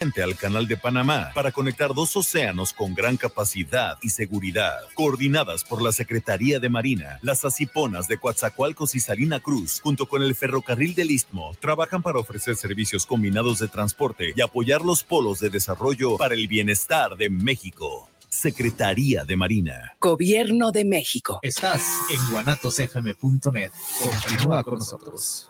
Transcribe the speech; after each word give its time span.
al 0.00 0.34
Canal 0.34 0.66
de 0.66 0.78
Panamá 0.78 1.30
para 1.34 1.52
conectar 1.52 1.92
dos 1.92 2.16
océanos 2.16 2.72
con 2.72 2.94
gran 2.94 3.18
capacidad 3.18 3.98
y 4.00 4.08
seguridad, 4.08 4.78
coordinadas 4.94 5.62
por 5.62 5.82
la 5.82 5.92
Secretaría 5.92 6.58
de 6.58 6.70
Marina. 6.70 7.18
Las 7.20 7.44
Asiponas 7.44 8.08
de 8.08 8.16
Coatzacoalcos 8.16 8.94
y 8.94 9.00
Salina 9.00 9.40
Cruz, 9.40 9.78
junto 9.82 10.06
con 10.06 10.22
el 10.22 10.34
Ferrocarril 10.34 10.94
del 10.94 11.10
Istmo, 11.10 11.54
trabajan 11.60 12.02
para 12.02 12.18
ofrecer 12.18 12.56
servicios 12.56 13.04
combinados 13.04 13.58
de 13.58 13.68
transporte 13.68 14.32
y 14.34 14.40
apoyar 14.40 14.80
los 14.80 15.04
polos 15.04 15.38
de 15.38 15.50
desarrollo 15.50 16.16
para 16.16 16.34
el 16.34 16.48
bienestar 16.48 17.18
de 17.18 17.28
México. 17.28 18.08
Secretaría 18.30 19.24
de 19.24 19.36
Marina. 19.36 19.96
Gobierno 20.00 20.72
de 20.72 20.86
México. 20.86 21.40
Estás 21.42 21.82
en 22.10 22.32
guanatosfm.net. 22.32 23.70
Continúa 24.02 24.64
con 24.64 24.78
nosotros. 24.78 25.49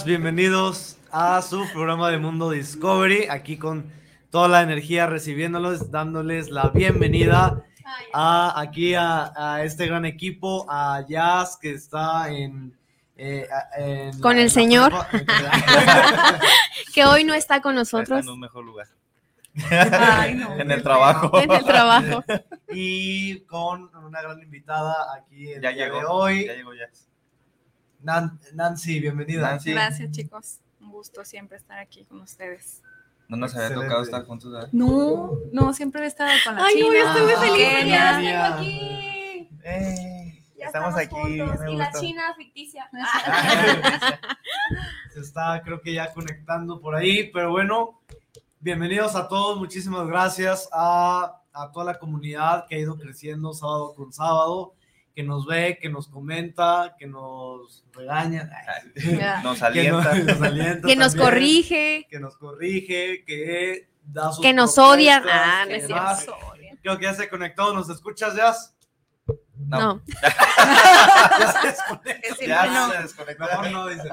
bienvenidos 0.00 0.96
a 1.10 1.42
su 1.42 1.68
programa 1.70 2.10
de 2.10 2.16
Mundo 2.16 2.48
Discovery, 2.48 3.26
aquí 3.28 3.58
con 3.58 3.92
toda 4.30 4.48
la 4.48 4.62
energía 4.62 5.06
recibiéndolos, 5.06 5.90
dándoles 5.90 6.48
la 6.48 6.70
bienvenida 6.70 7.62
a, 8.14 8.58
aquí 8.58 8.94
a, 8.94 9.60
este 9.62 9.86
gran 9.86 10.06
equipo, 10.06 10.64
a 10.66 11.04
Jazz 11.06 11.58
que 11.60 11.72
está 11.72 12.30
en... 12.30 12.74
Eh, 13.18 13.46
con 14.22 14.38
el 14.38 14.50
señor, 14.50 14.94
que 16.94 17.04
hoy 17.04 17.24
no 17.24 17.34
está 17.34 17.60
con 17.60 17.74
nosotros. 17.74 18.24
en 18.24 18.30
un 18.30 18.40
mejor 18.40 18.64
lugar. 18.64 18.86
en 19.54 20.70
el 20.70 20.82
trabajo. 20.82 21.38
En 21.38 21.52
el 21.52 21.64
trabajo. 21.64 22.24
Y 22.70 23.40
con 23.40 23.94
una 23.94 24.22
gran 24.22 24.40
invitada 24.40 24.96
aquí 25.14 25.52
el 25.52 25.60
ya 25.60 25.70
día 25.70 25.90
de 25.90 26.04
hoy. 26.06 26.46
Ya 26.46 26.54
llegó 26.54 26.72
Jazz. 26.72 27.11
Nancy, 28.02 28.98
bienvenida. 28.98 29.58
Gracias, 29.64 30.10
chicos. 30.10 30.58
Un 30.80 30.90
gusto 30.90 31.24
siempre 31.24 31.56
estar 31.56 31.78
aquí 31.78 32.04
con 32.04 32.20
ustedes. 32.20 32.82
No 33.28 33.36
nos 33.36 33.54
había 33.54 33.74
tocado 33.74 34.02
estar 34.02 34.24
juntos, 34.24 34.52
¿verdad? 34.52 34.68
No, 34.72 35.32
no, 35.52 35.72
siempre 35.72 36.02
he 36.02 36.06
estado 36.06 36.32
con 36.44 36.56
la 36.56 36.64
Ay, 36.64 36.74
China. 36.74 36.86
Ay, 36.86 36.92
no, 36.92 36.98
yo 36.98 37.06
estoy 37.06 37.22
muy 37.22 37.48
feliz. 37.48 37.88
Ya 37.88 38.16
tengo 38.18 38.54
aquí. 38.54 39.48
Eh, 39.64 40.44
ya 40.58 40.66
estamos, 40.66 40.96
aquí. 40.96 41.16
y 41.70 41.76
la 41.76 41.92
China 41.92 42.34
ficticia. 42.36 42.90
Se 45.14 45.20
está, 45.20 45.62
creo 45.64 45.80
que 45.80 45.94
ya 45.94 46.12
conectando 46.12 46.80
por 46.80 46.96
ahí, 46.96 47.30
pero 47.32 47.52
bueno, 47.52 48.00
bienvenidos 48.58 49.14
a 49.14 49.28
todos. 49.28 49.58
Muchísimas 49.58 50.08
gracias 50.08 50.68
a, 50.72 51.40
a 51.52 51.70
toda 51.70 51.86
la 51.86 51.98
comunidad 51.98 52.66
que 52.66 52.74
ha 52.74 52.78
ido 52.78 52.98
creciendo 52.98 53.52
sábado 53.54 53.94
con 53.94 54.12
sábado 54.12 54.74
que 55.14 55.22
nos 55.22 55.46
ve, 55.46 55.78
que 55.80 55.88
nos 55.88 56.08
comenta, 56.08 56.96
que 56.98 57.06
nos 57.06 57.84
regaña, 57.92 58.50
nos 59.42 59.62
alienta, 59.62 60.12
que 60.12 60.22
nos, 60.24 60.86
que 60.86 60.96
nos 60.96 61.14
corrige, 61.14 62.06
que 62.10 62.18
nos 62.18 62.36
corrige, 62.36 63.24
que 63.24 63.88
da 64.04 64.32
sus 64.32 64.42
que 64.42 64.52
nos 64.52 64.78
odia. 64.78 65.22
Ah, 65.30 65.64
no 65.68 65.74
es 65.74 65.86
cierto. 65.86 66.36
Creo 66.82 66.98
que 66.98 67.04
ya 67.04 67.14
se 67.14 67.28
conectó, 67.28 67.72
¿nos 67.72 67.88
escuchas, 67.90 68.34
Jazz? 68.34 68.74
No. 69.56 69.78
no. 69.78 70.02
ya 71.38 71.52
se 71.60 71.68
desconectó. 71.68 72.46
Ya 72.46 72.66
no. 72.66 72.90
se 72.90 73.02
desconectó. 73.02 73.44
Mejor 73.44 73.70
no, 73.70 73.86
dice. 73.86 74.08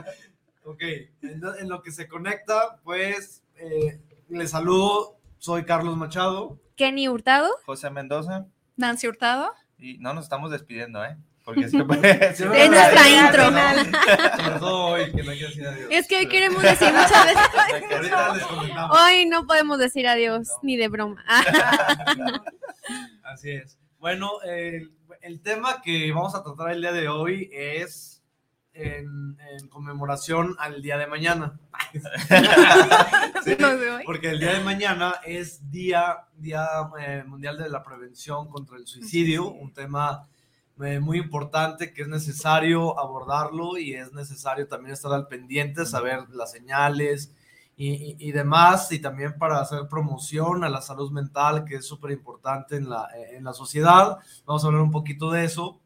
Ok, 0.66 0.82
en, 1.24 1.70
lo 1.70 1.82
que 1.82 1.92
se 1.92 2.08
conecta, 2.08 2.80
pues 2.84 3.44
eh, 3.56 4.00
les 4.30 4.52
saludo. 4.52 5.18
Soy 5.40 5.64
Carlos 5.64 5.98
Machado. 5.98 6.60
Kenny 6.76 7.08
Hurtado. 7.08 7.50
José 7.66 7.90
Mendoza. 7.90 8.46
Nancy 8.76 9.08
Hurtado. 9.08 9.52
Y 9.80 9.98
no 9.98 10.14
nos 10.14 10.26
estamos 10.26 10.52
despidiendo, 10.52 11.04
¿eh? 11.04 11.16
Porque 11.46 11.70
siempre, 11.70 11.98
es 12.12 12.40
nuestra 12.70 13.10
intro. 13.10 13.46
Sobre 14.44 14.60
todo 14.60 14.86
hoy, 14.86 15.12
que 15.12 15.24
no 15.24 15.32
que 15.32 15.38
decir 15.40 15.68
adiós. 15.68 15.88
Es 15.90 16.08
que 16.08 16.18
hoy 16.18 16.28
queremos 16.28 16.62
decir 16.62 16.94
muchas 16.94 17.26
veces. 17.26 18.12
hoy 18.92 19.26
no 19.26 19.48
podemos 19.48 19.80
decir 19.80 20.08
adiós, 20.08 20.50
ni 20.62 20.78
de 20.78 20.90
broma. 20.90 21.24
Así 23.24 23.52
es. 23.52 23.80
Bueno, 24.00 24.42
el, 24.44 24.92
el, 25.22 25.42
tema 25.42 25.82
que 25.82 26.12
vamos 26.12 26.36
a 26.36 26.44
tratar 26.44 26.72
el 26.72 26.82
día 26.82 26.92
de 26.92 27.08
hoy 27.08 27.50
es 27.52 28.19
en, 28.74 29.38
en 29.52 29.68
conmemoración 29.70 30.56
al 30.60 30.82
día 30.82 30.98
de 30.98 31.08
mañana. 31.08 31.60
sí, 33.44 33.58
porque 34.06 34.30
el 34.30 34.40
día 34.40 34.54
de 34.54 34.64
mañana 34.64 35.16
es 35.26 35.70
Día, 35.72 36.28
día 36.38 36.68
eh, 37.00 37.24
Mundial 37.26 37.58
de 37.58 37.70
la 37.70 37.84
Prevención 37.84 38.48
contra 38.50 38.78
el 38.78 38.88
Suicidio, 38.88 39.52
un 39.52 39.74
tema 39.74 40.28
eh, 40.82 41.00
muy 41.00 41.18
importante 41.18 41.94
que 41.94 42.04
es 42.04 42.08
necesario 42.08 42.98
abordarlo 43.00 43.78
y 43.78 43.96
es 43.96 44.14
necesario 44.14 44.68
también 44.68 44.94
estar 44.94 45.12
al 45.12 45.28
pendiente, 45.28 45.86
saber 45.86 46.30
las 46.30 46.52
señales 46.52 47.34
y, 47.76 48.16
y, 48.20 48.32
demás, 48.32 48.92
y 48.92 49.00
también 49.00 49.38
para 49.38 49.60
hacer 49.60 49.88
promoción 49.90 50.64
a 50.64 50.70
la 50.70 50.82
salud 50.82 51.12
mental, 51.12 51.64
que 51.66 51.76
es 51.76 51.86
súper 51.86 52.12
importante 52.12 52.76
en 52.76 52.90
la, 52.90 53.08
en 53.32 53.44
la 53.46 53.54
sociedad. 53.54 54.20
Vamos 54.46 54.64
a 54.64 54.68
hablar 54.68 54.82
un 54.82 54.92
poquito 54.92 55.32
de 55.32 55.46
eso 55.46 55.80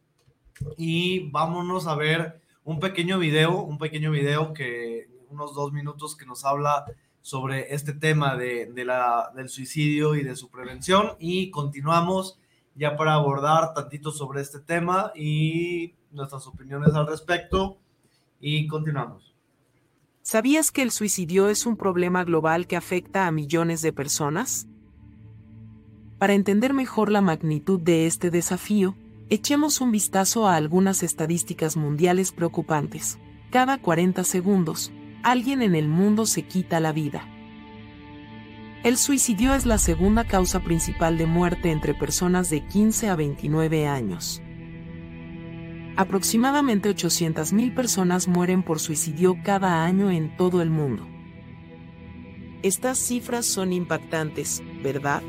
y 0.77 1.29
vámonos 1.29 1.88
a 1.88 1.95
ver 1.95 2.43
un 2.66 2.79
pequeño 2.79 3.19
video, 3.19 3.62
un 3.62 3.78
pequeño 3.78 4.12
video 4.12 4.53
que 4.53 5.09
unos 5.29 5.53
dos 5.53 5.74
minutos 5.74 6.16
que 6.16 6.25
nos 6.25 6.46
habla 6.46 6.85
sobre 7.22 7.74
este 7.74 7.94
tema 7.94 8.35
de, 8.35 8.72
del 8.74 9.50
suicidio 9.50 10.16
y 10.16 10.24
de 10.24 10.35
su 10.35 10.50
prevención 10.50 11.16
y 11.19 11.51
continuamos 11.51 12.38
ya 12.75 12.96
para 12.96 13.13
abordar 13.13 13.74
tantito 13.74 14.12
sobre 14.12 14.41
este 14.41 14.59
tema 14.59 15.12
y 15.16 15.94
nuestras 16.12 16.47
opiniones 16.47 16.94
al 16.94 17.07
respecto 17.07 17.78
y 18.40 18.68
continuamos. 18.68 19.34
¿Sabías 20.22 20.72
que 20.72 20.81
el 20.81 20.91
suicidio 20.91 21.50
es 21.50 21.66
un 21.66 21.75
problema 21.75 22.24
global 22.24 22.68
que 22.68 22.78
afecta 22.78 23.28
a 23.28 23.31
millones 23.31 23.81
de 23.81 23.94
personas? 23.94 24.68
Para 26.18 26.34
entender 26.34 26.74
mejor 26.74 27.12
la 27.12 27.22
magnitud 27.22 27.80
de 27.80 28.07
este 28.07 28.31
desafío, 28.31 28.95
echemos 29.33 29.81
un 29.81 29.91
vistazo 29.91 30.47
a 30.47 30.55
algunas 30.55 31.01
estadísticas 31.01 31.75
mundiales 31.75 32.31
preocupantes. 32.31 33.18
Cada 33.50 33.80
40 33.80 34.24
segundos, 34.24 34.91
alguien 35.24 35.63
en 35.63 35.74
el 35.74 35.88
mundo 35.88 36.27
se 36.27 36.44
quita 36.44 36.80
la 36.80 36.91
vida. 36.91 37.27
El 38.83 38.95
suicidio 38.95 39.56
es 39.56 39.65
la 39.65 39.80
segunda 39.80 40.25
causa 40.25 40.59
principal 40.59 41.18
de 41.18 41.25
muerte 41.25 41.71
entre 41.71 41.95
personas 41.95 42.51
de 42.51 42.63
15 42.68 43.09
a 43.09 43.15
29 43.15 43.88
años. 43.88 44.39
Aproximadamente 45.95 46.91
800.000 46.91 47.74
personas 47.74 48.27
mueren 48.27 48.62
por 48.62 48.79
suicidio 48.79 49.36
cada 49.44 49.83
año 49.83 50.12
en 50.12 50.38
todo 50.38 50.62
el 50.62 50.69
mundo. 50.69 51.07
Estas 52.62 53.00
cifras 53.00 53.47
son 53.47 53.74
impactantes, 53.74 54.62
¿verdad? 54.83 55.24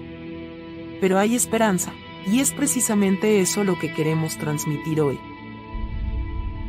Pero 1.01 1.19
hay 1.19 1.35
esperanza, 1.35 1.95
y 2.27 2.41
es 2.41 2.53
precisamente 2.53 3.41
eso 3.41 3.65
lo 3.65 3.79
que 3.79 3.93
queremos 3.93 4.37
transmitir 4.39 5.01
hoy. 5.01 5.19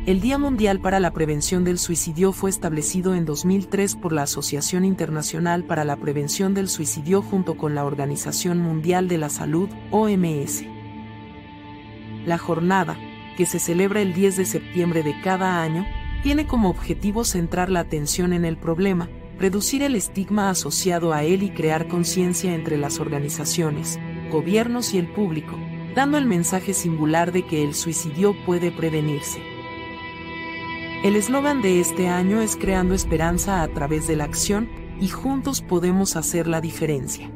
El 0.06 0.20
Día 0.20 0.38
Mundial 0.38 0.78
para 0.78 1.00
la 1.00 1.12
Prevención 1.12 1.64
del 1.64 1.78
Suicidio 1.78 2.32
fue 2.32 2.48
establecido 2.48 3.16
en 3.16 3.24
2003 3.24 3.96
por 3.96 4.12
la 4.12 4.22
Asociación 4.22 4.84
Internacional 4.84 5.64
para 5.64 5.82
la 5.82 5.96
Prevención 5.96 6.54
del 6.54 6.68
Suicidio 6.68 7.22
junto 7.22 7.56
con 7.56 7.74
la 7.74 7.84
Organización 7.84 8.58
Mundial 8.58 9.08
de 9.08 9.18
la 9.18 9.30
Salud, 9.30 9.68
OMS. 9.90 10.64
La 12.24 12.38
jornada, 12.38 12.96
que 13.36 13.46
se 13.46 13.58
celebra 13.58 14.00
el 14.00 14.14
10 14.14 14.36
de 14.36 14.44
septiembre 14.44 15.02
de 15.02 15.20
cada 15.22 15.60
año, 15.60 15.84
tiene 16.22 16.46
como 16.46 16.70
objetivo 16.70 17.24
centrar 17.24 17.68
la 17.68 17.80
atención 17.80 18.32
en 18.32 18.44
el 18.44 18.56
problema, 18.56 19.08
reducir 19.40 19.82
el 19.82 19.96
estigma 19.96 20.50
asociado 20.50 21.12
a 21.12 21.24
él 21.24 21.42
y 21.42 21.50
crear 21.50 21.88
conciencia 21.88 22.54
entre 22.54 22.78
las 22.78 23.00
organizaciones, 23.00 23.98
gobiernos 24.30 24.94
y 24.94 24.98
el 24.98 25.08
público, 25.08 25.56
dando 25.94 26.18
el 26.18 26.26
mensaje 26.26 26.74
singular 26.74 27.32
de 27.32 27.46
que 27.46 27.64
el 27.64 27.74
suicidio 27.74 28.34
puede 28.44 28.70
prevenirse. 28.70 29.40
El 31.04 31.16
eslogan 31.16 31.62
de 31.62 31.80
este 31.80 32.08
año 32.08 32.40
es 32.40 32.56
Creando 32.56 32.94
Esperanza 32.94 33.62
a 33.62 33.68
través 33.68 34.06
de 34.06 34.16
la 34.16 34.24
acción 34.24 34.68
y 35.00 35.08
juntos 35.08 35.62
podemos 35.62 36.16
hacer 36.16 36.46
la 36.46 36.60
diferencia. 36.60 37.30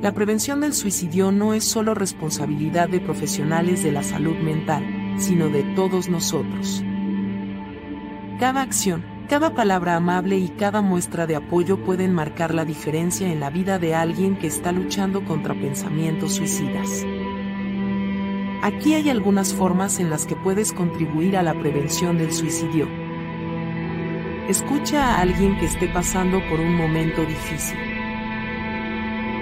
La 0.00 0.12
prevención 0.12 0.60
del 0.60 0.74
suicidio 0.74 1.30
no 1.32 1.54
es 1.54 1.64
solo 1.64 1.94
responsabilidad 1.94 2.88
de 2.88 3.00
profesionales 3.00 3.82
de 3.82 3.92
la 3.92 4.02
salud 4.02 4.36
mental, 4.36 4.84
sino 5.18 5.48
de 5.48 5.62
todos 5.74 6.08
nosotros. 6.08 6.82
Cada 8.40 8.62
acción, 8.62 9.04
cada 9.32 9.54
palabra 9.54 9.96
amable 9.96 10.36
y 10.36 10.50
cada 10.50 10.82
muestra 10.82 11.26
de 11.26 11.36
apoyo 11.36 11.82
pueden 11.82 12.12
marcar 12.12 12.52
la 12.52 12.66
diferencia 12.66 13.32
en 13.32 13.40
la 13.40 13.48
vida 13.48 13.78
de 13.78 13.94
alguien 13.94 14.36
que 14.36 14.46
está 14.46 14.72
luchando 14.72 15.24
contra 15.24 15.54
pensamientos 15.54 16.34
suicidas. 16.34 17.02
Aquí 18.60 18.92
hay 18.92 19.08
algunas 19.08 19.54
formas 19.54 20.00
en 20.00 20.10
las 20.10 20.26
que 20.26 20.36
puedes 20.36 20.74
contribuir 20.74 21.38
a 21.38 21.42
la 21.42 21.58
prevención 21.58 22.18
del 22.18 22.30
suicidio. 22.30 22.86
Escucha 24.50 25.02
a 25.02 25.22
alguien 25.22 25.58
que 25.58 25.64
esté 25.64 25.88
pasando 25.88 26.38
por 26.50 26.60
un 26.60 26.74
momento 26.76 27.24
difícil. 27.24 27.78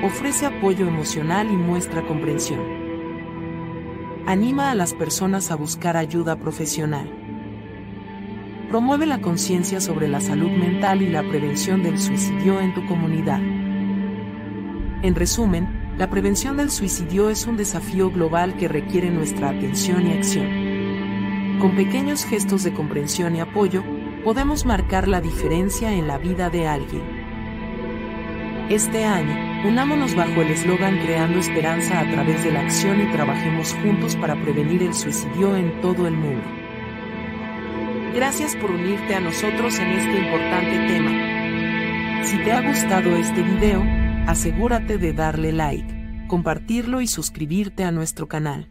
Ofrece 0.05 0.47
apoyo 0.47 0.87
emocional 0.87 1.51
y 1.51 1.57
muestra 1.57 2.07
comprensión. 2.07 2.61
Anima 4.29 4.71
a 4.71 4.77
las 4.77 4.95
personas 4.95 5.51
a 5.51 5.57
buscar 5.57 5.97
ayuda 5.97 6.37
profesional 6.37 7.20
promueve 8.71 9.05
la 9.05 9.21
conciencia 9.21 9.81
sobre 9.81 10.07
la 10.07 10.21
salud 10.21 10.49
mental 10.49 11.03
y 11.03 11.09
la 11.09 11.29
prevención 11.29 11.83
del 11.83 11.99
suicidio 11.99 12.61
en 12.61 12.73
tu 12.73 12.87
comunidad. 12.87 13.41
En 15.03 15.15
resumen, 15.17 15.69
la 15.99 16.09
prevención 16.09 16.57
del 16.57 16.71
suicidio 16.71 17.31
es 17.31 17.49
un 17.49 17.57
desafío 17.57 18.13
global 18.13 18.57
que 18.57 18.69
requiere 18.69 19.11
nuestra 19.11 19.49
atención 19.49 20.07
y 20.07 20.13
acción. 20.13 21.59
Con 21.59 21.75
pequeños 21.75 22.25
gestos 22.25 22.63
de 22.63 22.73
comprensión 22.73 23.35
y 23.35 23.41
apoyo, 23.41 23.83
podemos 24.23 24.65
marcar 24.65 25.09
la 25.09 25.21
diferencia 25.21 25.93
en 25.93 26.07
la 26.07 26.19
vida 26.19 26.49
de 26.49 26.69
alguien. 26.69 27.03
Este 28.71 29.05
año, 29.05 29.69
unámonos 29.69 30.15
bajo 30.15 30.43
el 30.43 30.53
eslogan 30.53 31.01
Creando 31.01 31.41
Esperanza 31.41 31.99
a 31.99 32.09
través 32.09 32.45
de 32.45 32.53
la 32.53 32.61
acción 32.61 33.01
y 33.01 33.11
trabajemos 33.11 33.75
juntos 33.83 34.15
para 34.15 34.41
prevenir 34.41 34.85
el 34.85 34.95
suicidio 34.95 35.57
en 35.57 35.81
todo 35.81 36.07
el 36.07 36.15
mundo. 36.15 36.60
Gracias 38.13 38.57
por 38.57 38.73
unirte 38.73 39.15
a 39.15 39.21
nosotros 39.21 39.79
en 39.79 39.87
este 39.93 40.19
importante 40.19 40.79
tema. 40.89 42.25
Si 42.25 42.39
te 42.43 42.51
ha 42.51 42.61
gustado 42.61 43.15
este 43.15 43.41
video, 43.41 43.85
asegúrate 44.27 44.99
de 44.99 45.13
darle 45.13 45.53
like, 45.53 46.27
compartirlo 46.27 47.01
y 47.01 47.07
suscribirte 47.07 47.85
a 47.85 47.93
nuestro 47.93 48.27
canal. 48.27 48.69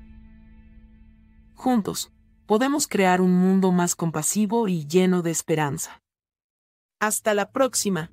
Juntos, 1.55 2.11
podemos 2.47 2.85
crear 2.89 3.21
un 3.21 3.31
mundo 3.31 3.71
más 3.71 3.95
compasivo 3.95 4.67
y 4.67 4.85
lleno 4.85 5.21
de 5.21 5.31
esperanza. 5.31 6.01
Hasta 6.99 7.33
la 7.33 7.53
próxima. 7.53 8.11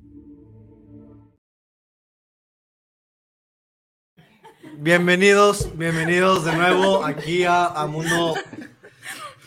Bienvenidos, 4.78 5.76
bienvenidos 5.76 6.44
de 6.44 6.54
nuevo 6.54 7.04
aquí 7.04 7.42
a, 7.44 7.84
Mundo 7.88 8.36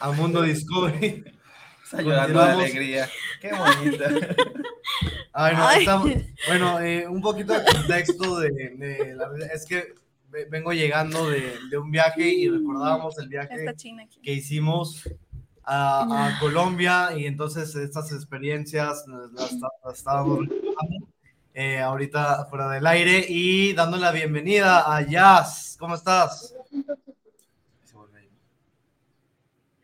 a 0.01 0.11
Mundo 0.11 0.41
Discovery. 0.41 1.38
Llorando 1.97 2.44
de 2.44 2.51
alegría. 2.51 3.09
Qué 3.41 3.51
bonita. 3.51 4.09
Ay, 5.33 5.56
no, 5.56 5.71
Estamos, 5.71 6.12
bueno, 6.47 6.80
eh, 6.80 7.07
un 7.07 7.21
poquito 7.21 7.53
de 7.53 7.63
contexto 7.63 8.39
de, 8.39 8.50
de 8.50 9.15
la, 9.15 9.30
es 9.53 9.65
que 9.65 9.94
vengo 10.50 10.74
llegando 10.74 11.30
de, 11.30 11.57
de, 11.69 11.77
un 11.77 11.91
viaje 11.91 12.27
y 12.27 12.50
recordábamos 12.50 13.18
el 13.19 13.30
viaje 13.30 13.65
que 14.21 14.33
hicimos 14.33 15.07
a, 15.63 16.27
a, 16.27 16.39
Colombia 16.39 17.09
y 17.15 17.25
entonces 17.25 17.74
estas 17.75 18.12
experiencias 18.12 19.06
las, 19.07 19.53
las 19.53 19.97
estábamos 19.97 20.47
eh, 21.53 21.80
ahorita 21.80 22.45
fuera 22.45 22.69
del 22.69 22.85
aire 22.85 23.25
y 23.27 23.74
dando 23.74 23.97
la 23.97 24.12
bienvenida 24.12 24.95
a 24.95 25.01
Jazz. 25.01 25.77
¿Cómo 25.80 25.95
estás? 25.95 26.56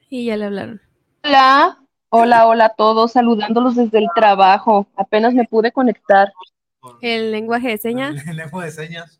Y 0.09 0.25
ya 0.25 0.37
le 0.37 0.45
hablaron. 0.45 0.81
Hola. 1.23 1.84
Hola, 2.17 2.47
hola 2.47 2.65
a 2.67 2.75
todos, 2.75 3.11
saludándolos 3.11 3.75
desde 3.75 3.97
el 3.97 4.07
trabajo. 4.15 4.87
Apenas 4.95 5.33
me 5.33 5.43
pude 5.43 5.73
conectar. 5.73 6.31
El 7.01 7.31
lenguaje 7.31 7.67
de 7.67 7.77
señas. 7.77 8.15
El 8.25 8.37
lenguaje 8.37 8.67
de 8.67 8.71
señas. 8.71 9.19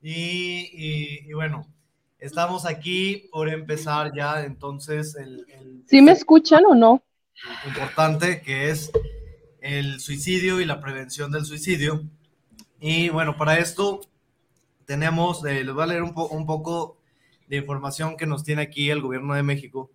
Y, 0.00 1.32
bueno, 1.32 1.66
estamos 2.20 2.66
aquí 2.66 3.28
por 3.32 3.48
empezar 3.48 4.12
ya 4.14 4.44
entonces 4.44 5.16
el... 5.16 5.44
¿Sí 5.88 6.00
me 6.02 6.12
escuchan 6.12 6.64
o 6.66 6.76
no? 6.76 7.02
Importante 7.66 8.40
que 8.42 8.70
es 8.70 8.92
el 9.60 9.98
suicidio 9.98 10.60
y 10.60 10.66
la 10.66 10.80
prevención 10.80 11.32
del 11.32 11.44
suicidio. 11.44 12.04
Y 12.78 13.08
bueno, 13.08 13.36
para 13.36 13.58
esto 13.58 14.02
tenemos, 14.84 15.44
eh, 15.44 15.64
les 15.64 15.74
voy 15.74 15.82
a 15.82 15.86
leer 15.86 16.04
un, 16.04 16.14
un 16.14 16.46
poco 16.46 16.96
de 17.48 17.56
información 17.56 18.16
que 18.16 18.26
nos 18.26 18.44
tiene 18.44 18.62
aquí 18.62 18.88
el 18.88 19.02
gobierno 19.02 19.34
de 19.34 19.42
México 19.42 19.90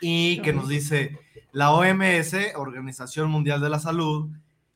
y 0.00 0.40
que 0.42 0.52
nos 0.52 0.68
dice, 0.68 1.18
la 1.52 1.72
OMS, 1.72 2.34
Organización 2.56 3.30
Mundial 3.30 3.60
de 3.60 3.70
la 3.70 3.78
Salud, 3.78 4.28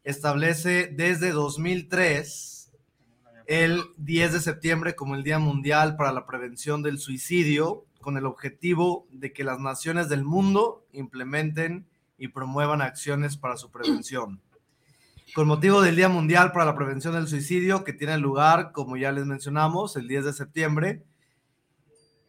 establece 0.04 0.88
desde 0.92 1.30
2003 1.30 2.72
el 3.46 3.82
10 3.96 4.32
de 4.32 4.40
septiembre 4.40 4.94
como 4.94 5.14
el 5.14 5.22
Día 5.22 5.38
Mundial 5.38 5.96
para 5.96 6.12
la 6.12 6.24
Prevención 6.24 6.82
del 6.82 6.98
Suicidio, 6.98 7.84
con 8.00 8.16
el 8.16 8.24
objetivo 8.24 9.06
de 9.10 9.32
que 9.32 9.44
las 9.44 9.58
naciones 9.58 10.08
del 10.08 10.24
mundo 10.24 10.86
implementen 10.92 11.86
y 12.16 12.28
promuevan 12.28 12.80
acciones 12.80 13.36
para 13.36 13.56
su 13.56 13.70
prevención. 13.70 14.40
Con 15.34 15.46
motivo 15.46 15.80
del 15.80 15.96
Día 15.96 16.08
Mundial 16.08 16.52
para 16.52 16.64
la 16.64 16.76
Prevención 16.76 17.14
del 17.14 17.28
Suicidio, 17.28 17.84
que 17.84 17.92
tiene 17.92 18.18
lugar, 18.18 18.72
como 18.72 18.96
ya 18.96 19.12
les 19.12 19.26
mencionamos, 19.26 19.96
el 19.96 20.08
10 20.08 20.24
de 20.26 20.32
septiembre, 20.32 21.02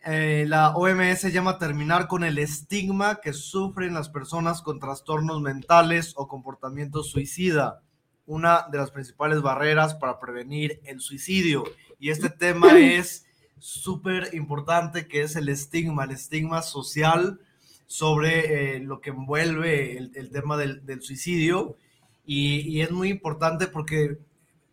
eh, 0.03 0.45
la 0.47 0.75
OMS 0.75 1.31
llama 1.31 1.51
a 1.51 1.57
terminar 1.59 2.07
con 2.07 2.23
el 2.23 2.39
estigma 2.39 3.21
que 3.21 3.33
sufren 3.33 3.93
las 3.93 4.09
personas 4.09 4.63
con 4.63 4.79
trastornos 4.79 5.41
mentales 5.41 6.13
o 6.15 6.27
comportamiento 6.27 7.03
suicida, 7.03 7.83
una 8.25 8.65
de 8.71 8.79
las 8.79 8.89
principales 8.89 9.43
barreras 9.43 9.93
para 9.93 10.19
prevenir 10.19 10.81
el 10.85 11.01
suicidio. 11.01 11.65
Y 11.99 12.09
este 12.09 12.29
tema 12.29 12.69
es 12.79 13.27
súper 13.59 14.33
importante, 14.33 15.07
que 15.07 15.21
es 15.21 15.35
el 15.35 15.49
estigma, 15.49 16.05
el 16.05 16.11
estigma 16.11 16.63
social 16.63 17.39
sobre 17.85 18.77
eh, 18.77 18.79
lo 18.79 19.01
que 19.01 19.11
envuelve 19.11 19.97
el, 19.97 20.31
tema 20.31 20.57
del, 20.57 21.01
suicidio. 21.03 21.75
Y, 22.25 22.81
es 22.81 22.89
muy 22.89 23.09
importante 23.09 23.67
porque, 23.67 24.17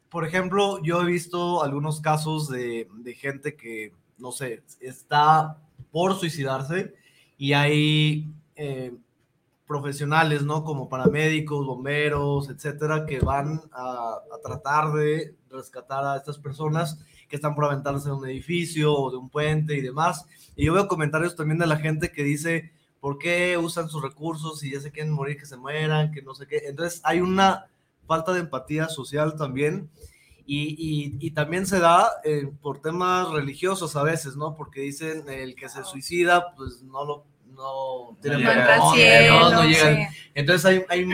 por 0.08 0.26
ejemplo, 0.26 0.82
yo 0.82 1.02
he 1.02 1.04
visto 1.04 1.62
algunos 1.62 2.00
casos 2.00 2.48
de 2.48 2.86
gente 3.20 3.56
que 3.56 3.92
no 4.18 4.32
sé, 4.32 4.62
está 4.80 5.58
por 5.90 6.18
suicidarse 6.18 6.94
y 7.36 7.52
hay 7.52 8.30
eh, 8.56 8.92
profesionales, 9.66 10.42
¿no? 10.42 10.64
Como 10.64 10.88
paramédicos, 10.88 11.66
bomberos, 11.66 12.48
etcétera, 12.48 13.06
que 13.06 13.20
van 13.20 13.60
a, 13.72 14.18
tratar 14.42 14.92
de 14.92 15.34
rescatar 15.50 16.04
a 16.04 16.16
estas 16.16 16.38
personas 16.38 16.98
que 17.28 17.36
están 17.36 17.54
por 17.54 17.66
aventarse 17.66 18.08
de 18.08 18.14
un 18.14 18.26
edificio 18.26 18.94
o 18.94 19.10
de 19.10 19.18
un 19.18 19.28
puente 19.28 19.76
y 19.76 19.82
demás. 19.82 20.24
Y 20.56 20.64
yo 20.64 20.72
veo 20.72 20.88
comentarios 20.88 21.36
también 21.36 21.58
de 21.58 21.66
la 21.66 21.76
gente 21.76 22.10
que 22.10 22.24
dice, 22.24 22.72
¿por 23.00 23.18
qué 23.18 23.58
usan 23.58 23.90
sus 23.90 24.02
recursos 24.02 24.64
y 24.64 24.72
ya 24.72 24.80
se 24.80 24.90
quieren 24.90 25.12
morir, 25.12 25.38
que 25.38 25.46
se 25.46 25.58
mueran, 25.58 26.10
que 26.12 26.22
no 26.22 26.34
sé 26.34 26.46
qué? 26.46 26.62
Entonces 26.64 27.02
hay 27.04 27.20
una 27.20 27.66
falta 28.06 28.32
de 28.32 28.40
empatía 28.40 28.88
social 28.88 29.36
también 29.36 29.90
y, 30.50 31.30
también 31.32 31.66
se 31.66 31.78
da 31.78 32.08
eh, 32.24 32.50
por 32.62 32.80
temas 32.80 33.30
religiosos 33.30 33.94
a 33.96 34.02
veces, 34.02 34.34
¿no? 34.34 34.56
Porque 34.56 34.80
dicen 34.80 35.28
el 35.28 35.54
que 35.54 35.68
se 35.68 35.84
suicida, 35.84 36.54
pues 36.56 36.82
no 36.82 37.04
lo 37.04 37.26
no 37.48 38.16
tiene 38.22 38.44
no, 39.28 39.50
no, 39.50 39.62
Entonces 40.34 40.64
hay, 40.64 40.84
hay 40.88 41.06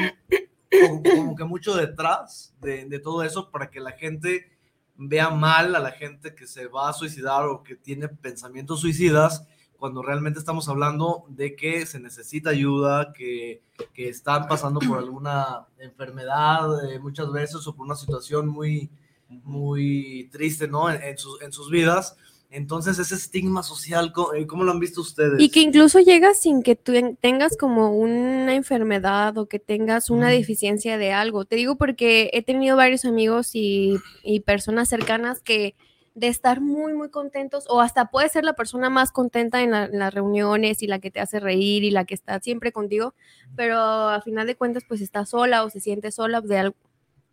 como, 1.03 1.35
que 1.35 1.45
mucho 1.45 1.75
detrás 1.75 2.55
de, 2.61 2.85
de, 2.85 2.99
todo 2.99 3.23
eso 3.23 3.51
para 3.51 3.71
que 3.71 3.81
la 3.81 3.93
gente 3.93 4.53
vea 4.97 5.31
mal 5.31 5.75
a 5.75 5.81
la 5.81 5.93
gente 5.93 6.35
que 6.35 6.47
se 6.47 6.67
va 6.67 6.91
a 6.91 6.93
suicidar 6.93 7.47
o 7.47 7.63
que 7.63 7.77
tiene 7.77 8.09
pensamientos 8.09 8.81
suicidas 8.81 9.47
cuando 9.79 10.03
realmente 10.03 10.39
estamos 10.39 10.69
hablando 10.69 11.25
de 11.29 11.57
que 11.57 11.85
se 11.85 12.01
necesita 12.01 12.51
ayuda, 12.51 13.13
que, 13.13 13.63
que 13.93 14.09
están 14.09 14.47
pasando 14.47 14.81
por 14.81 14.99
alguna 14.99 15.67
enfermedad 15.79 16.89
eh, 16.91 16.99
muchas 16.99 17.31
veces 17.33 17.67
o 17.67 17.75
por 17.75 17.85
una 17.85 17.97
situación 17.97 18.49
muy, 18.49 18.91
muy 19.29 20.29
triste, 20.33 20.69
¿no? 20.69 20.91
En, 20.91 21.19
sus, 21.19 21.41
en 21.43 21.53
sus 21.53 21.71
vidas. 21.71 22.17
Entonces, 22.55 23.01
ese 23.01 23.17
estigma 23.17 23.65
social, 23.65 24.13
eh, 24.37 24.47
¿cómo, 24.47 24.63
lo 24.63 24.71
han 24.71 24.79
visto 24.79 25.01
ustedes? 25.01 25.41
Y 25.41 25.49
que 25.49 25.61
incluso 25.61 25.99
llega 25.99 26.35
sin 26.35 26.63
que 26.63 26.77
tú 26.77 26.93
tengas 27.21 27.57
como 27.57 27.91
una 27.91 28.55
enfermedad 28.55 29.37
o 29.39 29.47
que 29.47 29.59
tengas 29.59 30.09
una 30.09 30.29
deficiencia 30.29 30.97
de 30.97 31.11
algo. 31.11 31.47
Te 31.47 31.57
digo 31.57 31.75
porque 31.75 32.31
he 32.33 32.43
tenido 32.43 32.77
varios 32.77 33.05
amigos 33.05 33.51
y, 33.55 33.99
personas 34.47 34.89
cercanas 34.89 35.41
que 35.41 35.75
de 36.15 36.29
estar 36.29 36.61
muy, 36.61 36.95
muy 36.95 37.11
contentos, 37.11 37.65
o 37.69 37.81
hasta 37.81 38.13
puede 38.13 38.29
ser 38.29 38.45
la 38.45 38.53
persona 38.53 38.89
más 38.89 39.11
contenta 39.11 39.61
en, 39.61 39.73
las 39.73 40.15
reuniones 40.15 40.81
y 40.81 40.87
la 40.87 41.01
que 41.01 41.11
te 41.11 41.19
hace 41.19 41.41
reír 41.41 41.83
y 41.83 41.91
la 41.91 42.05
que 42.05 42.15
está 42.15 42.39
siempre 42.39 42.71
contigo, 42.71 43.15
pero 43.57 43.81
a 43.81 44.21
final 44.21 44.47
de 44.47 44.55
cuentas, 44.55 44.85
pues 44.87 45.01
está 45.01 45.27
sola 45.27 45.65
o 45.65 45.71
se 45.71 45.81
siente 45.81 46.13
sola 46.13 46.41
de 46.41 46.73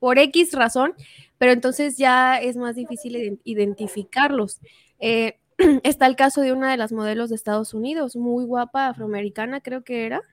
por 0.01 0.17
X 0.17 0.53
razón, 0.53 0.95
pero 1.37 1.51
entonces 1.51 1.95
ya 1.95 2.41
es 2.41 2.57
más 2.57 2.75
difícil 2.75 3.39
identificarlos. 3.43 4.59
Eh, 4.97 5.37
está 5.83 6.07
el 6.07 6.15
caso 6.15 6.41
de 6.41 6.53
una 6.53 6.71
de 6.71 6.77
las 6.77 6.91
modelos 6.91 7.29
de 7.29 7.35
Estados 7.35 7.75
Unidos, 7.75 8.15
muy 8.15 8.43
guapa, 8.43 8.87
afroamericana, 8.87 9.61
creo 9.61 9.83
que 9.83 10.07
era. 10.07 10.23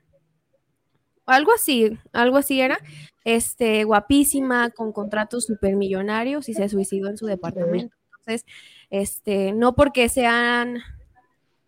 Algo 1.27 1.53
así, 1.53 1.99
algo 2.15 2.39
así 2.39 2.63
era. 2.63 2.79
Este, 3.25 3.85
guapísima, 3.85 4.71
con 4.71 4.91
contratos 4.91 5.45
supermillonarios 5.45 6.49
y 6.49 6.55
se 6.55 6.71
suicidó 6.71 7.11
en 7.11 7.19
su 7.19 7.27
departamento. 7.27 7.95
Entonces, 8.21 8.47
este, 8.89 9.53
no 9.53 9.75
porque 9.75 10.09
sean 10.09 10.79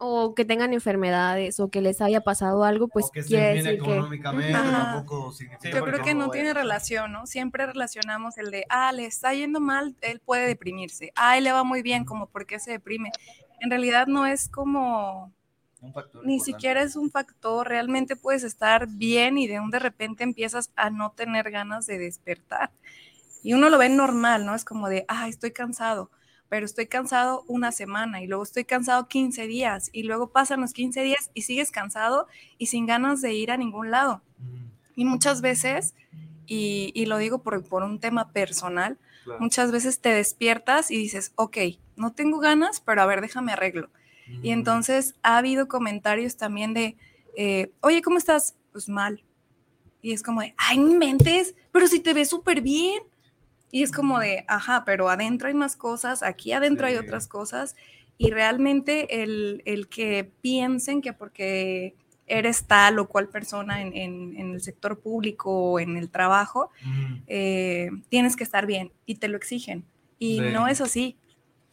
o 0.02 0.35
que 0.35 0.47
tengan 0.47 0.73
enfermedades 0.73 1.61
o 1.61 1.69
que 1.69 1.83
les 1.83 2.00
haya 2.00 2.23
pasado 2.23 2.64
algo, 2.64 2.88
pues 2.88 3.11
que 3.12 3.23
quiere 3.23 3.54
decir 3.54 3.73
económicamente, 3.75 4.50
tampoco 4.50 5.30
significa 5.30 5.76
Yo 5.76 5.85
creo 5.85 6.02
que 6.02 6.14
no 6.14 6.30
tiene 6.30 6.54
relación, 6.54 7.12
¿no? 7.12 7.26
Siempre 7.26 7.66
relacionamos 7.66 8.38
el 8.38 8.50
de, 8.50 8.64
ah, 8.71 8.92
le 8.92 9.04
está 9.04 9.35
yendo 9.35 9.61
mal, 9.61 9.95
él 10.00 10.23
puede 10.25 10.47
deprimirse. 10.47 11.12
Ah, 11.16 11.37
él 11.37 11.45
le 11.45 11.52
va 11.52 11.64
muy 11.64 11.83
bien, 11.83 12.07
como 12.07 12.26
por 12.28 12.47
qué 12.47 12.59
se 12.59 12.71
deprime. 12.71 13.12
En 13.61 13.69
realidad 13.69 14.07
no 14.07 14.26
es 14.26 14.49
como 14.49 15.35
un 15.83 15.92
factor 15.92 16.26
ni 16.26 16.40
siquiera 16.40 16.80
es 16.80 16.97
un 16.97 17.11
factor, 17.11 17.69
realmente 17.69 18.16
puedes 18.16 18.42
estar 18.42 18.87
bien 18.87 19.37
y 19.37 19.47
de 19.49 19.61
un 19.61 19.71
de 19.71 19.80
repente 19.80 20.25
empiezas 20.25 20.71
a 20.76 20.88
no 20.88 21.12
tener 21.12 21.50
ganas 21.50 21.87
de 21.87 21.99
despertar. 21.99 22.71
Y 23.42 23.52
uno 23.52 23.69
lo 23.69 23.76
ve 23.76 23.90
normal, 23.90 24.47
¿no? 24.47 24.54
Es 24.54 24.64
como 24.64 24.88
de, 24.88 25.04
ah, 25.09 25.28
estoy 25.28 25.50
cansado 25.50 26.11
pero 26.50 26.66
estoy 26.66 26.88
cansado 26.88 27.45
una 27.47 27.71
semana 27.71 28.21
y 28.21 28.26
luego 28.26 28.42
estoy 28.42 28.64
cansado 28.64 29.07
15 29.07 29.47
días 29.47 29.88
y 29.92 30.02
luego 30.02 30.30
pasan 30.30 30.61
los 30.61 30.73
15 30.73 31.00
días 31.02 31.30
y 31.33 31.42
sigues 31.42 31.71
cansado 31.71 32.26
y 32.59 32.66
sin 32.66 32.87
ganas 32.87 33.23
de 33.23 33.33
ir 33.33 33.52
a 33.52 33.57
ningún 33.57 33.92
lado. 33.92 34.21
Y 34.97 35.04
muchas 35.04 35.40
veces, 35.42 35.95
y, 36.47 37.07
lo 37.07 37.19
digo 37.19 37.38
por, 37.38 37.64
por, 37.64 37.85
un 37.85 38.00
tema 38.00 38.33
personal, 38.33 38.99
muchas 39.38 39.71
veces 39.71 40.00
te 40.00 40.09
despiertas 40.09 40.90
y 40.90 40.97
dices, 40.97 41.33
ok, 41.37 41.57
no 41.95 42.12
tengo 42.12 42.40
ganas, 42.40 42.80
pero 42.80 43.00
a 43.00 43.07
ver, 43.07 43.21
déjame 43.21 43.52
arreglo. 43.52 43.88
Y 44.42 44.50
entonces 44.50 45.14
ha 45.23 45.38
habido 45.38 45.69
comentarios 45.69 46.37
también 46.37 46.75
de, 46.75 46.97
eh, 47.37 47.71
oye, 47.80 48.02
¿cómo 48.02 48.19
estás? 48.19 48.57
Pues 48.73 48.88
mal. 48.88 49.23
Y 50.02 50.12
es 50.12 50.23
como 50.25 50.40
de, 50.40 50.54
ay, 50.57 50.80
mentes, 50.80 51.54
pero 51.71 51.87
si 51.87 52.00
te 52.00 52.12
ves 52.12 52.28
súper 52.28 52.61
bien. 52.61 53.02
Y 53.71 53.83
es 53.83 53.93
como 53.93 54.19
de, 54.19 54.45
ajá, 54.49 54.85
pero 54.85 55.09
adentro 55.09 55.49
hay 55.49 55.55
más 55.55 55.77
cosas, 55.77 56.23
aquí 56.23 56.53
adentro 56.53 56.87
hay 56.87 56.97
otras 56.97 57.29
cosas. 57.29 57.77
Y 58.19 58.31
realmente 58.31 59.23
el, 59.23 59.62
el, 59.65 59.89
que 59.89 60.31
piensen 60.43 61.00
que 61.00 61.12
porque 61.12 61.95
eres 62.27 62.65
tal 62.65 62.99
o 62.99 63.09
cual 63.09 63.29
persona 63.29 63.81
en, 63.81 63.97
en, 63.97 64.53
el 64.53 64.61
sector 64.61 65.00
público 65.00 65.73
o 65.73 65.81
en 65.81 65.97
el 65.97 66.11
trabajo, 66.11 66.71
eh, 67.27 67.91
tienes 68.09 68.37
que 68.37 68.45
estar 68.45 68.67
bien 68.67 68.93
y 69.07 69.17
te 69.17 69.29
lo 69.29 69.37
exigen. 69.37 69.85
Y 70.19 70.41
no 70.41 70.69
es 70.69 70.81
así 70.81 71.17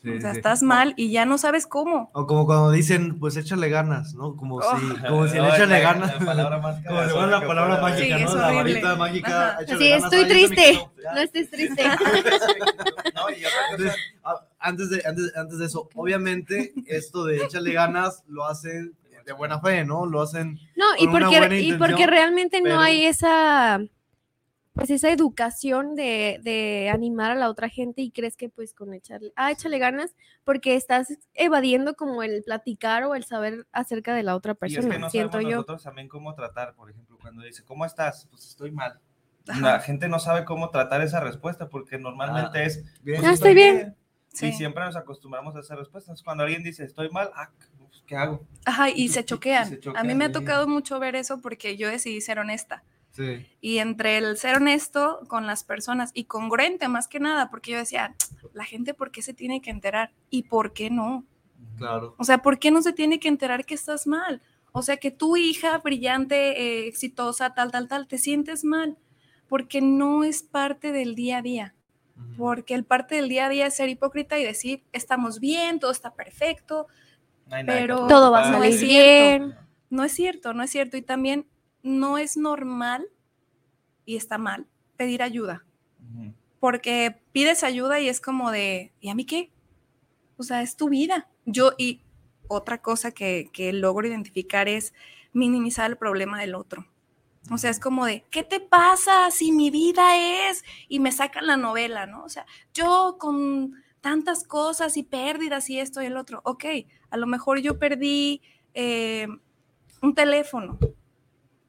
o 0.05 0.21
sea, 0.21 0.31
estás 0.31 0.63
mal 0.63 0.93
y 0.95 1.11
ya 1.11 1.25
no 1.25 1.37
sabes 1.37 1.67
cómo. 1.67 2.09
O 2.13 2.27
como 2.27 2.45
cuando 2.45 2.71
dicen, 2.71 3.19
pues 3.19 3.35
échale 3.35 3.69
ganas, 3.69 4.13
¿no? 4.13 4.35
Como 4.35 4.61
si, 4.61 4.67
oh. 4.67 5.07
como 5.07 5.27
si 5.27 5.35
le 5.35 5.47
échale 5.47 5.79
ganas. 5.81 6.19
La 6.19 6.25
palabra 6.25 6.59
mágica. 6.59 6.89
Como 6.89 7.03
si 7.03 7.09
fuera 7.09 7.27
la 7.27 7.47
palabra 7.47 7.81
mágica, 7.81 8.17
¿no? 8.19 8.35
La 8.35 8.51
varita 8.51 8.95
mágica. 8.95 9.59
Sí, 9.77 9.87
estoy 9.91 10.25
triste. 10.25 10.79
No 11.07 11.21
estés 11.21 11.49
triste. 11.49 11.83
no, 13.15 13.29
y 13.29 13.43
antes, 14.59 14.89
de, 14.89 15.01
antes, 15.05 15.31
antes 15.37 15.57
de 15.57 15.65
eso, 15.65 15.87
obviamente, 15.95 16.73
esto 16.85 17.23
de 17.23 17.37
échale 17.37 17.71
ganas 17.71 18.25
lo 18.27 18.45
hacen 18.45 18.93
de 19.25 19.31
buena 19.31 19.61
fe, 19.61 19.85
¿no? 19.85 20.05
Lo 20.05 20.21
hacen. 20.21 20.59
No, 20.75 20.85
y 20.97 21.07
porque, 21.07 21.61
y 21.61 21.73
porque 21.73 22.07
realmente 22.07 22.59
no 22.59 22.81
hay 22.81 23.05
esa 23.05 23.79
pues 24.77 24.91
esa 24.91 25.09
educación 25.09 25.95
de, 25.95 26.39
de, 26.43 26.89
animar 26.93 27.31
a 27.31 27.35
la 27.35 27.49
otra 27.49 27.67
gente 27.67 28.03
y 28.03 28.11
crees 28.11 28.37
que 28.37 28.47
pues 28.47 28.75
con 28.75 28.93
echarle, 28.93 29.33
ah, 29.35 29.51
échale 29.51 29.79
ganas, 29.79 30.15
porque 30.43 30.75
estás 30.75 31.17
evadiendo 31.33 31.95
como 31.95 32.21
el 32.21 32.43
platicar 32.43 33.03
o 33.03 33.15
el 33.15 33.23
saber 33.23 33.65
acerca 33.71 34.13
de 34.13 34.21
la 34.21 34.35
otra 34.35 34.53
persona, 34.53 34.85
y 34.85 34.89
es 34.89 34.93
que 34.93 34.99
no 34.99 35.09
siento 35.09 35.41
yo. 35.41 35.49
nosotros 35.49 35.83
también 35.83 36.07
cómo 36.07 36.35
tratar, 36.35 36.75
por 36.75 36.91
ejemplo, 36.91 37.17
cuando 37.19 37.41
dice, 37.41 37.63
¿cómo 37.65 37.85
estás? 37.85 38.27
Pues 38.29 38.45
estoy 38.45 38.71
mal. 38.71 38.99
La 39.59 39.79
gente 39.79 40.09
no 40.09 40.19
sabe 40.19 40.45
cómo 40.45 40.69
tratar 40.69 41.01
esa 41.01 41.21
respuesta 41.21 41.69
porque 41.69 41.97
normalmente 41.97 42.59
ah, 42.59 42.63
es, 42.63 42.83
bien, 43.01 43.25
ah, 43.25 43.31
estoy 43.31 43.55
bien. 43.55 43.95
Sí. 44.27 44.51
siempre 44.51 44.83
nos 44.83 44.95
acostumbramos 44.95 45.55
a 45.55 45.61
esa 45.61 45.75
respuesta. 45.75 46.13
cuando 46.23 46.43
alguien 46.43 46.61
dice, 46.61 46.83
estoy 46.83 47.09
mal, 47.09 47.31
ah, 47.33 47.49
pues, 47.77 48.03
¿qué 48.05 48.15
hago? 48.15 48.45
Ajá, 48.65 48.89
y 48.89 49.07
se 49.09 49.25
choquean. 49.25 49.79
A 49.95 50.03
mí 50.03 50.13
me 50.13 50.25
ha 50.25 50.31
tocado 50.31 50.67
mucho 50.67 50.99
ver 50.99 51.15
eso 51.15 51.41
porque 51.41 51.77
yo 51.77 51.89
decidí 51.89 52.21
ser 52.21 52.37
honesta. 52.37 52.83
Y 53.61 53.79
entre 53.79 54.17
el 54.17 54.37
ser 54.37 54.57
honesto 54.57 55.21
con 55.27 55.47
las 55.47 55.63
personas 55.63 56.11
y 56.13 56.25
congruente 56.25 56.87
más 56.87 57.07
que 57.07 57.19
nada, 57.19 57.49
porque 57.49 57.71
yo 57.71 57.77
decía, 57.77 58.15
la 58.53 58.65
gente, 58.65 58.93
¿por 58.93 59.11
qué 59.11 59.21
se 59.21 59.33
tiene 59.33 59.61
que 59.61 59.69
enterar? 59.69 60.11
¿Y 60.29 60.43
por 60.43 60.73
qué 60.73 60.89
no? 60.89 61.25
Claro. 61.77 62.15
O 62.17 62.23
sea, 62.23 62.39
¿por 62.39 62.59
qué 62.59 62.71
no 62.71 62.81
se 62.81 62.93
tiene 62.93 63.19
que 63.19 63.27
enterar 63.27 63.65
que 63.65 63.73
estás 63.73 64.07
mal? 64.07 64.41
O 64.71 64.81
sea, 64.81 64.97
que 64.97 65.11
tu 65.11 65.37
hija 65.37 65.77
brillante, 65.79 66.61
eh, 66.61 66.87
exitosa, 66.87 67.53
tal, 67.53 67.71
tal, 67.71 67.87
tal, 67.87 68.07
te 68.07 68.17
sientes 68.17 68.63
mal, 68.63 68.97
porque 69.47 69.81
no 69.81 70.23
es 70.23 70.43
parte 70.43 70.91
del 70.91 71.15
día 71.15 71.37
a 71.37 71.41
día. 71.41 71.73
Porque 72.37 72.73
el 72.73 72.83
parte 72.83 73.15
del 73.15 73.29
día 73.29 73.45
a 73.45 73.49
día 73.49 73.67
es 73.67 73.75
ser 73.75 73.89
hipócrita 73.89 74.39
y 74.39 74.43
decir, 74.43 74.83
estamos 74.91 75.39
bien, 75.39 75.79
todo 75.79 75.91
está 75.91 76.15
perfecto, 76.15 76.87
pero 77.65 78.07
todo 78.07 78.31
va 78.31 78.41
a 78.41 78.51
salir 78.53 78.79
bien. 78.79 79.55
No 79.89 80.03
es 80.03 80.13
cierto, 80.13 80.53
no 80.53 80.63
es 80.63 80.71
cierto. 80.71 80.97
Y 80.97 81.03
también 81.03 81.45
no 81.87 82.17
es 82.17 82.37
normal 82.37 83.07
y 84.05 84.15
está 84.15 84.37
mal 84.37 84.67
pedir 84.95 85.21
ayuda. 85.21 85.63
Porque 86.59 87.21
pides 87.31 87.63
ayuda 87.63 87.99
y 87.99 88.09
es 88.09 88.19
como 88.19 88.51
de, 88.51 88.91
¿y 88.99 89.09
a 89.09 89.15
mí 89.15 89.25
qué? 89.25 89.51
O 90.37 90.43
sea, 90.43 90.61
es 90.61 90.75
tu 90.75 90.89
vida. 90.89 91.29
Yo, 91.45 91.71
y 91.77 92.01
otra 92.47 92.81
cosa 92.81 93.11
que, 93.11 93.49
que 93.51 93.73
logro 93.73 94.07
identificar 94.07 94.67
es 94.67 94.93
minimizar 95.33 95.89
el 95.89 95.97
problema 95.97 96.39
del 96.39 96.55
otro. 96.55 96.87
O 97.51 97.57
sea, 97.57 97.69
es 97.69 97.79
como 97.79 98.05
de, 98.05 98.25
¿qué 98.29 98.43
te 98.43 98.59
pasa 98.59 99.31
si 99.31 99.51
mi 99.51 99.69
vida 99.69 100.49
es? 100.49 100.63
Y 100.89 100.99
me 100.99 101.11
sacan 101.11 101.47
la 101.47 101.57
novela, 101.57 102.05
¿no? 102.05 102.23
O 102.23 102.29
sea, 102.29 102.45
yo 102.73 103.17
con 103.19 103.75
tantas 104.01 104.43
cosas 104.43 104.97
y 104.97 105.03
pérdidas 105.03 105.69
y 105.69 105.79
esto 105.79 106.01
y 106.01 106.05
el 106.05 106.17
otro, 106.17 106.41
ok, 106.43 106.65
a 107.09 107.17
lo 107.17 107.27
mejor 107.27 107.59
yo 107.59 107.79
perdí 107.79 108.41
eh, 108.73 109.27
un 110.01 110.13
teléfono, 110.13 110.77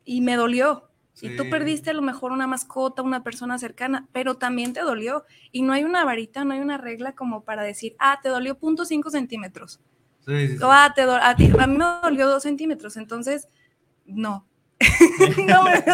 y 0.08 0.22
me 0.22 0.36
dolió. 0.36 0.88
Y 1.20 1.36
tú 1.36 1.50
perdiste 1.50 1.90
a 1.90 1.92
lo 1.92 2.00
mejor 2.00 2.32
una 2.32 2.46
mascota, 2.46 3.02
una 3.02 3.22
persona 3.22 3.58
cercana, 3.58 4.08
pero 4.12 4.36
también 4.36 4.72
te 4.72 4.80
dolió. 4.80 5.24
Y 5.52 5.62
no 5.62 5.74
hay 5.74 5.84
una 5.84 6.04
varita, 6.04 6.44
no 6.44 6.54
hay 6.54 6.60
una 6.60 6.78
regla 6.78 7.12
como 7.12 7.44
para 7.44 7.62
decir, 7.62 7.94
ah, 7.98 8.18
te 8.22 8.30
dolió 8.30 8.56
punto 8.56 8.86
cinco 8.86 9.10
centímetros. 9.10 9.80
Sí, 10.24 10.48
sí, 10.48 10.58
ah, 10.62 10.92
te 10.94 11.02
a, 11.02 11.36
ti, 11.36 11.50
a 11.58 11.66
mí 11.66 11.76
me 11.76 11.84
dolió 12.02 12.26
dos 12.26 12.44
centímetros. 12.44 12.96
Entonces, 12.96 13.48
no. 14.06 14.46
no, 15.46 15.64
me, 15.64 15.72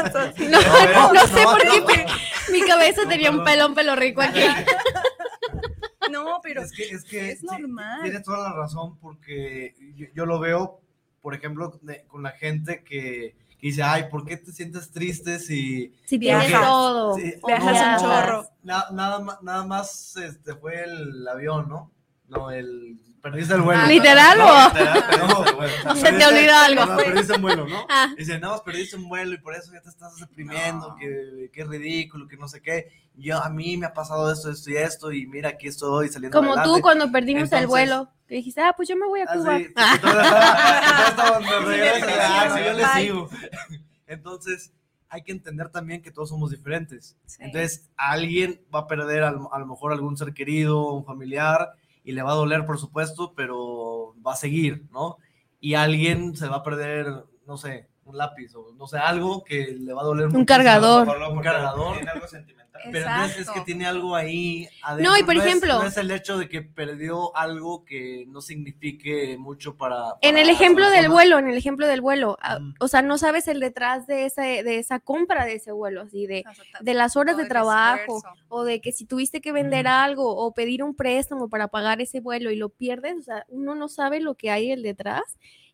no, 0.50 1.12
no, 1.12 1.26
sé 1.26 1.42
por 1.42 1.62
qué 1.62 2.06
mi 2.52 2.60
cabeza 2.60 3.08
tenía 3.08 3.32
un 3.32 3.42
pelo, 3.42 3.66
un 3.66 3.74
pelo 3.74 3.96
rico 3.96 4.20
aquí. 4.20 4.42
no, 6.12 6.38
pero 6.40 6.62
es, 6.62 6.70
que, 6.70 6.84
es, 6.84 7.02
que 7.02 7.32
es 7.32 7.42
normal. 7.42 8.02
Tienes 8.02 8.22
toda 8.22 8.50
la 8.50 8.54
razón 8.54 8.96
porque 8.98 9.74
yo, 10.14 10.26
lo 10.26 10.38
veo, 10.38 10.80
por 11.20 11.34
ejemplo, 11.34 11.80
con 12.06 12.22
la 12.22 12.32
gente 12.32 12.84
que 12.84 13.34
y 13.64 13.68
dice, 13.68 13.82
ay, 13.82 14.10
¿por 14.10 14.26
qué 14.26 14.36
te 14.36 14.52
sientes 14.52 14.90
triste 14.90 15.38
si... 15.38 15.90
Si 16.04 16.18
viajas 16.18 16.60
todo, 16.60 17.16
viajas 17.16 18.02
un 18.02 18.06
chorro. 18.10 18.46
nada, 18.62 19.38
nada 19.40 19.64
más 19.64 20.18
este, 20.18 20.54
fue 20.54 20.84
el 20.84 21.26
avión, 21.26 21.70
¿no? 21.70 21.90
No, 22.28 22.50
el... 22.50 22.98
Perdiste 23.24 23.54
el 23.54 23.62
vuelo. 23.62 23.86
¿Literal 23.86 24.38
o...? 24.38 25.94
Se 25.96 26.12
te 26.12 26.26
olvidó 26.26 26.54
algo. 26.56 26.84
No, 26.84 26.96
perdiste 26.98 27.32
un 27.32 27.40
vuelo, 27.40 27.66
¿no? 27.66 27.86
Ah. 27.88 28.12
Dice, 28.18 28.38
más 28.38 28.60
perdiste 28.60 28.96
un 28.96 29.08
vuelo 29.08 29.32
y 29.32 29.38
por 29.38 29.54
eso 29.54 29.72
ya 29.72 29.80
te 29.80 29.88
estás 29.88 30.16
deprimiendo, 30.16 30.94
que, 31.00 31.48
que, 31.50 31.62
es 31.62 31.66
ridículo, 31.66 32.28
que 32.28 32.36
no 32.36 32.48
sé 32.48 32.60
qué. 32.60 32.92
Yo, 33.14 33.42
a 33.42 33.48
mí 33.48 33.78
me 33.78 33.86
ha 33.86 33.94
pasado 33.94 34.30
esto, 34.30 34.50
esto 34.50 34.70
y 34.70 34.76
esto, 34.76 35.10
y 35.10 35.26
mira, 35.26 35.48
aquí 35.48 35.68
estoy 35.68 36.10
saliendo 36.10 36.38
Como 36.38 36.62
tú 36.62 36.82
cuando 36.82 37.10
perdimos 37.10 37.50
el 37.52 37.66
vuelo, 37.66 38.10
que 38.28 38.34
dijiste, 38.34 38.60
ah, 38.60 38.74
pues 38.76 38.90
yo 38.90 38.96
me 38.96 39.06
voy 39.06 39.22
a 39.22 39.26
Cuba. 39.26 39.58
Entonces, 44.06 44.70
hay 45.08 45.22
que 45.22 45.32
entender 45.32 45.70
también 45.70 46.02
que 46.02 46.10
todos 46.10 46.28
somos 46.28 46.50
diferentes. 46.50 47.16
Entonces, 47.38 47.88
alguien 47.96 48.60
va 48.72 48.80
a 48.80 48.86
perder 48.86 49.22
a, 49.22 49.30
lo 49.30 49.66
mejor 49.66 49.94
algún 49.94 50.18
ser 50.18 50.34
querido, 50.34 50.92
un 50.92 51.06
familiar, 51.06 51.70
y 52.04 52.12
le 52.12 52.22
va 52.22 52.32
a 52.32 52.36
doler, 52.36 52.66
por 52.66 52.78
supuesto, 52.78 53.32
pero 53.34 54.14
va 54.24 54.34
a 54.34 54.36
seguir, 54.36 54.84
¿no? 54.92 55.18
Y 55.58 55.74
alguien 55.74 56.36
se 56.36 56.48
va 56.48 56.56
a 56.56 56.62
perder, 56.62 57.06
no 57.46 57.56
sé, 57.56 57.88
un 58.04 58.18
lápiz 58.18 58.54
o 58.54 58.72
no 58.74 58.86
sé, 58.86 58.98
algo 58.98 59.42
que 59.42 59.76
le 59.80 59.92
va 59.94 60.02
a 60.02 60.04
doler. 60.04 60.28
Un 60.28 60.44
cargador. 60.44 61.08
Un 61.08 61.42
cargador. 61.42 61.94
Tiene 61.96 62.10
algo 62.10 62.28
sentimental. 62.28 62.63
Pero 62.92 63.08
entonces 63.08 63.38
es 63.42 63.50
que 63.50 63.60
tiene 63.62 63.86
algo 63.86 64.14
ahí 64.14 64.68
adentro. 64.82 65.10
No, 65.12 65.18
y 65.18 65.22
por 65.22 65.36
ejemplo- 65.36 65.74
no 65.82 65.86
es 65.88 65.96
el 65.96 66.10
hecho 66.10 66.38
de 66.38 66.48
que 66.48 66.62
perdió 66.62 67.36
algo 67.36 67.84
que 67.84 68.24
no 68.28 68.40
signifique 68.40 69.36
mucho 69.38 69.76
para. 69.76 70.14
En 70.22 70.36
el 70.38 70.48
ejemplo 70.48 70.88
del 70.90 71.08
vuelo, 71.08 71.38
en 71.38 71.48
el 71.48 71.56
ejemplo 71.56 71.86
del 71.86 72.00
vuelo, 72.00 72.36
a- 72.40 72.58
Mm. 72.58 72.74
o 72.80 72.88
sea, 72.88 73.02
no 73.02 73.18
sabes 73.18 73.48
el 73.48 73.60
detrás 73.60 74.06
de 74.06 74.26
esa, 74.26 74.42
de 74.42 74.78
esa 74.78 75.00
compra 75.00 75.44
de 75.44 75.54
ese 75.54 75.72
vuelo, 75.72 76.02
así 76.02 76.26
de, 76.26 76.44
O 76.48 76.54
sea, 76.54 76.64
ta- 76.72 76.78
de 76.80 76.94
las 76.94 77.16
horas 77.16 77.36
de 77.36 77.46
trabajo 77.46 78.18
esfuerzo. 78.18 78.38
o 78.48 78.64
de 78.64 78.80
que 78.80 78.92
si 78.92 79.04
tuviste 79.04 79.40
que 79.40 79.52
vender 79.52 79.86
algo 79.86 80.36
o 80.36 80.52
pedir 80.54 80.82
un 80.82 80.94
préstamo 80.94 81.48
para 81.48 81.68
pagar 81.68 82.00
ese 82.00 82.20
vuelo 82.20 82.50
y 82.50 82.56
lo 82.56 82.68
pierdes, 82.68 83.16
o 83.18 83.22
sea, 83.22 83.44
uno 83.48 83.74
no 83.74 83.88
sabe 83.88 84.20
lo 84.20 84.34
que 84.34 84.50
hay 84.50 84.70
el 84.70 84.82
detrás 84.82 85.22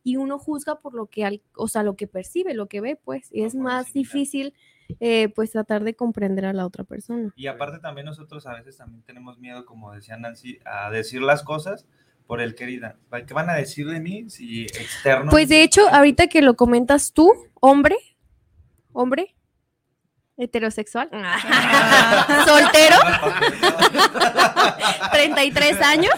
y 0.02 0.16
uno 0.16 0.38
juzga 0.38 0.76
por 0.80 0.94
lo 0.94 1.06
que, 1.06 1.24
al- 1.24 1.42
o 1.56 1.68
sea, 1.68 1.82
lo 1.82 1.94
que 1.96 2.06
percibe, 2.06 2.54
lo 2.54 2.66
que 2.68 2.80
ve, 2.80 2.96
pues, 2.96 3.28
y 3.32 3.40
No 3.42 3.46
es 3.46 3.54
más 3.54 3.92
difícil, 3.92 4.54
eh, 4.98 5.28
pues, 5.28 5.52
tratar 5.52 5.84
de 5.84 5.94
comprender 5.94 6.46
a 6.46 6.52
la 6.52 6.66
otra 6.66 6.84
persona. 6.84 7.32
Y 7.36 7.46
aparte 7.46 7.78
también 7.78 8.06
nosotros 8.06 8.46
a 8.46 8.54
veces 8.54 8.76
también 8.76 9.02
tenemos 9.02 9.38
miedo, 9.38 9.64
como 9.64 9.92
decía 9.92 10.16
Nancy, 10.16 10.58
a 10.64 10.90
decir 10.90 11.22
las 11.22 11.42
cosas 11.42 11.86
por 12.26 12.40
el 12.40 12.54
querida. 12.54 12.96
¿Qué 13.26 13.34
van 13.34 13.50
a 13.50 13.54
decir 13.54 13.88
de 13.88 14.00
mí 14.00 14.30
si 14.30 14.64
externo? 14.64 15.30
Pues 15.30 15.48
de 15.48 15.62
hecho, 15.62 15.88
ahorita 15.88 16.28
que 16.28 16.42
lo 16.42 16.54
comentas 16.54 17.12
tú, 17.12 17.32
hombre, 17.60 17.96
hombre, 18.92 19.34
heterosexual, 20.36 21.10
soltero, 22.46 22.96
33 25.12 25.82
años. 25.82 26.14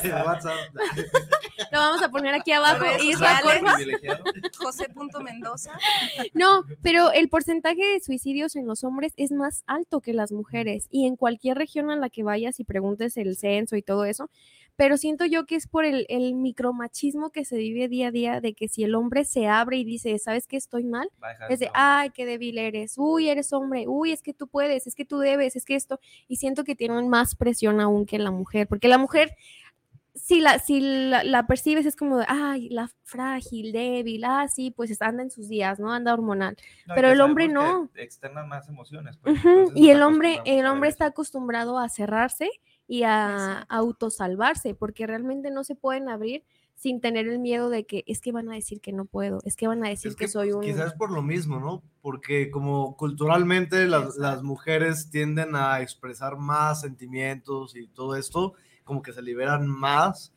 Lo 1.71 1.79
vamos 1.79 2.03
a 2.03 2.09
poner 2.11 2.35
aquí 2.35 2.53
abajo. 2.53 2.85
Isla, 3.03 3.41
porfa. 3.43 3.75
privilegiado. 3.77 4.25
José.mendoza. 4.59 5.73
No, 6.35 6.65
pero 6.83 7.13
el 7.13 7.29
porcentaje 7.29 7.85
de 7.85 8.01
suicidios 8.01 8.57
en 8.57 8.67
los 8.67 8.85
hombres 8.85 9.13
es 9.17 9.33
más 9.33 9.65
alto 9.67 10.01
que 10.01 10.13
las 10.13 10.33
mujeres 10.33 10.89
y 10.91 11.07
en 11.07 11.17
cualquier 11.17 11.57
región 11.59 11.91
a 11.91 11.97
la 11.97 12.11
que 12.11 12.23
vayas 12.23 12.61
y 12.61 12.65
preguntes 12.65 13.17
el 13.17 13.37
censo 13.37 13.77
y 13.77 13.83
todo 13.83 14.05
eso, 14.05 14.31
pero 14.77 14.97
siento 14.97 15.27
yo 15.27 15.45
que 15.45 15.57
es 15.57 15.67
por 15.67 15.85
el, 15.85 16.07
el 16.09 16.35
micromachismo 16.35 17.31
que 17.31 17.45
se 17.45 17.57
vive 17.57 17.89
día 17.89 18.09
a 18.09 18.11
día 18.11 18.41
de 18.41 18.55
que 18.55 18.69
si 18.69 18.85
el 18.85 18.95
hombre 18.95 19.25
se 19.25 19.47
abre 19.47 19.77
y 19.77 19.85
dice, 19.85 20.19
¿sabes 20.19 20.47
que 20.47 20.57
estoy 20.57 20.85
mal? 20.85 21.11
Es 21.51 21.61
de, 21.61 21.71
ay, 21.75 22.11
qué 22.11 22.25
débil 22.25 22.59
eres, 22.59 22.95
uy, 22.97 23.29
eres 23.29 23.53
hombre, 23.53 23.87
uy, 23.87 24.13
es 24.13 24.23
que 24.23 24.33
tú 24.33 24.49
puedes, 24.49 24.87
es 24.87 24.95
que 24.95 25.05
tú 25.05 25.19
debes, 25.19 25.57
es 25.57 25.65
que 25.65 25.75
esto, 25.75 26.01
y 26.27 26.37
siento 26.37 26.65
que 26.65 26.75
tienen 26.75 27.09
más 27.09 27.37
presión 27.37 27.81
aún 27.81 28.07
que 28.07 28.19
la 28.19 28.31
mujer, 28.31 28.67
porque 28.67 28.89
la 28.89 28.99
mujer, 28.99 29.37
si 30.15 30.41
la, 30.41 30.59
si 30.59 30.81
la, 30.81 31.25
la 31.25 31.47
percibes 31.47 31.87
es 31.87 31.97
como 31.97 32.19
de, 32.19 32.27
ay, 32.29 32.69
la 32.69 32.91
frágil, 33.03 33.73
débil, 33.73 34.25
ah, 34.25 34.47
sí, 34.49 34.71
pues 34.71 35.01
anda 35.01 35.23
en 35.23 35.31
sus 35.31 35.49
días, 35.49 35.81
¿no? 35.81 35.93
Anda 35.93 36.13
hormonal. 36.13 36.57
No, 36.87 36.95
pero 36.95 37.11
el 37.11 37.21
hombre 37.21 37.49
no. 37.49 37.91
que 37.95 38.03
Externan 38.03 38.49
más 38.49 38.69
emociones. 38.69 39.17
pues, 39.17 39.41
Y 39.75 39.91
el 39.91 40.03
hombre, 40.03 40.41
el 40.45 40.67
hombre 40.67 40.91
está 40.91 41.07
acostumbrado 41.07 41.79
a 41.79 41.89
cerrarse 41.89 42.51
y 42.87 43.05
a 43.05 43.61
autosalvarse, 43.69 44.75
porque 44.75 45.07
realmente 45.07 45.51
no 45.51 45.65
se 45.65 45.75
pueden 45.75 46.09
abrir 46.09 46.45
sin 46.75 47.01
tener 47.01 47.29
el 47.29 47.39
miedo 47.39 47.71
de 47.71 47.85
que 47.87 48.03
es 48.07 48.21
que 48.21 48.33
van 48.33 48.51
a 48.51 48.55
decir 48.55 48.81
que 48.81 48.93
no 48.93 49.05
puedo, 49.05 49.39
es 49.45 49.57
que 49.57 49.69
van 49.69 49.85
a 49.85 49.89
decir 49.89 50.11
Es 50.11 50.17
que, 50.17 50.25
que 50.25 50.31
soy 50.31 50.53
un... 50.53 50.63
Quizás 50.63 50.95
por 50.95 51.13
lo 51.13 51.23
mismo, 51.23 51.61
¿no? 51.61 51.83
Porque 52.01 52.51
como 52.51 52.97
culturalmente 52.97 53.87
las, 53.87 54.17
las 54.17 54.43
mujeres 54.43 55.09
tienden 55.09 55.55
a 55.55 55.81
expresar 55.81 56.37
más 56.37 56.81
sentimientos 56.81 57.77
y 57.77 57.87
todo 57.87 58.17
esto, 58.17 58.55
como 58.85 59.03
que 59.03 59.13
se 59.13 59.23
liberan 59.23 59.67
más 59.67 60.33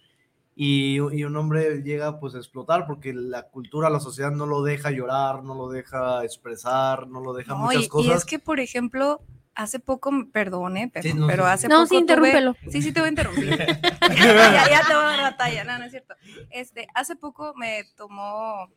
y, 0.56 0.96
y 0.96 1.24
un 1.26 1.36
hombre 1.36 1.82
llega 1.84 2.20
pues 2.20 2.34
a 2.36 2.38
explotar 2.38 2.86
porque 2.88 3.14
la 3.14 3.44
cultura, 3.44 3.90
la 3.90 4.00
sociedad 4.00 4.32
no 4.32 4.46
lo 4.46 4.64
deja 4.64 4.92
llorar, 4.92 5.44
no 5.44 5.54
lo 5.56 5.70
deja 5.70 6.24
expresar, 6.24 7.08
no 7.08 7.20
lo 7.20 7.34
deja 7.34 7.54
No, 7.54 7.60
muchas 7.66 7.82
y, 7.82 7.86
y 7.86 7.90
cosas. 7.90 8.18
es 8.18 8.26
que, 8.26 8.40
por 8.40 8.60
ejemplo, 8.62 9.22
hace 9.54 9.80
poco, 9.80 10.12
perdone, 10.32 10.90
pero, 10.94 11.04
Sí, 11.04 11.14
no, 11.14 11.28
pero 11.28 11.44
sí, 11.44 11.48
sí. 11.50 11.54
hace 11.54 11.68
No, 11.68 11.76
poco. 11.78 11.88
sí, 11.88 11.96
tuve- 11.96 12.00
interrúmpelo. 12.02 12.56
Sí, 12.70 12.82
sí, 12.82 12.92
te 12.94 13.00
voy 13.02 13.08
a 13.08 13.10
interrumpir. 13.10 13.50
ya, 13.58 14.70
ya 14.70 14.82
te 14.88 14.94
voy 14.94 15.04
a 15.04 15.08
dar 15.08 15.22
batalla, 15.22 15.64
no, 15.66 15.78
no 15.78 15.86
es 15.86 15.92
cierto. 15.92 16.16
Este, 16.50 16.88
hace 16.94 17.16
poco 17.18 17.54
me 17.56 17.84
tomó, 17.98 18.70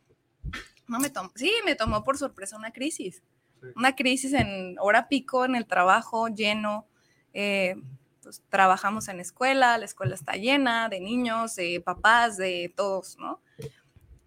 no 0.89 0.99
me 0.99 1.11
tomó, 1.11 1.31
sí, 1.37 1.53
me 1.65 1.75
tomó 1.77 2.03
por 2.03 2.19
sorpresa 2.19 2.57
una 2.57 2.73
crisis. 2.73 3.23
Sí. 3.61 3.67
Una 3.77 3.95
crisis 3.97 4.33
en 4.35 4.77
hora 4.81 5.09
pico, 5.09 5.45
en 5.45 5.55
el 5.57 5.67
trabajo, 5.67 6.29
lleno. 6.29 6.87
eh, 7.35 7.77
pues 8.23 8.43
trabajamos 8.49 9.09
en 9.09 9.17
la 9.17 9.23
escuela, 9.23 9.79
la 9.79 9.85
escuela 9.85 10.15
está 10.15 10.35
llena 10.35 10.89
de 10.89 11.01
niños, 11.01 11.57
de 11.57 11.81
papás, 11.81 12.37
de 12.37 12.73
todos, 12.77 13.17
¿no? 13.19 13.41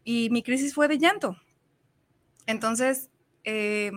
Y 0.03 0.29
mi 0.29 0.43
crisis 0.43 0.73
fue 0.73 0.87
de 0.87 0.97
llanto. 0.97 1.37
Entonces, 2.47 3.09
eh, 3.43 3.91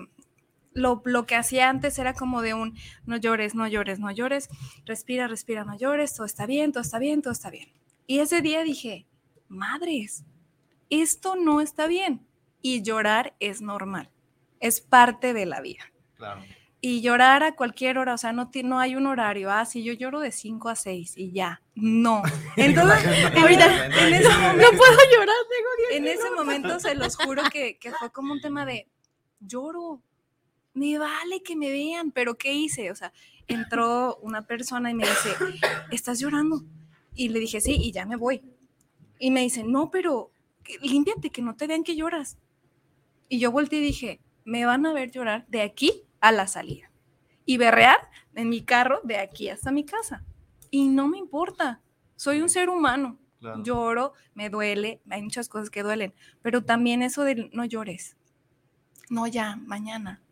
lo, 0.73 1.03
lo 1.05 1.27
que 1.27 1.37
hacía 1.37 1.69
antes 1.69 1.99
era 1.99 2.15
como 2.15 2.43
de 2.43 2.55
un 2.55 2.77
no 3.07 3.17
llores, 3.17 3.55
no 3.55 3.67
llores, 3.67 3.99
no 3.99 4.11
llores, 4.11 4.49
respira, 4.85 5.29
respira, 5.29 5.65
no 5.65 5.77
llores, 5.77 6.15
todo 6.15 6.27
está 6.27 6.47
bien, 6.47 6.73
todo 6.73 6.83
está 6.83 6.99
bien, 6.99 7.23
todo 7.23 7.33
está 7.33 7.51
bien. 7.51 7.73
Y 8.07 8.19
ese 8.19 8.43
día 8.43 8.63
dije, 8.63 9.07
madres, 9.49 10.25
esto 10.91 11.37
no 11.37 11.61
está 11.61 11.87
bien. 11.87 12.27
Y 12.61 12.83
llorar 12.83 13.35
es 13.41 13.61
normal, 13.61 14.11
es 14.61 14.81
parte 14.81 15.35
de 15.35 15.47
la 15.47 15.61
vida. 15.61 15.93
Claro. 16.17 16.43
Y 16.87 17.01
llorar 17.01 17.43
a 17.43 17.57
cualquier 17.57 17.97
hora, 17.97 18.13
o 18.13 18.19
sea, 18.19 18.35
no, 18.35 18.51
no 18.63 18.79
hay 18.79 18.95
un 18.95 19.07
horario, 19.07 19.51
ah, 19.51 19.65
sí, 19.65 19.83
yo 19.83 19.95
lloro 19.95 20.21
de 20.21 20.31
5 20.31 20.69
a 20.69 20.77
6 20.77 21.15
y 21.17 21.33
ya, 21.33 21.63
no. 21.75 22.23
Entonces, 22.59 23.25
Ahorita- 23.35 23.87
en, 24.07 24.23
No 24.23 24.69
puedo 24.69 24.99
llorar, 25.11 25.35
tengo 25.49 25.97
en 25.97 26.07
ese 26.07 26.31
momento 26.33 26.79
se 26.79 26.95
los 26.95 27.17
juro 27.17 27.43
que, 27.51 27.79
que 27.79 27.91
fue 27.93 28.13
como 28.13 28.35
un 28.35 28.43
tema 28.43 28.67
de 28.67 28.87
lloro, 29.41 30.03
me 30.75 30.99
vale 30.99 31.43
que 31.43 31.57
me 31.57 31.71
vean, 31.71 32.11
pero 32.11 32.35
¿qué 32.35 32.53
hice? 32.53 32.91
O 32.91 32.95
sea, 32.95 33.15
entró 33.49 34.17
una 34.17 34.43
persona 34.43 34.91
y 34.91 34.95
me 34.95 35.05
dice, 35.07 35.31
¿estás 35.91 36.21
llorando? 36.21 36.65
Y 37.15 37.31
le 37.31 37.41
dije, 37.41 37.63
sí, 37.63 37.79
y 37.81 37.93
ya 37.93 38.05
me 38.05 38.17
voy. 38.17 38.43
Y 39.19 39.31
me 39.31 39.41
dice, 39.41 39.65
no, 39.65 39.91
pero 39.91 40.33
límpiate, 40.83 41.31
que 41.31 41.41
no 41.41 41.57
te 41.57 41.67
vean 41.67 41.83
que 41.83 41.97
lloras. 41.97 42.37
Y 43.31 43.39
yo 43.39 43.51
volteé 43.51 43.79
y 43.79 43.83
dije, 43.85 44.21
me 44.45 44.67
van 44.67 44.85
a 44.85 44.93
ver 44.93 45.11
llorar 45.11 45.47
de 45.49 45.63
aquí 45.63 46.04
a 46.25 46.33
la 46.33 46.47
salida. 46.47 46.91
Y 47.45 47.59
berrear 47.59 47.99
en 48.35 48.49
mi 48.49 48.63
carro 48.63 49.01
de 49.05 49.19
aquí 49.19 49.51
hasta 49.51 49.71
mi 49.71 49.85
casa. 49.85 50.25
Y 50.71 50.89
no 50.89 51.07
me 51.07 51.19
importa, 51.19 51.83
soy 52.17 52.41
un 52.41 52.49
ser 52.49 52.71
humano 52.71 53.19
claro. 53.41 53.63
lloro, 53.63 54.13
me 54.33 54.49
duele, 54.49 55.03
hay 55.11 55.21
muchas 55.23 55.51
cosas 55.51 55.69
que 55.69 55.83
duelen, 55.83 56.15
pero 56.41 56.65
también 56.65 57.03
eso 57.03 57.25
de 57.25 57.51
no 57.53 57.67
llores. 57.67 58.17
No, 59.11 59.27
ya, 59.27 59.57
mañana. 59.57 60.23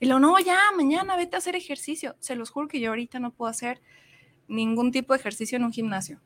Y 0.00 0.06
lo, 0.06 0.18
no, 0.18 0.36
ya, 0.40 0.58
mañana 0.76 1.16
vete 1.16 1.36
a 1.36 1.38
hacer 1.38 1.54
ejercicio. 1.54 2.16
Se 2.18 2.34
los 2.34 2.50
juro 2.50 2.66
que 2.66 2.80
yo 2.80 2.90
ahorita 2.90 3.20
no 3.20 3.30
puedo 3.32 3.48
hacer 3.48 3.80
ningún 4.48 4.90
tipo 4.90 5.12
de 5.12 5.20
ejercicio 5.20 5.54
en 5.56 5.62
un 5.64 5.72
gimnasio. 5.72 6.20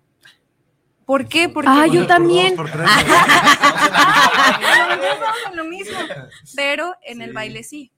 ¿Por 1.04 1.28
qué? 1.28 1.50
Porque 1.50 1.68
Ah, 1.70 1.86
yo 1.86 2.00
por 2.00 2.08
también. 2.08 2.56
por 2.56 2.70
tres. 2.70 2.88
Lo 5.54 5.64
mismo, 5.64 5.98
pero 6.56 6.94
en 7.02 7.20
el 7.20 7.34
baile 7.34 7.62
sí. 7.62 7.92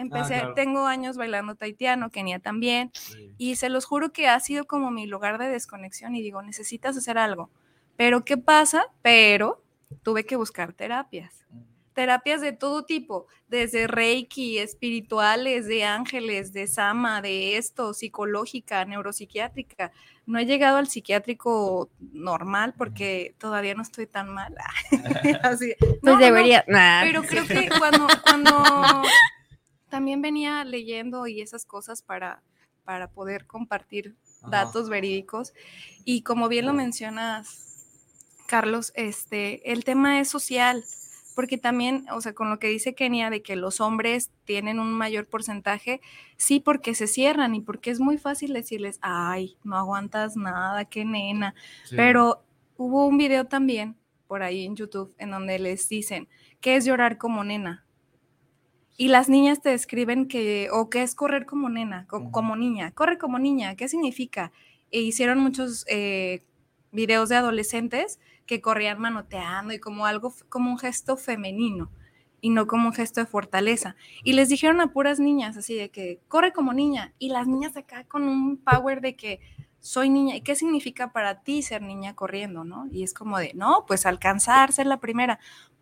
Empecé, 0.00 0.34
claro. 0.34 0.54
tengo 0.54 0.86
años 0.86 1.16
bailando 1.16 1.54
taitiano, 1.54 2.10
Kenia 2.10 2.38
también, 2.38 2.90
Sí. 2.94 3.30
y 3.38 3.56
se 3.56 3.68
los 3.68 3.84
juro 3.84 4.12
que 4.12 4.28
ha 4.28 4.38
sido 4.40 4.64
como 4.66 4.90
mi 4.90 5.06
lugar 5.06 5.38
de 5.38 5.48
desconexión 5.48 6.14
y 6.14 6.22
digo, 6.22 6.42
necesitas 6.42 6.96
hacer 6.96 7.18
algo. 7.18 7.50
Pero 7.96 8.24
¿qué 8.24 8.36
pasa? 8.36 8.86
Pero 9.02 9.62
tuve 10.02 10.24
que 10.24 10.36
buscar 10.36 10.72
terapias. 10.72 11.44
Terapias 11.92 12.40
de 12.40 12.52
todo 12.52 12.84
tipo, 12.84 13.26
desde 13.48 13.86
Reiki, 13.88 14.58
espirituales, 14.58 15.66
de 15.66 15.84
ángeles, 15.84 16.52
de 16.52 16.66
Sama, 16.68 17.20
de 17.20 17.56
esto, 17.56 17.92
psicológica, 17.92 18.84
neuropsiquiátrica. 18.84 19.90
No 20.24 20.38
he 20.38 20.46
llegado 20.46 20.76
al 20.78 20.86
psiquiátrico 20.86 21.90
normal 22.12 22.74
porque 22.78 23.34
todavía 23.38 23.74
no 23.74 23.82
estoy 23.82 24.06
tan 24.06 24.32
mala. 24.32 24.64
Así. 25.42 25.74
Pues 25.80 25.98
No, 26.02 26.16
debería. 26.16 26.64
nah. 26.68 27.02
pero 27.02 27.22
creo 27.24 27.44
que 27.48 27.68
cuando, 27.76 28.06
cuando 28.22 29.02
también 30.10 30.22
venía 30.22 30.64
leyendo 30.64 31.28
y 31.28 31.40
esas 31.40 31.64
cosas 31.64 32.02
para, 32.02 32.42
para 32.84 33.10
poder 33.12 33.46
compartir 33.46 34.16
Ajá. 34.40 34.50
datos 34.64 34.88
verídicos. 34.88 35.52
Y 36.04 36.22
como 36.22 36.48
bien 36.48 36.66
lo 36.66 36.72
mencionas, 36.72 37.86
Carlos, 38.48 38.90
este, 38.96 39.70
el 39.70 39.84
tema 39.84 40.18
es 40.18 40.28
social, 40.28 40.84
porque 41.36 41.58
también, 41.58 42.06
o 42.10 42.20
sea, 42.20 42.34
con 42.34 42.50
lo 42.50 42.58
que 42.58 42.66
dice 42.66 42.96
Kenia 42.96 43.30
de 43.30 43.40
que 43.40 43.54
los 43.54 43.80
hombres 43.80 44.32
tienen 44.44 44.80
un 44.80 44.92
mayor 44.92 45.28
porcentaje, 45.28 46.00
sí, 46.36 46.58
porque 46.58 46.96
se 46.96 47.06
cierran 47.06 47.54
y 47.54 47.60
porque 47.60 47.92
es 47.92 48.00
muy 48.00 48.18
fácil 48.18 48.52
decirles, 48.52 48.98
ay, 49.02 49.56
no 49.62 49.76
aguantas 49.76 50.36
nada, 50.36 50.86
qué 50.86 51.04
nena. 51.04 51.54
Sí. 51.84 51.94
Pero 51.94 52.42
hubo 52.76 53.06
un 53.06 53.16
video 53.16 53.44
también 53.44 53.96
por 54.26 54.42
ahí 54.42 54.64
en 54.64 54.74
YouTube 54.74 55.14
en 55.18 55.30
donde 55.30 55.60
les 55.60 55.88
dicen, 55.88 56.28
¿qué 56.60 56.74
es 56.74 56.84
llorar 56.84 57.16
como 57.16 57.44
nena? 57.44 57.86
Y 59.00 59.08
las 59.08 59.30
niñas 59.30 59.62
te 59.62 59.70
describen 59.70 60.28
que, 60.28 60.68
o 60.72 60.90
qué 60.90 61.02
es 61.02 61.14
correr 61.14 61.46
como 61.46 61.70
nena, 61.70 62.06
co- 62.06 62.18
Ujú. 62.18 62.30
como 62.30 62.54
niña, 62.56 62.90
corre 62.92 63.16
como 63.16 63.38
niña, 63.38 63.74
¿qué 63.74 63.88
significa? 63.88 64.52
E 64.90 65.00
hicieron 65.00 65.38
muchos, 65.38 65.86
eh, 65.88 66.42
videos 66.92 67.28
de 67.30 67.36
adolescentes 67.36 68.18
que 68.46 68.60
corrían 68.60 68.98
manoteando 69.00 69.72
y 69.72 69.78
como 69.78 70.04
algo, 70.06 70.34
como 70.50 70.70
un 70.70 70.78
gesto 70.78 71.16
femenino 71.16 71.90
y 72.42 72.50
no 72.50 72.66
como 72.66 72.88
un 72.88 72.92
gesto 72.92 73.20
de 73.20 73.26
fortaleza. 73.26 73.96
Y 74.24 74.32
les 74.34 74.48
dijeron 74.50 74.80
a 74.82 74.92
puras 74.92 75.18
niñas 75.20 75.56
así 75.56 75.74
de 75.76 75.90
que 75.90 76.20
corre 76.28 76.52
como 76.52 76.72
niña 76.74 77.14
y 77.18 77.28
las 77.30 77.46
niñas 77.46 77.76
acá 77.78 78.04
con 78.04 78.24
un 78.28 78.58
power 78.58 79.00
de 79.00 79.16
que 79.16 79.40
soy 79.78 80.10
niña. 80.10 80.36
¿Y 80.36 80.40
qué 80.42 80.54
significa 80.56 81.12
para 81.12 81.42
ti 81.42 81.62
ser 81.62 81.80
niña 81.82 82.14
corriendo, 82.14 82.64
no? 82.64 82.86
Y 82.90 83.02
es 83.02 83.14
como 83.14 83.38
de, 83.38 83.52
no, 83.54 83.84
pues 83.86 84.04
alcanzar, 84.04 84.72
ser 84.72 84.86
la 84.86 85.00
primera. 85.00 85.38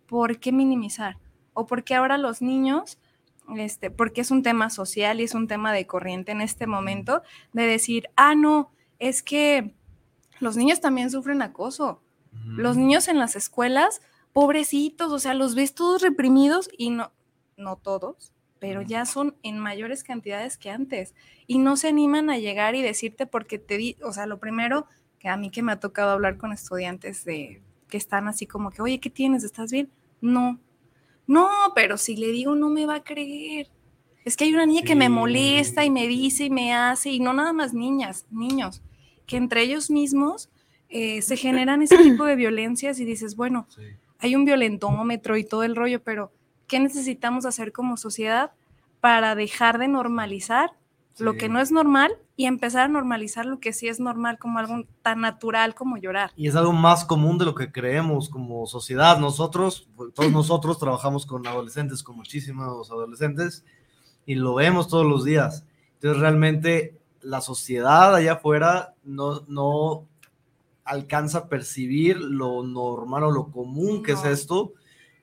¿Por 0.06 0.38
qué 0.40 0.52
minimizar? 0.52 1.18
O 1.54 1.66
porque 1.66 1.94
ahora 1.94 2.18
los 2.18 2.40
niños, 2.42 2.98
este, 3.56 3.90
porque 3.90 4.20
es 4.20 4.30
un 4.30 4.42
tema 4.42 4.70
social 4.70 5.20
y 5.20 5.24
es 5.24 5.34
un 5.34 5.48
tema 5.48 5.72
de 5.72 5.86
corriente 5.86 6.32
en 6.32 6.40
este 6.40 6.66
momento, 6.66 7.22
de 7.52 7.66
decir, 7.66 8.08
ah, 8.16 8.34
no, 8.34 8.70
es 8.98 9.22
que 9.22 9.74
los 10.40 10.56
niños 10.56 10.80
también 10.80 11.10
sufren 11.10 11.42
acoso. 11.42 12.02
Los 12.44 12.76
niños 12.76 13.08
en 13.08 13.18
las 13.18 13.36
escuelas, 13.36 14.00
pobrecitos, 14.32 15.10
o 15.10 15.18
sea, 15.18 15.34
los 15.34 15.54
ves 15.54 15.74
todos 15.74 16.02
reprimidos 16.02 16.68
y 16.76 16.90
no, 16.90 17.10
no 17.56 17.76
todos, 17.76 18.32
pero 18.58 18.82
ya 18.82 19.06
son 19.06 19.36
en 19.42 19.58
mayores 19.58 20.04
cantidades 20.04 20.56
que 20.56 20.70
antes 20.70 21.14
y 21.46 21.58
no 21.58 21.76
se 21.76 21.88
animan 21.88 22.30
a 22.30 22.38
llegar 22.38 22.74
y 22.74 22.82
decirte 22.82 23.26
porque 23.26 23.58
te 23.58 23.76
di, 23.76 23.96
o 24.02 24.12
sea, 24.12 24.26
lo 24.26 24.38
primero 24.38 24.86
que 25.18 25.28
a 25.28 25.36
mí 25.36 25.50
que 25.50 25.62
me 25.62 25.72
ha 25.72 25.80
tocado 25.80 26.10
hablar 26.12 26.36
con 26.36 26.52
estudiantes 26.52 27.24
de 27.24 27.62
que 27.88 27.96
están 27.96 28.28
así 28.28 28.46
como 28.46 28.70
que, 28.70 28.82
oye, 28.82 29.00
¿qué 29.00 29.10
tienes? 29.10 29.44
¿Estás 29.44 29.72
bien? 29.72 29.90
No, 30.20 30.60
no, 31.28 31.48
pero 31.74 31.98
si 31.98 32.16
le 32.16 32.32
digo 32.32 32.56
no 32.56 32.70
me 32.70 32.86
va 32.86 32.96
a 32.96 33.04
creer. 33.04 33.68
Es 34.24 34.36
que 34.36 34.44
hay 34.44 34.54
una 34.54 34.66
niña 34.66 34.82
que 34.82 34.96
me 34.96 35.08
molesta 35.08 35.84
y 35.84 35.90
me 35.90 36.08
dice 36.08 36.46
y 36.46 36.50
me 36.50 36.74
hace, 36.74 37.10
y 37.10 37.20
no 37.20 37.32
nada 37.34 37.52
más 37.52 37.74
niñas, 37.74 38.26
niños, 38.30 38.82
que 39.26 39.36
entre 39.36 39.62
ellos 39.62 39.90
mismos 39.90 40.50
eh, 40.88 41.22
se 41.22 41.36
generan 41.36 41.82
ese 41.82 41.98
tipo 41.98 42.24
de 42.24 42.34
violencias 42.34 42.98
y 42.98 43.04
dices, 43.04 43.36
bueno, 43.36 43.68
hay 44.18 44.34
un 44.34 44.46
violentómetro 44.46 45.36
y 45.36 45.44
todo 45.44 45.62
el 45.62 45.76
rollo, 45.76 46.02
pero 46.02 46.32
¿qué 46.66 46.80
necesitamos 46.80 47.44
hacer 47.44 47.72
como 47.72 47.98
sociedad 47.98 48.52
para 49.00 49.34
dejar 49.34 49.78
de 49.78 49.88
normalizar 49.88 50.72
lo 51.18 51.36
que 51.36 51.48
no 51.48 51.60
es 51.60 51.70
normal 51.70 52.16
y 52.38 52.46
empezar 52.46 52.82
a 52.82 52.88
normalizar 52.88 53.46
lo 53.46 53.58
que 53.58 53.72
sí 53.72 53.88
es 53.88 53.98
normal 53.98 54.38
como 54.38 54.60
algo 54.60 54.84
tan 55.02 55.22
natural 55.22 55.74
como 55.74 55.96
llorar. 55.96 56.30
Y 56.36 56.46
es 56.46 56.54
algo 56.54 56.72
más 56.72 57.04
común 57.04 57.36
de 57.36 57.44
lo 57.44 57.56
que 57.56 57.72
creemos 57.72 58.28
como 58.28 58.64
sociedad. 58.68 59.18
Nosotros, 59.18 59.88
todos 60.14 60.30
nosotros 60.30 60.78
trabajamos 60.78 61.26
con 61.26 61.44
adolescentes, 61.48 62.04
con 62.04 62.14
muchísimos 62.14 62.88
adolescentes, 62.92 63.64
y 64.24 64.36
lo 64.36 64.54
vemos 64.54 64.86
todos 64.86 65.04
los 65.04 65.24
días. 65.24 65.66
Entonces 65.94 66.20
realmente 66.20 67.00
la 67.22 67.40
sociedad 67.40 68.14
allá 68.14 68.34
afuera 68.34 68.94
no, 69.02 69.40
no 69.48 70.06
alcanza 70.84 71.38
a 71.38 71.48
percibir 71.48 72.20
lo 72.20 72.62
normal 72.62 73.24
o 73.24 73.30
lo 73.32 73.50
común 73.50 74.04
que 74.04 74.12
es 74.12 74.24
esto, 74.24 74.74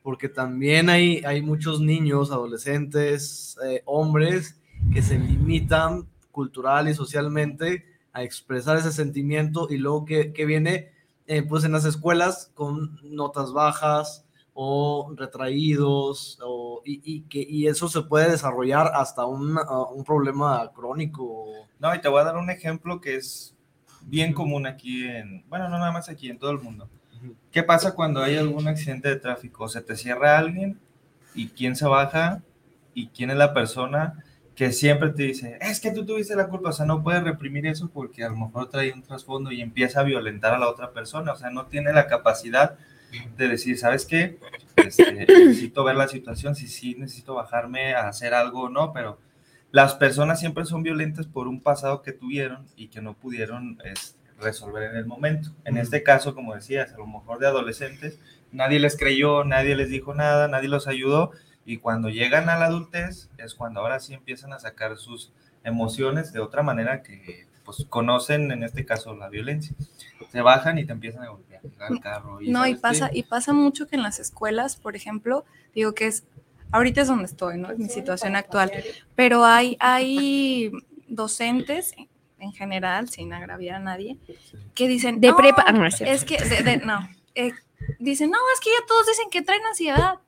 porque 0.04 0.28
también 0.28 0.90
hay, 0.90 1.24
hay 1.24 1.42
muchos 1.42 1.80
niños, 1.80 2.32
adolescentes, 2.32 3.58
eh, 3.66 3.84
hombres 3.86 4.60
que 4.92 5.02
se 5.02 5.18
limitan 5.18 6.10
cultural 6.36 6.90
y 6.90 6.94
socialmente 6.94 7.86
a 8.12 8.22
expresar 8.22 8.76
ese 8.76 8.92
sentimiento 8.92 9.68
y 9.70 9.78
luego 9.78 10.04
que, 10.04 10.34
que 10.34 10.46
viene 10.46 10.92
eh, 11.28 11.44
pues 11.44 11.64
en 11.64 11.72
las 11.72 11.86
escuelas 11.86 12.52
con 12.54 13.00
notas 13.04 13.54
bajas 13.54 14.26
o 14.54 15.14
retraídos 15.16 16.38
o, 16.44 16.82
y, 16.84 17.02
y, 17.04 17.22
que, 17.22 17.42
y 17.42 17.68
eso 17.68 17.88
se 17.88 18.02
puede 18.02 18.32
desarrollar 18.32 18.92
hasta 18.94 19.26
un, 19.26 19.58
un 19.94 20.04
problema 20.04 20.72
crónico. 20.74 21.46
No, 21.80 21.96
y 21.96 22.02
te 22.02 22.10
voy 22.10 22.20
a 22.20 22.26
dar 22.26 22.38
un 22.38 22.50
ejemplo 22.50 23.00
que 23.00 23.16
es 23.16 23.56
bien 24.02 24.34
común 24.34 24.68
aquí 24.68 25.08
en, 25.08 25.46
bueno, 25.48 25.70
no 25.70 25.78
nada 25.78 25.92
más 25.94 26.10
aquí, 26.10 26.30
en 26.30 26.38
todo 26.38 26.52
el 26.52 26.60
mundo. 26.60 26.90
¿Qué 27.50 27.64
pasa 27.64 27.96
cuando 27.96 28.22
hay 28.22 28.36
algún 28.36 28.68
accidente 28.68 29.08
de 29.08 29.16
tráfico? 29.16 29.70
Se 29.70 29.82
te 29.82 29.96
cierra 29.96 30.38
alguien 30.38 30.80
y 31.34 31.48
quién 31.48 31.76
se 31.78 31.88
baja 31.88 32.44
y 32.94 33.08
quién 33.08 33.30
es 33.32 33.38
la 33.38 33.54
persona 33.54 34.25
que 34.56 34.72
siempre 34.72 35.10
te 35.10 35.24
dice, 35.24 35.58
es 35.60 35.82
que 35.82 35.92
tú 35.92 36.06
tuviste 36.06 36.36
la 36.36 36.48
culpa, 36.48 36.70
o 36.70 36.74
sea, 36.74 36.86
no 36.86 37.04
puedes 37.04 37.24
reprimir 37.24 37.68
eso 37.68 37.90
porque 37.94 38.24
a 38.24 38.30
lo 38.30 38.38
mejor 38.38 38.70
trae 38.70 38.94
un 38.94 39.04
trasfondo 39.04 39.52
y 39.52 39.62
empieza 39.62 40.00
a 40.00 40.04
violentar 40.04 40.54
a 40.54 40.60
la 40.60 40.70
otra 40.70 40.92
persona, 40.92 41.34
o 41.34 41.36
sea, 41.36 41.50
no 41.50 41.66
tiene 41.66 41.92
la 41.92 42.08
capacidad 42.08 42.78
de 43.38 43.48
decir, 43.50 43.78
¿sabes 43.78 44.06
qué? 44.06 44.40
Este, 44.78 45.12
necesito 45.12 45.84
ver 45.84 45.96
la 45.96 46.08
situación, 46.08 46.56
si 46.56 46.68
sí 46.68 46.96
necesito 46.98 47.36
bajarme 47.36 47.96
a 47.96 48.08
hacer 48.08 48.34
algo 48.34 48.64
o 48.64 48.70
no, 48.70 48.94
pero 48.94 49.20
las 49.72 49.96
personas 49.96 50.40
siempre 50.40 50.66
son 50.66 50.84
violentas 50.84 51.28
por 51.28 51.50
un 51.50 51.60
pasado 51.60 52.02
que 52.02 52.14
tuvieron 52.14 52.66
y 52.78 52.88
que 52.88 53.02
no 53.02 53.14
pudieron 53.14 53.78
este, 53.84 54.18
resolver 54.40 54.84
en 54.84 54.96
el 54.96 55.06
momento. 55.06 55.50
En 55.66 55.78
este 55.78 56.02
caso, 56.02 56.34
como 56.34 56.56
decías, 56.56 56.94
a 56.94 56.98
lo 56.98 57.08
mejor 57.08 57.40
de 57.40 57.48
adolescentes, 57.48 58.20
nadie 58.54 58.80
les 58.80 58.98
creyó, 58.98 59.44
nadie 59.44 59.76
les 59.76 59.90
dijo 59.90 60.14
nada, 60.14 60.48
nadie 60.48 60.70
los 60.70 60.88
ayudó 60.88 61.32
y 61.66 61.78
cuando 61.78 62.10
llegan 62.10 62.50
a 62.50 62.58
la 62.58 62.66
adultez 62.66 63.30
es 63.38 63.56
cuando 63.56 63.82
ahora 63.82 64.00
sí 64.00 64.14
empiezan 64.14 64.54
a 64.54 64.60
sacar 64.60 64.98
sus 64.98 65.32
emociones 65.64 66.32
de 66.32 66.40
otra 66.40 66.64
manera 66.64 67.02
que 67.02 67.48
pues 67.66 67.86
conocen 67.90 68.52
en 68.52 68.64
este 68.64 68.86
caso 68.86 69.16
la 69.16 69.28
violencia. 69.28 69.76
Se 70.32 70.42
bajan 70.42 70.78
y 70.78 70.86
te 70.86 70.94
empiezan 70.94 71.24
a 71.24 71.30
golpear 71.30 71.62
el 71.90 72.00
carro. 72.00 72.40
Y, 72.40 72.52
no, 72.52 72.68
y 72.68 72.76
pasa, 72.76 73.10
y 73.12 73.24
pasa 73.24 73.54
mucho 73.54 73.88
que 73.88 73.96
en 73.96 74.04
las 74.04 74.20
escuelas, 74.20 74.76
por 74.76 74.96
ejemplo, 74.96 75.46
digo 75.74 75.94
que 75.94 76.08
es, 76.08 76.26
ahorita 76.72 77.02
es 77.02 77.08
donde 77.08 77.26
estoy, 77.26 77.58
¿no? 77.58 77.72
Es 77.72 77.80
mi 77.80 77.90
situación 77.90 78.36
actual, 78.36 78.72
pero 79.16 79.44
hay, 79.44 79.78
hay 79.80 80.72
docentes 81.08 81.96
en 82.38 82.52
general, 82.54 83.10
sin 83.10 83.34
agraviar 83.34 83.78
a 83.78 83.80
nadie, 83.80 84.20
que 84.76 84.88
dicen... 84.88 85.20
De 85.20 85.34
prepa, 85.34 85.72
no, 85.72 85.86
es, 85.88 86.00
es 86.02 86.24
que, 86.24 86.38
no, 86.86 87.10
eh, 87.34 87.52
dicen, 87.98 88.30
no, 88.30 88.38
es 88.54 88.60
que 88.60 88.70
ya 88.70 88.86
todos 88.88 89.08
dicen 89.08 89.30
que 89.32 89.42
traen 89.42 89.66
ansiedad. 89.66 90.20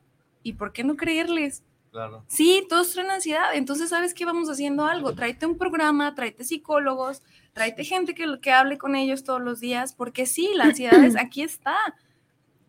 ¿Y 0.48 0.54
por 0.54 0.72
qué 0.72 0.86
no 0.86 0.96
creerles? 0.96 1.62
Claro. 1.92 2.24
Sí, 2.28 2.66
todos 2.70 2.94
traen 2.94 3.12
ansiedad. 3.12 3.54
Entonces, 3.54 3.90
¿sabes 3.90 4.14
qué? 4.14 4.24
Vamos 4.24 4.50
haciendo 4.50 4.86
algo. 4.86 5.14
Tráete 5.14 5.46
un 5.46 5.58
programa, 5.58 6.16
tráete 6.16 6.46
psicólogos, 6.46 7.22
tráete 7.52 7.84
gente 7.84 8.16
que, 8.16 8.40
que 8.42 8.54
hable 8.54 8.78
con 8.78 8.96
ellos 8.96 9.26
todos 9.26 9.42
los 9.42 9.60
días, 9.60 9.92
porque 9.92 10.26
sí, 10.26 10.52
la 10.56 10.66
ansiedad 10.66 11.04
es, 11.04 11.16
aquí 11.20 11.42
está. 11.42 11.76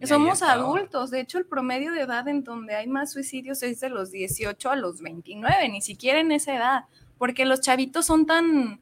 Somos 0.03 0.43
adultos. 0.43 1.11
De 1.11 1.21
hecho, 1.21 1.39
el 1.39 1.47
promedio 1.47 1.93
de 1.93 2.01
edad 2.01 2.27
en 2.27 2.43
donde 2.43 2.75
hay 2.75 2.89
más 2.89 3.13
suicidios 3.13 3.63
es 3.63 3.79
de 3.79 3.91
los 3.91 4.11
18 4.11 4.71
a 4.71 4.75
los 4.75 5.01
29, 5.01 5.69
ni 5.69 5.81
siquiera 5.81 6.19
en 6.19 6.33
esa 6.33 6.57
edad, 6.57 6.85
porque 7.17 7.45
los 7.45 7.61
chavitos 7.61 8.07
son 8.07 8.27
tan, 8.27 8.81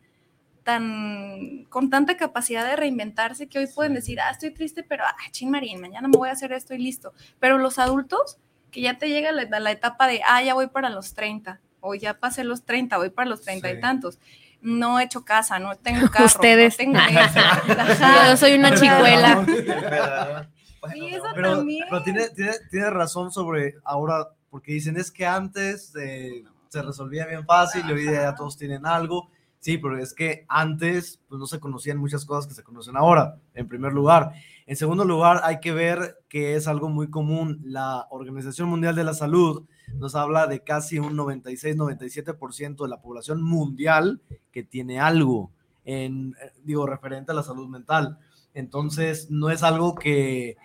tan, 0.62 1.66
con 1.68 1.90
tanta 1.90 2.16
capacidad 2.16 2.64
de 2.64 2.76
reinventarse 2.76 3.46
que 3.46 3.58
hoy 3.58 3.66
pueden 3.66 3.92
decir, 3.92 4.20
ah, 4.20 4.30
estoy 4.30 4.52
triste, 4.52 4.82
pero, 4.82 5.04
ah, 5.04 5.30
ching 5.32 5.50
marín, 5.50 5.82
mañana 5.82 6.08
me 6.08 6.16
voy 6.16 6.30
a 6.30 6.32
hacer 6.32 6.52
esto 6.52 6.72
y 6.72 6.78
listo. 6.78 7.12
Pero 7.38 7.58
los 7.58 7.78
adultos 7.78 8.38
que 8.76 8.82
ya 8.82 8.98
te 8.98 9.08
llega 9.08 9.32
la, 9.32 9.58
la, 9.58 9.70
etapa 9.70 10.06
de, 10.06 10.20
ah, 10.28 10.42
ya 10.42 10.52
voy 10.52 10.66
para 10.66 10.90
los 10.90 11.14
30, 11.14 11.60
o 11.80 11.94
ya 11.94 12.18
pasé 12.18 12.44
los 12.44 12.66
30, 12.66 12.98
voy 12.98 13.08
para 13.08 13.26
los 13.26 13.40
30 13.40 13.72
y 13.72 13.80
tantos. 13.80 14.18
No 14.60 15.00
he 15.00 15.04
hecho 15.04 15.24
casa, 15.24 15.58
no 15.58 15.76
tengo 15.76 16.06
carro. 16.12 16.26
Ustedes. 16.26 16.76
No 16.86 17.00
tengo 17.06 17.20
Yo 18.28 18.36
soy 18.36 18.52
una 18.52 18.74
chicuela. 18.74 19.46
Sí, 20.92 21.08
eso 21.08 21.24
pero, 21.34 21.56
también. 21.56 21.84
pero 21.90 22.02
tiene, 22.04 22.28
tiene, 22.28 22.52
tiene, 22.70 22.90
razón 22.90 23.32
sobre 23.32 23.74
ahora, 23.82 24.28
porque 24.50 24.70
dicen 24.70 24.96
es 24.96 25.10
que 25.10 25.26
antes 25.26 25.92
eh, 25.96 26.44
se 26.68 26.80
resolvía 26.80 27.26
bien 27.26 27.44
fácil 27.44 27.82
y 27.88 27.92
hoy 27.92 28.02
día 28.02 28.22
ya 28.22 28.34
todos 28.36 28.56
tienen 28.56 28.86
algo. 28.86 29.28
Sí, 29.58 29.78
pero 29.78 29.98
es 29.98 30.14
que 30.14 30.46
antes 30.48 31.18
pues, 31.28 31.40
no 31.40 31.46
se 31.46 31.58
conocían 31.58 31.98
muchas 31.98 32.24
cosas 32.24 32.46
que 32.46 32.54
se 32.54 32.62
conocen 32.62 32.96
ahora, 32.96 33.36
en 33.54 33.66
primer 33.66 33.92
lugar. 33.92 34.34
En 34.66 34.74
segundo 34.74 35.04
lugar, 35.04 35.42
hay 35.44 35.60
que 35.60 35.72
ver 35.72 36.18
que 36.28 36.56
es 36.56 36.66
algo 36.66 36.88
muy 36.88 37.08
común. 37.08 37.60
La 37.64 38.08
Organización 38.10 38.68
Mundial 38.68 38.96
de 38.96 39.04
la 39.04 39.14
Salud 39.14 39.64
nos 39.94 40.16
habla 40.16 40.48
de 40.48 40.64
casi 40.64 40.98
un 40.98 41.16
96-97% 41.16 42.82
de 42.82 42.88
la 42.88 43.00
población 43.00 43.42
mundial 43.42 44.20
que 44.50 44.64
tiene 44.64 44.98
algo, 44.98 45.52
en, 45.84 46.34
digo, 46.64 46.84
referente 46.84 47.30
a 47.30 47.36
la 47.36 47.44
salud 47.44 47.68
mental. 47.68 48.18
Entonces, 48.54 49.30
no 49.30 49.50
es 49.50 49.62
algo 49.62 49.94
que 49.94 50.56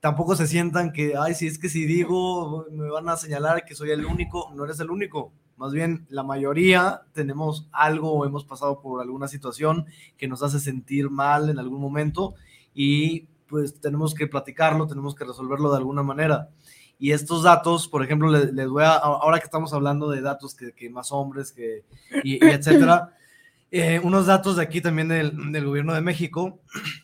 tampoco 0.00 0.36
se 0.36 0.46
sientan 0.46 0.90
que, 0.92 1.14
ay, 1.18 1.34
si 1.34 1.46
es 1.46 1.58
que 1.58 1.68
si 1.68 1.84
digo, 1.84 2.64
me 2.70 2.88
van 2.88 3.10
a 3.10 3.18
señalar 3.18 3.66
que 3.66 3.74
soy 3.74 3.90
el 3.90 4.06
único. 4.06 4.50
No 4.54 4.64
eres 4.64 4.80
el 4.80 4.90
único. 4.90 5.32
Más 5.58 5.74
bien, 5.74 6.06
la 6.08 6.22
mayoría 6.22 7.02
tenemos 7.12 7.68
algo 7.72 8.12
o 8.12 8.24
hemos 8.24 8.46
pasado 8.46 8.80
por 8.80 9.02
alguna 9.02 9.28
situación 9.28 9.84
que 10.16 10.28
nos 10.28 10.42
hace 10.42 10.60
sentir 10.60 11.10
mal 11.10 11.50
en 11.50 11.58
algún 11.58 11.82
momento 11.82 12.34
y 12.72 13.26
pues 13.50 13.80
tenemos 13.80 14.14
que 14.14 14.28
platicarlo, 14.28 14.86
tenemos 14.86 15.14
que 15.14 15.24
resolverlo 15.24 15.70
de 15.72 15.78
alguna 15.78 16.04
manera. 16.04 16.48
Y 16.98 17.12
estos 17.12 17.42
datos, 17.42 17.88
por 17.88 18.04
ejemplo, 18.04 18.30
les, 18.30 18.68
voy 18.68 18.84
a, 18.84 18.92
ahora 18.92 19.38
que 19.38 19.46
estamos 19.46 19.72
hablando 19.72 20.08
de 20.08 20.20
datos 20.20 20.54
que, 20.54 20.72
que 20.72 20.88
más 20.88 21.10
hombres, 21.10 21.50
que, 21.50 21.84
y, 22.22 22.34
y 22.34 22.38
etcétera, 22.50 23.14
eh, 23.70 24.00
unos 24.02 24.26
datos 24.26 24.56
de 24.56 24.62
aquí 24.62 24.80
también 24.80 25.08
del, 25.08 25.52
del, 25.52 25.66
gobierno 25.66 25.94
de 25.94 26.00
México, 26.00 26.60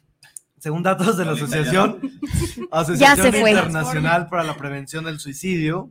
según 0.58 0.82
datos 0.82 1.16
de 1.16 1.24
la 1.24 1.32
Asociación, 1.32 2.00
Asociación 2.70 3.34
Internacional 3.34 4.28
para 4.28 4.44
la 4.44 4.56
Prevención 4.56 5.04
del 5.04 5.18
Suicidio, 5.18 5.90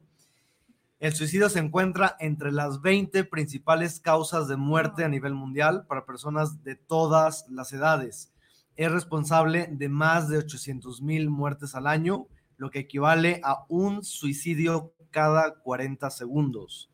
el 1.00 1.13
suicidio 1.13 1.50
se 1.50 1.60
encuentra 1.60 2.15
entre 2.20 2.52
las 2.52 2.82
20 2.82 3.26
principales 3.26 4.00
causas 4.00 4.48
de 4.48 4.56
muerte 4.56 5.04
a 5.04 5.10
nivel 5.10 5.34
mundial 5.34 5.86
para 5.88 6.06
personas 6.06 6.63
de 6.63 6.76
todas 6.76 7.46
las 7.50 7.74
edades 7.74 8.32
es 8.76 8.92
responsable 8.92 9.68
de 9.72 9.90
más 9.90 10.30
de 10.30 10.38
800 10.38 11.02
mil 11.02 11.30
muertes 11.30 11.76
al 11.76 11.88
año, 11.88 12.28
lo 12.58 12.70
que 12.70 12.80
equivale 12.80 13.40
a 13.44 13.66
un 13.70 14.04
suicidio 14.04 14.94
cada 15.12 15.56
40 15.56 16.10
segundos. 16.10 16.90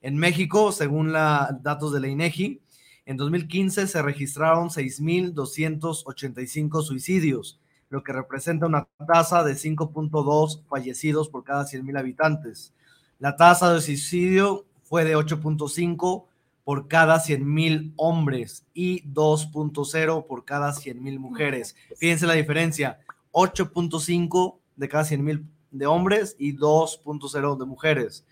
En 0.00 0.16
México, 0.16 0.72
según 0.72 1.12
los 1.12 1.62
datos 1.62 1.92
de 1.92 2.00
la 2.00 2.08
INEGI, 2.08 2.60
en 3.06 3.16
2015 3.16 3.86
se 3.86 4.02
registraron 4.02 4.68
6.285 4.68 6.82
suicidios, 6.82 7.60
lo 7.88 8.02
que 8.02 8.12
representa 8.12 8.66
una 8.66 8.88
tasa 9.06 9.42
de 9.42 9.54
5.2 9.54 10.64
fallecidos 10.68 11.28
por 11.28 11.44
cada 11.44 11.64
100.000 11.64 11.98
habitantes. 11.98 12.74
La 13.18 13.36
tasa 13.36 13.72
de 13.72 13.80
suicidio 13.80 14.66
fue 14.82 15.04
de 15.04 15.16
8.5 15.16 16.26
por 16.64 16.88
cada 16.88 17.16
100.000 17.16 17.92
hombres 17.96 18.64
y 18.72 19.02
2.0 19.12 20.26
por 20.26 20.44
cada 20.44 20.72
100.000 20.72 21.18
mujeres. 21.18 21.74
Fíjense 21.96 22.26
la 22.26 22.34
diferencia, 22.34 23.00
8.5 23.32 24.58
de 24.76 24.88
cada 24.88 25.04
100.000 25.04 25.44
de 25.70 25.86
hombres 25.86 26.36
y 26.38 26.56
2.0 26.56 27.58
de 27.58 27.64
mujeres. 27.64 28.24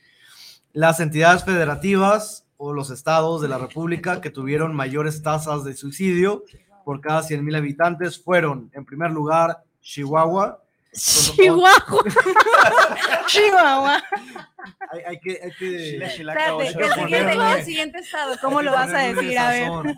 Las 0.73 1.01
entidades 1.01 1.45
federativas 1.45 2.47
o 2.57 2.73
los 2.73 2.90
estados 2.90 3.40
de 3.40 3.49
la 3.49 3.59
República 3.59 4.21
que 4.21 4.31
tuvieron 4.31 4.75
mayores 4.75 5.23
tasas 5.23 5.64
de 5.64 5.75
suicidio 5.75 6.45
por 6.85 7.01
cada 7.01 7.23
100.000 7.23 7.57
habitantes 7.57 8.23
fueron, 8.23 8.71
en 8.75 8.85
primer 8.85 9.11
lugar, 9.11 9.64
Chihuahua. 9.81 10.62
Chihuahua. 10.92 12.03
Chihuahua. 13.26 14.03
Hay, 14.90 15.00
hay, 15.07 15.20
que... 15.20 15.40
Hay 15.42 15.53
que 15.53 15.96
Espérate, 16.05 16.66
el, 16.66 16.92
siguiente, 16.92 17.33
el 17.33 17.64
siguiente 17.64 17.98
estado, 17.98 18.37
¿cómo 18.40 18.61
lo 18.62 18.72
vas 18.72 18.92
a 18.92 18.98
decir? 18.98 19.38
A 19.38 19.50
ver. 19.50 19.96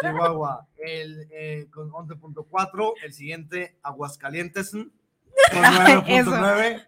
Chihuahua, 0.00 0.66
el, 0.78 1.28
eh, 1.30 1.66
con 1.70 1.90
11.4, 1.90 2.94
el 3.02 3.12
siguiente, 3.12 3.76
Aguascalientes, 3.82 4.70
con 4.70 4.90
9.9. 5.52 6.86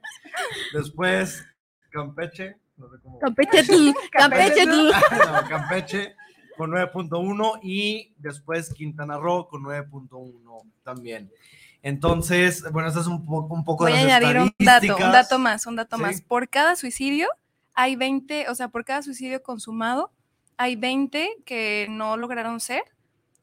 Después, 0.73 1.45
Campeche, 1.91 2.57
no 2.77 2.89
sé 2.89 2.97
cómo. 3.03 3.19
Campeche, 3.19 3.95
Campeche, 4.11 4.67
no, 4.67 4.91
Campeche 5.49 6.17
con 6.57 6.71
9.1 6.71 7.61
y 7.63 8.15
después 8.17 8.73
Quintana 8.73 9.19
Roo 9.19 9.47
con 9.47 9.63
9.1 9.63 10.73
también. 10.83 11.31
Entonces, 11.87 12.65
bueno, 12.73 12.89
eso 12.89 13.01
es 13.01 13.07
un, 13.07 13.25
poco 13.25 13.55
un 13.55 13.65
poco 13.65 13.85
Voy 13.85 13.93
de 13.93 13.99
a 14.01 14.05
las 14.05 14.15
añadir 14.17 14.43
un 14.43 14.53
dato, 14.59 14.97
un 14.97 15.13
dato 15.13 15.39
más, 15.39 15.67
un 15.69 15.77
dato 15.77 15.95
Sí. 15.97 16.03
más. 16.03 16.21
Por 16.21 16.49
cada 16.49 16.75
suicidio 16.75 17.29
hay 17.75 17.95
20, 17.95 18.49
o 18.51 18.55
sea, 18.57 18.67
por 18.71 18.85
cada 18.85 19.03
suicidio 19.03 19.41
consumado 19.41 20.11
hay 20.57 20.75
20 20.75 21.29
que 21.45 21.87
no 21.89 22.17
lograron 22.17 22.59
ser. 22.59 22.83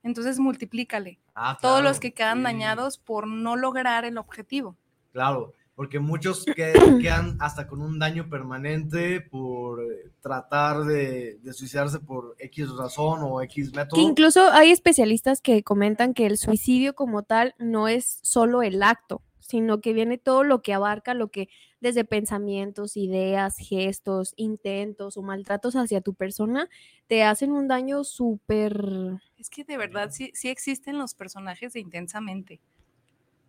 Entonces, 0.03 0.39
multiplícale. 0.39 1.19
Ah, 1.33 1.57
Todos 1.61 1.81
los 1.81 2.01
que 2.01 2.13
quedan 2.13 2.39
sí, 2.39 2.43
dañados 2.43 2.97
por 2.97 3.27
no 3.27 3.55
lograr 3.55 4.03
el 4.03 4.17
objetivo. 4.17 4.75
Claro, 5.13 5.53
porque 5.75 5.99
muchos 5.99 6.45
que- 6.45 6.73
quedan 7.01 7.37
hasta 7.39 7.67
con 7.67 7.81
un 7.81 7.99
daño 7.99 8.29
permanente 8.29 9.21
por 9.21 9.81
eh, 9.81 10.11
tratar 10.21 10.83
de, 10.83 11.39
de 11.41 11.53
suicidarse 11.53 11.99
por 11.99 12.35
X 12.39 12.69
razón 12.77 13.19
o 13.23 13.41
X 13.41 13.73
método. 13.73 13.99
Que 13.99 14.05
incluso 14.07 14.51
hay 14.51 14.71
especialistas 14.71 15.41
que 15.41 15.63
comentan 15.63 16.13
que 16.13 16.25
el 16.25 16.37
suicidio 16.37 16.95
como 16.95 17.23
tal 17.23 17.55
no 17.57 17.87
es 17.87 18.19
solo 18.21 18.61
el 18.61 18.83
acto, 18.83 19.21
sino 19.39 19.81
que 19.81 19.93
viene 19.93 20.17
todo 20.17 20.43
lo 20.43 20.61
que 20.61 20.73
abarca, 20.73 21.13
lo 21.13 21.29
que 21.29 21.49
desde 21.81 22.05
pensamientos, 22.05 22.95
ideas, 22.95 23.57
gestos, 23.57 24.33
intentos 24.37 25.17
o 25.17 25.21
maltratos 25.21 25.75
hacia 25.75 25.99
tu 25.99 26.13
persona 26.13 26.69
te 27.07 27.23
hacen 27.23 27.51
un 27.51 27.67
daño 27.67 28.05
súper... 28.05 29.19
Es 29.37 29.49
que 29.49 29.65
de 29.65 29.75
verdad 29.75 30.09
sí, 30.11 30.31
sí 30.33 30.47
existen 30.47 30.97
los 30.97 31.13
personajes 31.13 31.73
de 31.73 31.81
intensamente. 31.81 32.61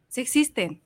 Sí 0.08 0.20
existen. 0.20 0.82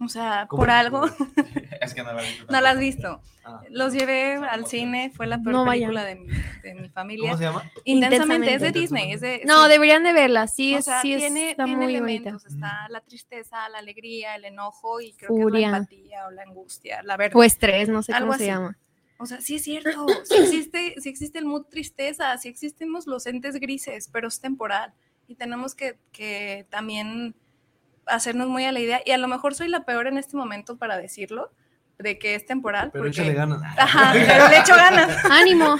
O 0.00 0.08
sea, 0.08 0.46
por 0.48 0.70
algo. 0.70 1.02
Es 1.80 1.94
que 1.94 2.02
no 2.02 2.12
la 2.12 2.22
he 2.22 2.26
visto 2.26 2.46
No 2.52 2.60
la 2.60 2.70
has 2.70 2.78
visto. 2.78 3.20
Ah, 3.44 3.62
Los 3.70 3.92
llevé 3.92 4.34
al 4.34 4.66
cine, 4.66 5.10
fue 5.14 5.26
la 5.28 5.38
peor 5.38 5.52
No 5.54 5.64
película 5.64 6.04
de 6.04 6.16
mi, 6.16 6.26
de 6.26 6.74
mi 6.74 6.88
familia. 6.88 7.30
¿Cómo 7.30 7.38
se 7.38 7.44
llama? 7.44 7.70
Intensamente, 7.84 8.54
es 8.54 8.60
de. 8.62 8.72
Disney. 8.72 9.12
Es 9.12 9.20
de, 9.20 9.42
No, 9.46 9.64
sí. 9.64 9.70
deberían 9.70 10.02
de 10.02 10.12
verla, 10.12 10.48
sí, 10.48 10.74
O 10.74 10.78
es, 10.78 10.84
sea, 10.84 11.00
sí 11.02 11.16
tiene, 11.16 11.50
está 11.52 11.64
tiene 11.64 11.84
muy 11.84 11.94
elementos. 11.94 12.42
bonita. 12.44 12.66
Está 12.66 12.88
la 12.90 13.00
tristeza, 13.00 13.68
la 13.68 13.78
alegría, 13.78 14.34
el 14.34 14.44
enojo 14.44 15.00
y 15.00 15.12
creo 15.14 15.28
Furia. 15.28 15.50
que 15.60 15.64
es 15.66 15.70
la 15.70 15.76
empatía 15.78 16.26
o 16.26 16.30
la 16.32 16.42
angustia, 16.42 17.02
la 17.04 17.16
verdad. 17.16 17.36
O 17.36 17.44
estrés, 17.44 17.88
no 17.88 18.02
sé 18.02 18.12
Algo 18.12 18.26
cómo 18.28 18.38
se 18.38 18.50
así. 18.50 18.52
llama. 18.52 18.76
O 19.20 19.26
sea, 19.26 19.40
sí 19.40 19.54
es 19.56 19.62
cierto, 19.64 20.06
sí 20.24 20.34
existe, 20.36 20.94
sí 21.00 21.08
existe 21.08 21.38
el 21.38 21.44
mood 21.44 21.66
tristeza, 21.66 22.36
sí 22.38 22.48
existimos 22.48 23.06
los 23.06 23.26
entes 23.26 23.54
grises, 23.60 24.08
pero 24.12 24.28
es 24.28 24.40
temporal 24.40 24.92
y 25.28 25.34
tenemos 25.36 25.74
que, 25.74 25.96
que 26.12 26.66
también 26.70 27.34
hacernos 28.08 28.48
muy 28.48 28.64
a 28.64 28.72
la 28.72 28.80
idea 28.80 29.00
y 29.04 29.10
a 29.12 29.18
lo 29.18 29.28
mejor 29.28 29.54
soy 29.54 29.68
la 29.68 29.84
peor 29.84 30.06
en 30.06 30.18
este 30.18 30.36
momento 30.36 30.76
para 30.76 30.96
decirlo, 30.96 31.50
de 31.98 32.18
que 32.18 32.34
es 32.36 32.46
temporal. 32.46 32.90
Pero 32.92 33.04
porque- 33.04 33.20
échale 33.22 33.34
ganas. 33.34 33.60
Ajá, 33.76 34.12
pero 34.26 34.48
le 34.48 34.58
echo 34.58 34.74
ganas, 34.76 35.24
Ánimo. 35.30 35.76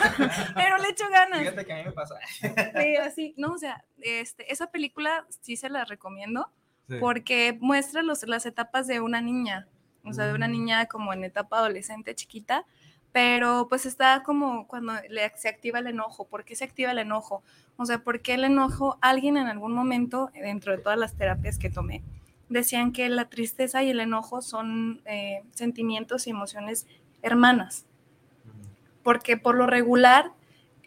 pero 0.55 0.77
le 0.79 0.89
echo 0.91 1.05
ganas. 1.11 1.39
Fíjate 1.41 1.65
que 1.65 1.73
a 1.73 1.77
mí 1.77 1.85
me 1.85 1.93
pasa. 1.93 2.17
Sí, 2.41 2.97
así, 2.97 3.35
no, 3.37 3.53
o 3.53 3.59
sea, 3.59 3.85
este, 4.01 4.53
esa 4.53 4.71
película 4.71 5.27
sí 5.41 5.57
se 5.57 5.69
la 5.71 5.85
recomiendo 5.85 6.51
Sí. 6.89 6.97
porque 7.01 7.57
muestra 7.61 8.03
los, 8.03 8.23
las 8.27 8.47
etapas 8.47 8.87
de 8.87 9.01
una 9.03 9.21
niña, 9.21 9.69
o 10.05 10.13
sea, 10.15 10.27
de 10.27 10.33
una 10.33 10.49
Mm. 10.49 10.53
niña 10.53 10.87
como 10.87 11.13
en 11.13 11.23
etapa 11.23 11.59
adolescente 11.59 12.15
chiquita, 12.15 12.65
pero 13.13 13.67
pues 13.69 13.85
está 13.87 14.23
como 14.23 14.67
cuando 14.67 14.95
le, 15.11 15.31
se 15.37 15.49
activa 15.49 15.81
el 15.81 15.87
enojo. 15.87 16.27
¿Por 16.29 16.45
qué 16.45 16.57
se 16.57 16.65
activa 16.65 16.93
el 16.93 16.99
enojo? 16.99 17.43
O 17.77 17.85
sea, 17.85 17.99
¿por 17.99 18.23
qué 18.23 18.35
el 18.35 18.45
enojo? 18.45 18.99
Alguien 19.03 19.37
en 19.37 19.47
algún 19.49 19.73
momento, 19.75 20.31
dentro 20.35 20.73
de 20.75 20.83
todas 20.83 20.99
las 20.99 21.15
terapias 21.15 21.59
que 21.59 21.69
tomé, 21.71 22.03
decían 22.49 22.93
que 22.93 23.09
la 23.09 23.29
tristeza 23.29 23.83
y 23.83 23.91
el 23.91 24.01
enojo 24.01 24.43
son 24.43 25.03
eh, 25.05 25.43
sentimientos 25.55 26.27
y 26.27 26.31
emociones 26.31 26.87
hermanas, 27.23 27.87
porque 29.03 29.37
por 29.37 29.57
lo 29.57 29.67
regular 29.67 30.33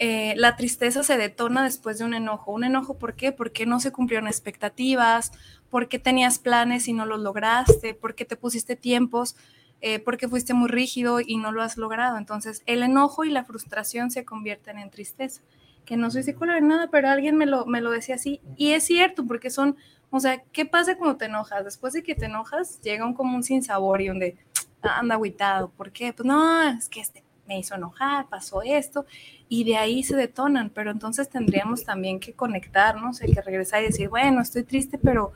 eh, 0.03 0.33
la 0.35 0.55
tristeza 0.55 1.03
se 1.03 1.15
detona 1.15 1.63
después 1.63 1.99
de 1.99 2.05
un 2.05 2.15
enojo. 2.15 2.51
¿Un 2.51 2.63
enojo 2.63 2.97
por 2.97 3.13
qué? 3.13 3.31
Porque 3.31 3.67
no 3.67 3.79
se 3.79 3.91
cumplieron 3.91 4.27
expectativas, 4.27 5.31
porque 5.69 5.99
tenías 5.99 6.39
planes 6.39 6.87
y 6.87 6.93
no 6.93 7.05
los 7.05 7.19
lograste, 7.19 7.93
porque 7.93 8.25
te 8.25 8.35
pusiste 8.35 8.75
tiempos, 8.75 9.35
eh, 9.79 9.99
porque 9.99 10.27
fuiste 10.27 10.55
muy 10.55 10.69
rígido 10.69 11.19
y 11.21 11.37
no 11.37 11.51
lo 11.51 11.61
has 11.61 11.77
logrado. 11.77 12.17
Entonces, 12.17 12.63
el 12.65 12.81
enojo 12.81 13.25
y 13.25 13.29
la 13.29 13.45
frustración 13.45 14.09
se 14.09 14.25
convierten 14.25 14.79
en 14.79 14.89
tristeza. 14.89 15.43
Que 15.85 15.97
no 15.97 16.09
soy 16.09 16.23
psicóloga 16.23 16.59
ni 16.59 16.67
nada, 16.67 16.89
pero 16.89 17.07
alguien 17.07 17.37
me 17.37 17.45
lo, 17.45 17.67
me 17.67 17.79
lo 17.79 17.91
decía 17.91 18.15
así. 18.15 18.41
Y 18.57 18.71
es 18.71 18.83
cierto, 18.83 19.27
porque 19.27 19.51
son, 19.51 19.77
o 20.11 20.19
sea, 20.19 20.43
¿qué 20.51 20.65
pasa 20.65 20.97
cuando 20.97 21.17
te 21.17 21.25
enojas? 21.25 21.63
Después 21.65 21.93
de 21.93 22.03
que 22.03 22.13
te 22.15 22.25
enojas, 22.25 22.79
llega 22.81 23.05
un 23.05 23.13
como 23.13 23.35
un 23.35 23.43
sinsabor 23.43 24.01
y 24.01 24.07
donde 24.09 24.37
"Ah, 24.83 24.99
anda 24.99 25.15
agüitado. 25.15 25.69
¿Por 25.69 25.91
qué? 25.91 26.13
Pues 26.13 26.25
no, 26.25 26.61
es 26.69 26.89
que 26.89 26.99
este 27.01 27.23
me 27.47 27.59
hizo 27.59 27.75
enojar, 27.75 28.27
pasó 28.29 28.61
esto, 28.61 29.05
y 29.49 29.63
de 29.65 29.75
ahí 29.77 30.03
se 30.03 30.15
detonan, 30.15 30.69
pero 30.69 30.91
entonces 30.91 31.29
tendríamos 31.29 31.83
también 31.83 32.19
que 32.19 32.33
conectarnos, 32.33 33.21
hay 33.21 33.33
que 33.33 33.41
regresar 33.41 33.83
y 33.83 33.87
decir, 33.87 34.07
bueno, 34.09 34.41
estoy 34.41 34.63
triste, 34.63 34.97
pero 34.97 35.33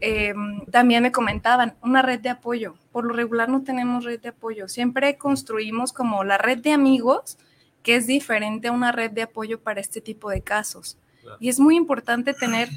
eh, 0.00 0.32
también 0.70 1.02
me 1.02 1.12
comentaban, 1.12 1.74
una 1.82 2.00
red 2.02 2.20
de 2.20 2.30
apoyo. 2.30 2.74
Por 2.92 3.04
lo 3.04 3.12
regular 3.14 3.48
no 3.48 3.62
tenemos 3.62 4.04
red 4.04 4.20
de 4.20 4.30
apoyo, 4.30 4.68
siempre 4.68 5.18
construimos 5.18 5.92
como 5.92 6.24
la 6.24 6.38
red 6.38 6.58
de 6.58 6.72
amigos, 6.72 7.36
que 7.82 7.96
es 7.96 8.06
diferente 8.06 8.68
a 8.68 8.72
una 8.72 8.92
red 8.92 9.10
de 9.10 9.22
apoyo 9.22 9.60
para 9.60 9.80
este 9.80 10.00
tipo 10.00 10.30
de 10.30 10.40
casos. 10.40 10.96
Y 11.40 11.48
es 11.50 11.60
muy 11.60 11.76
importante 11.76 12.32
tener, 12.32 12.68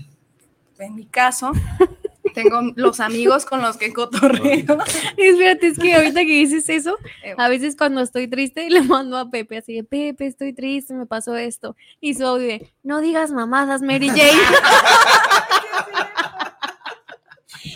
en 0.79 0.95
mi 0.95 1.05
caso, 1.05 1.51
tengo 2.33 2.61
los 2.75 2.99
amigos 2.99 3.45
con 3.45 3.61
los 3.61 3.77
que 3.77 3.91
cotorreo. 3.93 4.77
Espérate, 5.17 5.67
es 5.67 5.79
que 5.79 5.95
ahorita 5.95 6.19
que 6.21 6.31
dices 6.45 6.69
eso, 6.69 6.97
Eh, 7.23 7.33
a 7.37 7.49
veces 7.49 7.75
cuando 7.75 8.01
estoy 8.01 8.27
triste 8.27 8.69
le 8.69 8.81
mando 8.81 9.17
a 9.17 9.29
Pepe 9.29 9.57
así 9.57 9.75
de, 9.75 9.83
Pepe, 9.83 10.27
estoy 10.27 10.53
triste, 10.53 10.93
me 10.93 11.05
pasó 11.05 11.35
esto. 11.35 11.75
Y 11.99 12.13
su 12.13 12.25
audio 12.25 12.47
de, 12.47 12.71
no 12.83 13.01
digas 13.01 13.31
mamadas, 13.31 13.81
Mary 13.81 14.09
Jane. 14.09 14.31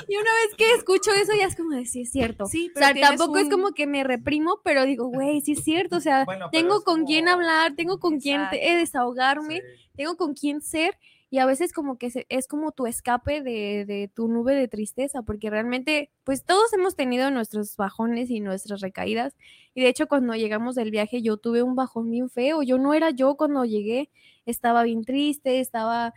y 0.07 0.15
una 0.15 0.29
vez 0.45 0.55
que 0.57 0.73
escucho 0.73 1.11
eso 1.13 1.31
ya 1.37 1.45
es 1.45 1.55
como 1.55 1.71
de, 1.71 1.85
sí, 1.85 2.01
es 2.01 2.11
cierto. 2.11 2.45
Sí, 2.45 2.71
o 2.75 2.77
sea, 2.79 2.93
tampoco 2.93 3.37
es 3.37 3.49
como 3.49 3.71
que 3.71 3.87
me 3.87 4.03
reprimo, 4.03 4.59
pero 4.63 4.85
digo, 4.85 5.07
güey, 5.07 5.41
sí 5.41 5.53
es 5.53 5.63
cierto. 5.63 5.97
O 5.97 6.01
sea, 6.01 6.25
Bueno, 6.25 6.49
tengo 6.51 6.83
con 6.83 7.05
quién 7.05 7.27
hablar, 7.27 7.73
tengo 7.75 7.99
con 7.99 8.19
quién 8.19 8.41
te- 8.51 8.71
eh, 8.71 8.75
desahogarme, 8.75 9.55
Sí. 9.61 9.89
tengo 9.95 10.17
con 10.17 10.33
quién 10.33 10.61
ser. 10.61 10.97
Y 11.31 11.39
a 11.39 11.45
veces 11.47 11.73
como 11.73 11.97
que 11.97 12.11
es 12.29 12.47
como 12.47 12.73
tu 12.73 12.85
escape 12.87 13.41
de, 13.41 13.85
de 13.85 14.11
tu 14.13 14.27
nube 14.27 14.53
de 14.53 14.67
tristeza, 14.67 15.23
porque 15.23 15.49
realmente, 15.49 16.11
pues 16.25 16.43
todos 16.45 16.73
hemos 16.73 16.95
tenido 16.95 17.31
nuestros 17.31 17.77
bajones 17.77 18.29
y 18.29 18.41
nuestras 18.41 18.81
recaídas. 18.81 19.35
Y 19.73 19.81
de 19.81 19.87
hecho, 19.87 20.07
cuando 20.07 20.35
llegamos 20.35 20.75
del 20.75 20.91
viaje, 20.91 21.21
yo 21.21 21.37
tuve 21.37 21.63
un 21.63 21.75
bajón 21.75 22.11
bien 22.11 22.29
feo. 22.29 22.61
Yo 22.63 22.77
no 22.77 22.93
era 22.93 23.11
yo 23.11 23.35
cuando 23.37 23.63
llegué, 23.65 24.09
estaba 24.45 24.83
bien 24.83 25.03
triste, 25.05 25.61
estaba 25.61 26.13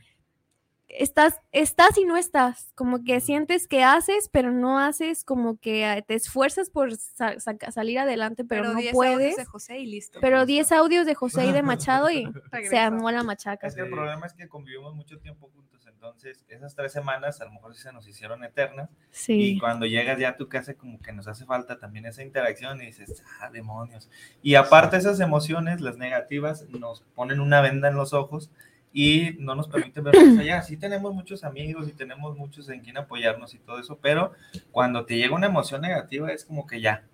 estás, 0.95 1.41
estás 1.53 1.99
y 1.99 2.05
no 2.05 2.17
estás, 2.17 2.73
como 2.75 3.05
que 3.05 3.21
sientes 3.21 3.67
que 3.67 3.83
haces, 3.83 4.29
pero 4.33 4.53
no 4.53 4.79
haces, 4.79 5.25
como 5.25 5.59
que 5.59 5.85
ah, 5.85 6.03
te 6.03 6.15
esfuerzas 6.15 6.71
por 6.71 6.97
salir 6.97 7.99
adelante, 7.99 8.45
pero, 8.45 8.73
no 8.73 8.81
puedes. 8.93 9.37
de 9.37 9.45
José 9.45 9.79
y 9.81 9.87
listo. 9.87 10.21
Pero 10.21 10.47
10 10.47 10.73
audios 10.73 11.07
de 11.07 11.15
José 11.15 11.47
y 11.47 11.53
de 11.53 11.63
Machado 11.75 12.11
y 12.11 12.27
se 12.71 12.79
armó 12.79 13.11
la 13.11 13.23
machaca. 13.23 13.67
Es 13.67 13.75
que 13.75 13.83
el 13.83 13.91
problema 13.91 14.27
es 14.27 14.35
que 14.35 14.49
convivimos 14.49 14.95
mucho 14.95 15.19
tiempo 15.19 15.51
juntos, 15.53 15.85
entonces 15.87 16.45
esas 16.49 16.75
tres 16.75 16.93
semanas 16.93 17.41
a 17.41 17.47
lo 17.47 17.53
mejor 17.53 17.75
se 17.75 17.93
nos 17.93 18.07
hicieron 18.07 18.45
eternas. 18.45 18.91
Y 19.27 19.59
cuando 19.59 19.87
llegas 19.87 20.19
ya 20.19 20.31
a 20.31 20.37
tu 20.37 20.49
casa 20.49 20.75
como 20.75 21.01
que 21.01 21.13
nos 21.13 21.27
hace 21.27 21.45
falta 21.45 21.79
también 21.79 22.07
esa 22.07 22.23
interacción 22.23 22.81
y 22.81 22.87
dices, 22.87 23.23
ah, 23.41 23.51
demonios. 23.51 24.09
Y 24.43 24.55
aparte 24.55 24.97
esas 24.97 25.21
emociones, 25.21 25.81
las 25.81 25.97
negativas, 25.97 26.69
nos 26.69 27.03
ponen 27.15 27.41
una 27.41 27.61
venda 27.61 27.89
en 27.89 27.97
los 27.97 28.13
ojos 28.13 28.51
y 28.97 29.35
no 29.41 29.57
nos 29.57 29.67
permite 29.67 30.01
ver 30.01 30.15
más 30.25 30.39
allá. 30.39 30.63
Sí 30.63 30.77
tenemos 30.77 31.13
muchos 31.13 31.43
amigos 31.43 31.89
y 31.89 31.93
tenemos 31.93 32.39
muchos 32.39 32.69
en 32.69 32.81
quien 32.81 32.97
apoyarnos 32.97 33.53
y 33.53 33.59
todo 33.59 33.81
eso, 33.81 33.99
pero 34.01 34.33
cuando 34.71 35.05
te 35.05 35.17
llega 35.17 35.35
una 35.35 35.49
emoción 35.49 35.81
negativa 35.83 36.31
es 36.33 36.45
como 36.45 36.65
que 36.65 36.81
ya, 36.81 37.05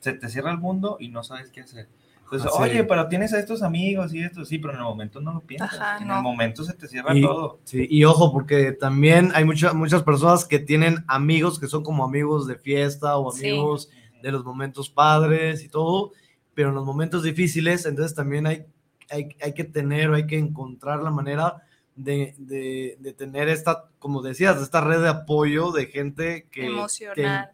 se 0.00 0.12
te 0.12 0.28
cierra 0.28 0.50
el 0.50 0.58
mundo 0.58 0.96
y 0.98 1.08
no 1.08 1.22
sabes 1.22 1.50
qué 1.50 1.60
hacer. 1.60 1.88
Entonces, 2.24 2.50
ah, 2.52 2.60
oye, 2.60 2.84
pero 2.84 3.08
tienes 3.08 3.32
a 3.32 3.38
estos 3.38 3.62
amigos 3.62 4.12
y 4.12 4.20
esto, 4.20 4.44
sí, 4.44 4.58
pero 4.58 4.74
en 4.74 4.80
el 4.80 4.84
momento 4.84 5.20
no 5.20 5.32
lo 5.32 5.40
piensas. 5.40 6.02
en 6.02 6.10
el 6.10 6.22
momento 6.22 6.64
se 6.64 6.74
te 6.74 6.88
cierra 6.88 7.14
todo. 7.14 7.60
Sí, 7.62 7.86
y 7.88 8.04
ojo, 8.04 8.32
porque 8.32 8.72
también 8.72 9.30
hay 9.32 9.44
muchas 9.44 9.72
muchas 9.74 10.02
personas 10.02 10.44
que 10.44 10.58
tienen 10.58 11.04
amigos 11.06 11.60
que 11.60 11.68
son 11.68 11.84
como 11.84 12.04
amigos 12.04 12.48
de 12.48 12.56
fiesta 12.56 13.16
o 13.16 13.32
amigos 13.32 13.90
de 14.20 14.32
los 14.32 14.44
momentos 14.44 14.90
padres 14.90 15.62
y 15.62 15.68
todo, 15.68 16.10
pero 16.52 16.70
en 16.70 16.74
los 16.74 16.84
momentos 16.84 17.22
difíciles, 17.22 17.86
entonces 17.86 18.14
también 18.16 18.46
hay 18.48 18.66
hay, 19.10 19.36
hay 19.40 19.54
que 19.54 19.64
tener 19.64 20.10
o 20.10 20.14
hay 20.14 20.26
que 20.26 20.38
encontrar 20.38 21.02
la 21.02 21.10
manera 21.10 21.62
de, 21.94 22.34
de, 22.38 23.12
tener 23.12 23.48
esta, 23.48 23.86
como 23.98 24.22
decías, 24.22 24.60
esta 24.62 24.80
red 24.80 25.02
de 25.02 25.08
apoyo 25.08 25.72
de 25.72 25.86
gente 25.86 26.46
que... 26.50 26.66
Emocional. 26.66 27.50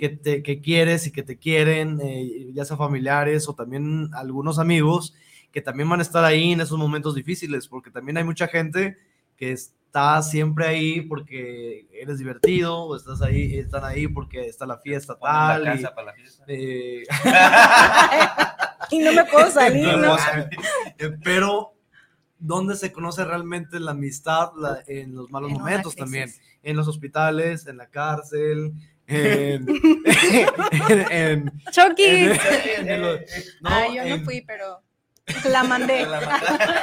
Que, 0.00 0.08
te, 0.08 0.42
que 0.42 0.60
quieres 0.60 1.06
y 1.06 1.12
que 1.12 1.22
te 1.22 1.38
quieren, 1.38 2.00
eh, 2.02 2.50
ya 2.52 2.64
sea 2.64 2.76
familiares 2.76 3.48
o 3.48 3.54
también 3.54 4.10
algunos 4.14 4.58
amigos 4.58 5.14
que 5.52 5.60
también 5.60 5.88
van 5.88 6.00
a 6.00 6.02
estar 6.02 6.24
ahí 6.24 6.52
en 6.52 6.60
esos 6.60 6.76
momentos 6.76 7.14
difíciles, 7.14 7.68
porque 7.68 7.90
también 7.90 8.16
hay 8.16 8.24
mucha 8.24 8.48
gente 8.48 8.98
que 9.36 9.52
está 9.52 10.22
siempre 10.22 10.66
ahí 10.66 11.02
porque 11.02 11.86
eres 11.92 12.18
divertido, 12.18 12.84
o 12.84 12.96
estás 12.96 13.22
ahí, 13.22 13.58
están 13.58 13.84
ahí 13.84 14.08
porque 14.08 14.48
está 14.48 14.66
la 14.66 14.78
fiesta 14.78 15.16
tal. 15.18 15.64
La 15.64 15.72
casa 15.72 15.94
para 15.94 16.06
la 16.08 16.12
fiesta. 16.14 16.44
Eh, 16.48 17.04
y 18.90 18.98
no 18.98 19.12
me 19.12 19.24
puedo 19.24 19.50
salir, 19.50 19.96
¿no? 19.96 20.16
Eh, 20.98 21.16
pero, 21.22 21.74
¿dónde 22.38 22.76
se 22.76 22.92
conoce 22.92 23.24
realmente 23.24 23.80
la 23.80 23.92
amistad? 23.92 24.50
en 24.86 25.14
los 25.14 25.30
malos 25.30 25.50
momentos 25.52 25.94
también. 25.96 26.32
En 26.62 26.76
los 26.76 26.88
hospitales, 26.88 27.66
en 27.66 27.78
la 27.78 27.88
cárcel, 27.88 28.74
en, 29.06 29.66
en, 31.10 31.52
Chucky. 31.70 32.28
no, 33.60 33.94
yo 33.94 34.16
no 34.16 34.24
fui, 34.24 34.42
pero 34.42 34.82
la 35.48 35.64
mandé. 35.64 36.06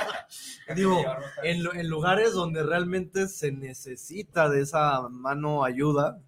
Digo, 0.75 1.03
en, 1.43 1.65
en, 1.73 1.89
lugares 1.89 2.33
donde 2.33 2.63
realmente 2.63 3.27
se 3.27 3.51
necesita 3.51 4.49
de 4.49 4.61
esa 4.61 5.07
mano 5.09 5.63
ayuda, 5.63 6.19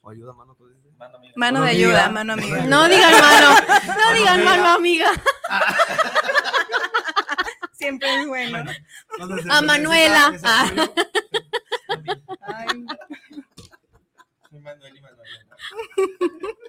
o 0.00 0.10
ayuda, 0.10 0.32
mano, 0.34 0.56
Mano, 1.36 1.62
de 1.62 1.70
ayuda, 1.70 2.10
mano 2.10 2.32
amiga. 2.34 2.64
No 2.64 2.88
digan 2.88 3.12
mano, 3.12 3.56
no 3.98 4.12
digan 4.14 4.44
mano 4.44 4.68
amiga. 4.68 5.10
Siempre 7.72 8.20
es 8.20 8.26
bueno. 8.26 8.64
A 9.50 9.62
Manuela. 9.62 10.32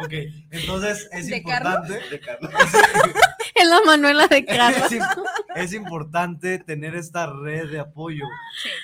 Ok, 0.00 0.12
entonces 0.50 1.08
es 1.12 1.28
importante. 1.30 2.00
De 2.10 2.20
Carlos. 2.20 2.50
es 3.54 3.68
la 3.68 3.80
Manuela 3.84 4.26
de 4.26 4.44
Carlos. 4.44 4.90
Es, 5.54 5.72
importante 5.72 6.58
tener 6.58 6.94
esta 6.94 7.26
red 7.32 7.70
de 7.70 7.80
apoyo, 7.80 8.24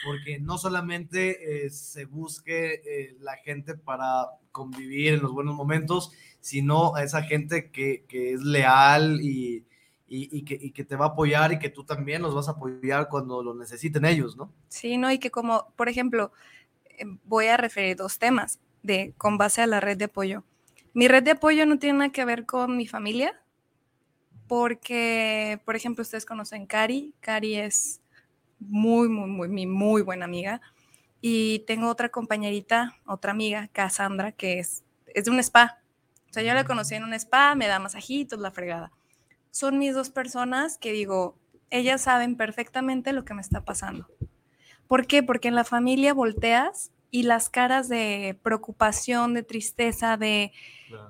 porque 0.05 0.39
no 0.39 0.59
solamente 0.59 1.67
eh, 1.67 1.71
se 1.71 2.05
busque 2.05 2.83
eh, 2.85 3.17
la 3.21 3.37
gente 3.37 3.75
para 3.75 4.27
convivir 4.53 5.15
en 5.15 5.23
los 5.23 5.33
buenos 5.33 5.55
momentos, 5.55 6.13
sino 6.41 6.95
a 6.95 7.03
esa 7.03 7.23
gente 7.23 7.71
que, 7.71 8.05
que 8.09 8.33
es 8.33 8.43
leal 8.43 9.21
y, 9.23 9.65
y, 10.09 10.45
que, 10.45 10.59
y, 10.61 10.71
que, 10.71 10.85
te 10.85 10.97
va 10.97 11.07
a 11.07 11.09
apoyar 11.09 11.53
y 11.53 11.59
que 11.59 11.69
tú 11.69 11.85
también 11.85 12.23
los 12.23 12.35
vas 12.35 12.49
a 12.49 12.53
apoyar 12.53 13.09
cuando 13.09 13.43
lo 13.43 13.55
necesiten 13.55 14.05
ellos, 14.05 14.37
¿no? 14.37 14.51
Sí, 14.69 14.97
¿no? 14.97 15.11
Y 15.13 15.19
que 15.19 15.31
como, 15.31 15.73
por 15.77 15.89
ejemplo, 15.89 16.33
eh, 16.99 17.05
voy 17.25 17.47
a 17.47 17.57
referir 17.57 17.97
dos 17.97 18.19
temas 18.19 18.59
de, 18.83 19.13
con 19.19 19.37
base 19.39 19.63
a 19.63 19.67
la 19.67 19.81
red 19.81 19.99
de 19.99 20.07
apoyo. 20.07 20.45
Mi 20.99 21.07
red 21.07 21.23
de 21.23 21.31
apoyo 21.31 21.65
no 21.65 21.79
tiene 21.79 21.97
nada 22.01 22.11
que 22.11 22.25
ver 22.25 22.45
con 22.45 22.77
mi 22.77 22.89
familia, 22.89 23.41
porque, 24.49 25.61
por 25.65 25.77
ejemplo, 25.77 26.03
ustedes 26.03 26.27
conocen 26.27 26.67
Cari. 26.67 27.15
Cari 27.21 27.55
es 27.55 28.01
muy, 28.59 29.09
muy, 29.09 29.31
muy, 29.31 29.49
muy, 29.49 29.67
muy 29.69 30.03
buena 30.03 30.25
amiga. 30.25 30.61
Y 31.21 31.61
tengo 31.69 31.89
otra 31.89 32.09
compañerita, 32.09 32.97
otra 33.07 33.31
amiga, 33.31 33.69
Cassandra, 33.69 34.33
que 34.33 34.59
es, 34.59 34.83
es 35.15 35.27
de 35.27 35.31
un 35.31 35.39
spa. 35.39 35.79
O 36.31 36.33
sea, 36.33 36.43
yo 36.43 36.53
la 36.53 36.65
conocí 36.65 36.97
en 36.97 37.05
un 37.05 37.15
spa, 37.15 37.55
me 37.55 37.69
da 37.69 37.79
masajitos, 37.79 38.41
la 38.41 38.51
fregada. 38.51 38.91
Son 39.53 39.79
mis 39.79 39.95
dos 39.95 40.11
personas 40.11 40.79
que 40.79 40.91
digo, 40.91 41.39
ellas 41.71 42.01
saben 42.01 42.37
perfectamente 42.37 43.13
lo 43.13 43.25
que 43.25 43.35
me 43.35 43.41
está 43.41 43.65
pasando. 43.65 44.09
¿Por 44.89 45.07
qué? 45.07 45.23
Porque 45.23 45.47
en 45.47 45.55
la 45.55 45.63
familia 45.63 46.13
volteas 46.13 46.91
y 47.11 47.23
las 47.23 47.49
caras 47.49 47.89
de 47.89 48.39
preocupación, 48.43 49.35
de 49.35 49.43
tristeza, 49.43 50.17
de 50.17 50.53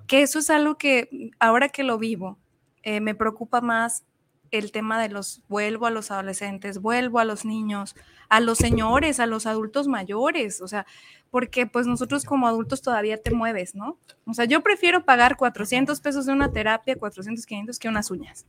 que 0.07 0.23
eso 0.23 0.39
es 0.39 0.51
algo 0.51 0.77
que 0.77 1.31
ahora 1.39 1.69
que 1.69 1.83
lo 1.83 1.99
vivo, 1.99 2.39
eh, 2.83 3.01
me 3.01 3.15
preocupa 3.15 3.61
más 3.61 4.05
el 4.51 4.73
tema 4.73 5.01
de 5.01 5.09
los, 5.09 5.43
vuelvo 5.49 5.87
a 5.87 5.91
los 5.91 6.11
adolescentes, 6.11 6.81
vuelvo 6.81 7.19
a 7.19 7.25
los 7.25 7.45
niños, 7.45 7.95
a 8.29 8.41
los 8.41 8.59
señores, 8.59 9.21
a 9.21 9.27
los 9.27 9.47
adultos 9.47 9.89
mayores, 9.89 10.61
o 10.61 10.69
sea, 10.69 10.87
porque 11.31 11.67
pues 11.67 11.87
nosotros 11.87 12.25
como 12.25 12.47
adultos 12.49 12.81
todavía 12.81 13.21
te 13.21 13.31
mueves, 13.33 13.75
¿no? 13.75 13.99
O 14.27 14.35
sea, 14.35 14.47
yo 14.47 14.63
prefiero 14.63 15.05
pagar 15.05 15.37
400 15.37 16.01
pesos 16.01 16.27
de 16.27 16.33
una 16.33 16.53
terapia, 16.53 16.97
400, 16.97 17.45
500 17.45 17.79
que 17.79 17.89
unas 17.89 18.11
uñas. 18.11 18.47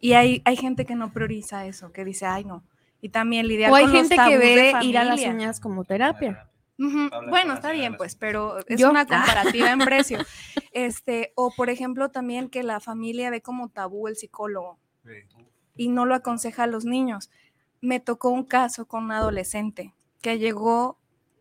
Y 0.00 0.12
hay, 0.12 0.42
hay 0.44 0.56
gente 0.56 0.84
que 0.84 0.94
no 0.94 1.12
prioriza 1.12 1.66
eso, 1.66 1.92
que 1.92 2.04
dice, 2.04 2.26
ay, 2.26 2.44
no. 2.44 2.62
Y 3.00 3.08
también 3.08 3.48
lidiar 3.48 3.72
o 3.72 3.74
hay 3.74 3.88
gente 3.88 4.16
que 4.16 4.38
ve 4.38 4.72
ir 4.82 4.98
a 4.98 5.04
las 5.04 5.20
uñas 5.20 5.60
como 5.60 5.84
terapia. 5.84 6.48
Bueno, 6.78 7.54
está 7.54 7.72
bien, 7.72 7.96
pues, 7.96 8.14
pero 8.14 8.58
es 8.66 8.82
una 8.82 9.04
comparativa 9.04 9.72
en 9.72 9.80
precio. 9.80 10.18
Este, 10.72 11.32
o 11.34 11.50
por 11.50 11.70
ejemplo, 11.70 12.10
también 12.10 12.48
que 12.48 12.62
la 12.62 12.78
familia 12.78 13.30
ve 13.30 13.40
como 13.40 13.68
tabú 13.68 14.06
el 14.06 14.16
psicólogo 14.16 14.78
y 15.76 15.88
no 15.88 16.06
lo 16.06 16.14
aconseja 16.14 16.64
a 16.64 16.66
los 16.68 16.84
niños. 16.84 17.30
Me 17.80 17.98
tocó 17.98 18.28
un 18.28 18.44
caso 18.44 18.86
con 18.86 19.04
una 19.04 19.18
adolescente 19.18 19.92
que 20.20 20.38
llegó, 20.38 20.98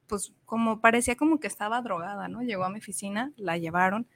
pues, 0.07 0.33
como 0.45 0.81
parecía 0.81 1.15
como 1.15 1.39
que 1.39 1.47
estaba 1.47 1.81
drogada, 1.81 2.27
¿no? 2.29 2.41
Llegó 2.41 2.63
a 2.63 2.69
mi 2.69 2.79
oficina, 2.79 3.31
la 3.35 3.57
llevaron. 3.57 4.07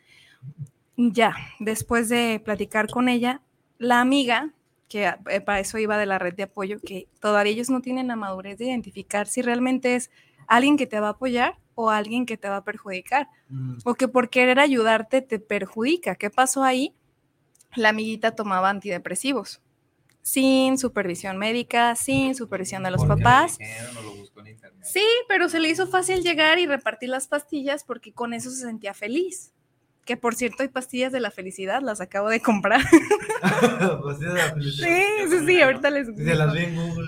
Ya, 0.98 1.36
después 1.60 2.10
de 2.10 2.42
platicar 2.44 2.88
con 2.90 3.10
ella, 3.10 3.42
la 3.78 4.02
amiga, 4.02 4.54
que 4.88 5.06
eh, 5.30 5.42
para 5.42 5.60
eso 5.60 5.78
iba 5.78 5.98
de 5.98 6.06
la 6.06 6.20
red 6.20 6.34
de 6.34 6.44
apoyo, 6.44 6.80
que 6.80 7.08
todavía 7.20 7.54
ellos 7.54 7.70
no 7.70 7.82
tienen 7.82 8.08
la 8.08 8.16
madurez 8.16 8.58
de 8.58 8.66
identificar 8.66 9.28
si 9.28 9.42
realmente 9.42 9.96
es 9.96 10.10
alguien 10.52 10.78
que 10.78 10.86
te 10.86 11.00
va 11.00 11.08
a 11.08 11.12
apoyar 11.12 11.58
o 11.76 11.90
alguien 11.90 12.26
que 12.26 12.38
te 12.38 12.50
va 12.50 12.58
a 12.58 12.64
perjudicar. 12.64 13.30
Mm. 13.48 13.78
O 13.86 13.96
que 13.96 14.08
por 14.08 14.30
querer 14.30 14.60
ayudarte 14.60 15.22
te 15.22 15.40
perjudica. 15.40 16.16
¿Qué 16.16 16.30
pasó 16.30 16.64
ahí? 16.64 16.94
La 17.76 17.90
amiguita 17.90 18.36
tomaba 18.36 18.70
antidepresivos 18.70 19.62
sin 20.24 20.78
supervisión 20.78 21.38
médica, 21.38 21.96
sin 21.96 22.36
supervisión 22.36 22.84
de 22.84 22.92
los 22.92 23.04
papás. 23.06 23.58
sí, 24.84 25.06
pero 25.28 25.50
se 25.50 25.60
le 25.60 25.70
hizo 25.70 25.88
fácil 25.88 26.22
llegar 26.22 26.60
y 26.60 26.68
repartir 26.68 27.10
las 27.10 27.28
pastillas 27.28 27.84
porque 27.84 28.14
con 28.14 28.34
eso 28.34 28.52
se 28.52 28.62
sentía 28.62 28.94
feliz. 28.94 29.52
Que 30.06 30.18
por 30.18 30.36
cierto 30.36 30.64
hay 30.64 30.70
pastillas 30.70 31.12
de 31.12 31.22
la 31.22 31.32
felicidad, 31.32 31.82
las 31.82 32.02
acabo 32.02 32.30
de 32.30 32.40
comprar. 32.40 32.82
sí, 34.62 35.04
sí, 35.30 35.46
sí, 35.46 35.62
ahorita 35.62 35.90
les 35.90 36.08
las 36.08 36.54
vi 36.54 36.64
en 36.64 36.76
Google. 36.76 37.08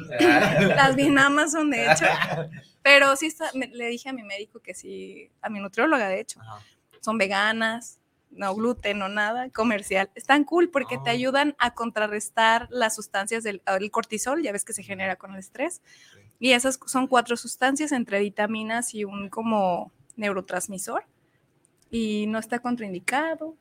las 0.76 0.96
vi 0.96 1.04
en 1.04 1.20
Amazon, 1.20 1.70
de 1.70 1.92
hecho. 1.92 2.06
Pero 2.84 3.16
sí 3.16 3.34
le 3.72 3.88
dije 3.88 4.10
a 4.10 4.14
mi 4.14 4.24
médico 4.24 4.60
que 4.60 4.74
sí, 4.74 5.32
a 5.42 5.50
mi 5.50 5.60
nutrióloga 5.60 6.10
de 6.10 6.20
hecho, 6.20 6.42
son 7.00 7.18
veganas, 7.18 8.00
no 8.30 8.54
gluten, 8.54 9.00
no 9.00 9.08
nada, 9.08 9.50
comercial. 9.50 10.10
Están 10.16 10.44
cool 10.44 10.70
porque 10.70 10.98
te 10.98 11.10
ah. 11.10 11.14
ayudan 11.14 11.56
a 11.60 11.74
contrarrestar 11.74 12.68
las 12.70 12.96
sustancias 12.96 13.44
del 13.44 13.62
cortisol, 13.92 14.44
ya 14.44 14.52
ves 14.52 14.66
que 14.66 14.74
se 14.74 14.84
genera 14.84 15.16
con 15.16 15.34
el 15.34 15.40
estrés. 15.40 15.82
Y 16.40 16.52
esas 16.52 16.78
son 16.86 17.08
cuatro 17.08 17.38
sustancias 17.38 17.94
entre 17.94 18.20
vitaminas 18.20 18.94
y 18.94 19.06
un 19.06 19.30
como 19.30 19.94
neurotransmisor. 20.18 21.06
Y 21.90 22.26
no 22.28 22.40
está 22.40 22.60
contraindicado. 22.60 23.56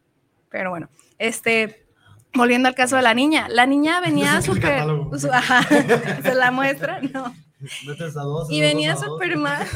Pero 0.51 0.70
bueno, 0.70 0.89
este, 1.18 1.87
volviendo 2.35 2.68
al 2.68 2.75
caso 2.75 2.97
de 2.97 3.03
la 3.03 3.14
niña, 3.14 3.49
la 3.49 3.66
niña 3.66 4.01
venía 4.05 4.43
súper, 4.43 4.85
se 6.23 6.35
la 6.35 6.51
muestra, 6.51 7.01
no 7.01 7.33
y 8.49 8.61
venía 8.61 8.97
súper 8.97 9.37
mal. 9.37 9.67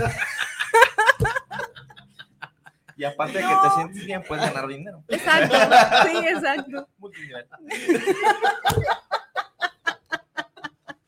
Y 2.97 3.05
aparte 3.05 3.39
de 3.39 3.45
que 3.45 3.51
te 3.51 3.71
sientes 3.75 4.07
bien, 4.07 4.23
puedes 4.27 4.45
ganar 4.47 4.67
dinero. 4.67 5.05
Exacto, 5.09 5.55
sí, 6.09 6.17
exacto. 6.27 6.89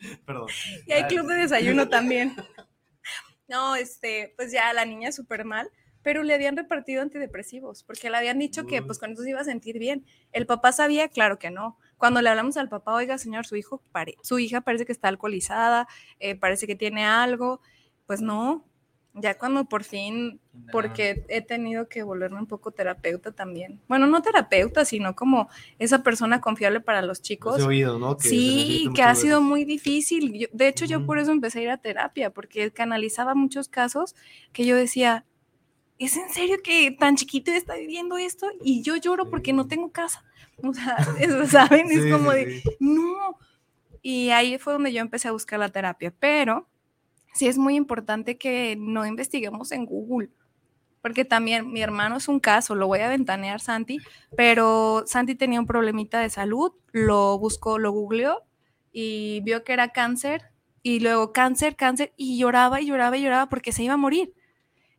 Perdón. 0.26 0.48
Y 0.86 0.92
hay 0.92 1.04
club 1.04 1.26
de 1.26 1.34
desayuno 1.34 1.88
también. 1.88 2.36
No, 3.48 3.74
este, 3.76 4.34
pues 4.36 4.52
ya 4.52 4.72
la 4.74 4.84
niña 4.84 5.10
súper 5.12 5.46
mal, 5.46 5.70
pero 6.02 6.22
le 6.22 6.34
habían 6.34 6.56
repartido 6.56 7.00
antidepresivos, 7.00 7.82
porque 7.82 8.10
le 8.10 8.16
habían 8.18 8.38
dicho 8.38 8.66
que 8.66 8.82
pues 8.82 8.98
con 8.98 9.12
eso 9.12 9.22
se 9.22 9.30
iba 9.30 9.40
a 9.40 9.44
sentir 9.44 9.78
bien. 9.78 10.04
El 10.32 10.46
papá 10.46 10.72
sabía, 10.72 11.08
claro 11.08 11.38
que 11.38 11.50
no. 11.50 11.78
Cuando 11.98 12.22
le 12.22 12.30
hablamos 12.30 12.56
al 12.56 12.68
papá, 12.68 12.94
oiga, 12.94 13.18
señor, 13.18 13.46
su 13.46 13.56
hijo, 13.56 13.82
su 14.22 14.38
hija 14.38 14.62
parece 14.62 14.86
que 14.86 14.92
está 14.92 15.08
alcoholizada, 15.08 15.88
eh, 16.20 16.36
parece 16.36 16.66
que 16.66 16.76
tiene 16.76 17.04
algo, 17.04 17.60
pues 18.06 18.22
no, 18.22 18.64
ya 19.20 19.36
cuando 19.36 19.64
por 19.64 19.84
fin, 19.84 20.40
porque 20.70 21.24
he 21.28 21.42
tenido 21.42 21.88
que 21.88 22.02
volverme 22.02 22.38
un 22.38 22.46
poco 22.46 22.70
terapeuta 22.70 23.32
también. 23.32 23.80
Bueno, 23.88 24.06
no 24.06 24.22
terapeuta, 24.22 24.84
sino 24.84 25.16
como 25.16 25.48
esa 25.78 26.02
persona 26.02 26.40
confiable 26.40 26.80
para 26.80 27.02
los 27.02 27.20
chicos. 27.20 27.62
oído, 27.62 27.98
¿no? 27.98 28.16
sí, 28.18 28.88
que 28.94 29.02
ha 29.02 29.14
sido 29.14 29.40
muy 29.40 29.64
difícil. 29.64 30.48
de 30.52 30.68
hecho, 30.68 30.84
yo 30.84 31.04
por 31.04 31.18
eso 31.18 31.32
empecé 31.32 31.60
a 31.60 31.62
ir 31.62 31.70
a 31.70 31.78
terapia, 31.78 32.30
porque 32.30 32.70
canalizaba 32.70 33.34
muchos 33.34 33.68
casos 33.68 34.14
que 34.52 34.64
yo 34.64 34.76
decía, 34.76 35.24
¿es 35.98 36.16
en 36.16 36.28
serio 36.30 36.56
que 36.62 36.90
tan 36.92 37.16
chiquito 37.16 37.50
está 37.50 37.74
viviendo 37.74 38.18
esto? 38.18 38.46
Y 38.62 38.82
yo 38.82 38.96
lloro 38.96 39.30
porque 39.30 39.52
no 39.52 39.66
tengo 39.66 39.90
casa. 39.90 40.24
O 40.62 40.74
sea, 40.74 40.96
eso, 41.20 41.46
¿saben? 41.46 41.90
es 41.90 42.12
como 42.12 42.32
de, 42.32 42.62
no. 42.80 43.38
Y 44.02 44.30
ahí 44.30 44.58
fue 44.58 44.72
donde 44.72 44.92
yo 44.92 45.00
empecé 45.00 45.28
a 45.28 45.32
buscar 45.32 45.58
la 45.58 45.68
terapia, 45.68 46.12
pero 46.18 46.68
sí 47.34 47.46
es 47.46 47.58
muy 47.58 47.76
importante 47.76 48.38
que 48.38 48.76
no 48.78 49.06
investiguemos 49.06 49.70
en 49.72 49.86
Google, 49.86 50.30
porque 51.02 51.24
también 51.24 51.70
mi 51.70 51.80
hermano 51.80 52.16
es 52.16 52.28
un 52.28 52.40
caso, 52.40 52.74
lo 52.74 52.86
voy 52.86 53.00
a 53.00 53.08
ventanear 53.08 53.60
Santi, 53.60 53.98
pero 54.36 55.04
Santi 55.06 55.34
tenía 55.34 55.60
un 55.60 55.66
problemita 55.66 56.20
de 56.20 56.30
salud, 56.30 56.72
lo 56.92 57.38
buscó, 57.38 57.78
lo 57.78 57.92
googleó 57.92 58.42
y 58.92 59.40
vio 59.44 59.62
que 59.62 59.72
era 59.72 59.90
cáncer 59.90 60.42
y 60.82 61.00
luego 61.00 61.32
cáncer, 61.32 61.76
cáncer 61.76 62.12
y 62.16 62.38
lloraba 62.38 62.80
y 62.80 62.86
lloraba 62.86 63.16
y 63.16 63.22
lloraba 63.22 63.48
porque 63.48 63.72
se 63.72 63.82
iba 63.82 63.94
a 63.94 63.98
morir. 63.98 64.32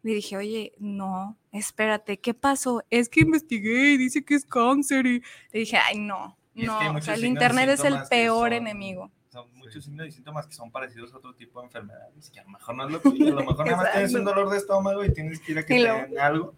Le 0.04 0.14
dije, 0.14 0.38
oye, 0.38 0.74
no, 0.78 1.38
espérate, 1.52 2.20
¿qué 2.20 2.34
pasó? 2.34 2.84
Es 2.90 3.10
que 3.10 3.22
investigué 3.22 3.94
y 3.94 3.98
dice 3.98 4.24
que 4.24 4.36
es 4.36 4.46
cáncer 4.46 5.06
y 5.06 5.22
le 5.52 5.60
dije, 5.60 5.78
ay, 5.78 6.00
no, 6.00 6.38
no, 6.54 6.96
o 6.96 7.02
sea, 7.02 7.16
el 7.16 7.26
internet 7.26 7.70
es 7.70 7.84
el 7.84 7.98
peor 8.10 8.54
enemigo 8.54 9.12
son 9.30 9.46
muchos 9.56 9.86
signos 9.86 10.08
y 10.08 10.12
síntomas 10.12 10.48
que 10.48 10.54
son 10.54 10.72
parecidos 10.72 11.14
a 11.14 11.18
otro 11.18 11.34
tipo 11.36 11.60
de 11.60 11.68
enfermedades, 11.68 12.30
que 12.32 12.40
a 12.40 12.44
lo 12.44 12.50
mejor 12.50 12.76
no 12.76 12.86
es 12.86 12.92
lo 12.92 13.00
tuyo, 13.00 13.28
a 13.28 13.42
lo 13.42 13.46
mejor 13.46 13.66
nada 13.66 13.78
más 13.78 13.92
tienes 13.94 14.14
un 14.16 14.26
dolor 14.26 14.50
de 14.50 14.58
estómago 14.58 15.06
y 15.06 15.14
tienes 15.14 15.40
que 15.40 15.52
ir 15.52 15.60
a 15.60 15.66
que 15.66 15.76
te 15.76 15.84
den 15.84 16.20
algo 16.20 16.54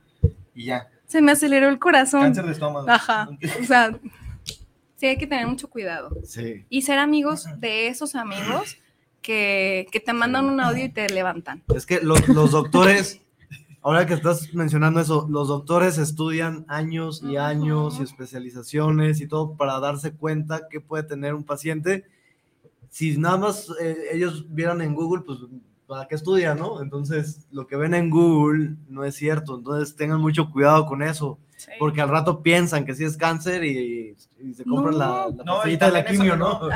y 0.56 0.66
ya. 0.66 0.88
Se 1.06 1.22
me 1.22 1.34
aceleró 1.34 1.68
el 1.68 1.80
corazón. 1.80 2.22
Cáncer 2.22 2.46
de 2.46 2.52
estómago. 2.54 2.90
Ajá. 2.90 3.30
O 3.60 3.66
sea, 3.66 4.00
sí 4.96 5.06
hay 5.06 5.18
que 5.18 5.28
tener 5.28 5.46
mucho 5.48 5.70
cuidado. 5.70 6.16
Sí. 6.24 6.66
Y 6.70 6.84
ser 6.84 7.00
amigos 7.00 7.46
de 7.58 7.88
esos 7.88 8.16
amigos 8.16 8.78
que, 9.22 9.88
que 9.92 10.00
te 10.00 10.14
mandan 10.14 10.46
un 10.46 10.62
audio 10.62 10.86
y 10.86 10.90
te 10.90 11.10
levantan. 11.10 11.64
Es 11.76 11.86
que 11.86 12.00
los, 12.00 12.26
los 12.30 12.52
doctores, 12.52 13.22
ahora 13.82 14.06
que 14.06 14.14
estás 14.14 14.54
mencionando 14.54 15.00
eso, 15.00 15.28
los 15.30 15.48
doctores 15.48 15.98
estudian 15.98 16.66
años 16.68 17.22
y 17.24 17.38
años 17.38 18.00
y 18.00 18.04
especializaciones 18.04 19.22
y 19.22 19.28
todo 19.28 19.56
para 19.56 19.80
darse 19.80 20.14
cuenta 20.14 20.68
que 20.70 20.82
puede 20.82 21.04
tener 21.04 21.34
un 21.34 21.44
paciente 21.44 22.06
si 22.92 23.18
nada 23.18 23.38
más 23.38 23.68
eh, 23.82 24.10
ellos 24.12 24.46
vieran 24.50 24.82
en 24.82 24.94
Google, 24.94 25.24
pues 25.26 25.40
para 25.88 26.08
qué 26.08 26.16
estudian, 26.16 26.60
¿no? 26.60 26.82
Entonces, 26.82 27.48
lo 27.52 27.66
que 27.66 27.78
ven 27.78 27.94
en 27.94 28.10
Google 28.10 28.76
no 28.88 29.06
es 29.06 29.16
cierto. 29.16 29.58
Entonces, 29.58 29.96
tengan 29.96 30.20
mucho 30.22 30.52
cuidado 30.52 30.86
con 30.86 31.02
eso. 31.02 31.40
Porque 31.78 32.02
al 32.02 32.10
rato 32.10 32.42
piensan 32.42 32.86
que 32.86 32.96
sí 32.96 33.04
es 33.06 33.16
cáncer 33.18 33.64
y, 33.64 34.16
se 34.56 34.66
compran 34.66 34.98
la, 34.98 35.28
la 35.36 35.44
no, 35.44 35.62
de 35.62 35.78
la 35.78 36.04
quimio, 36.04 36.36
¿no? 36.36 36.60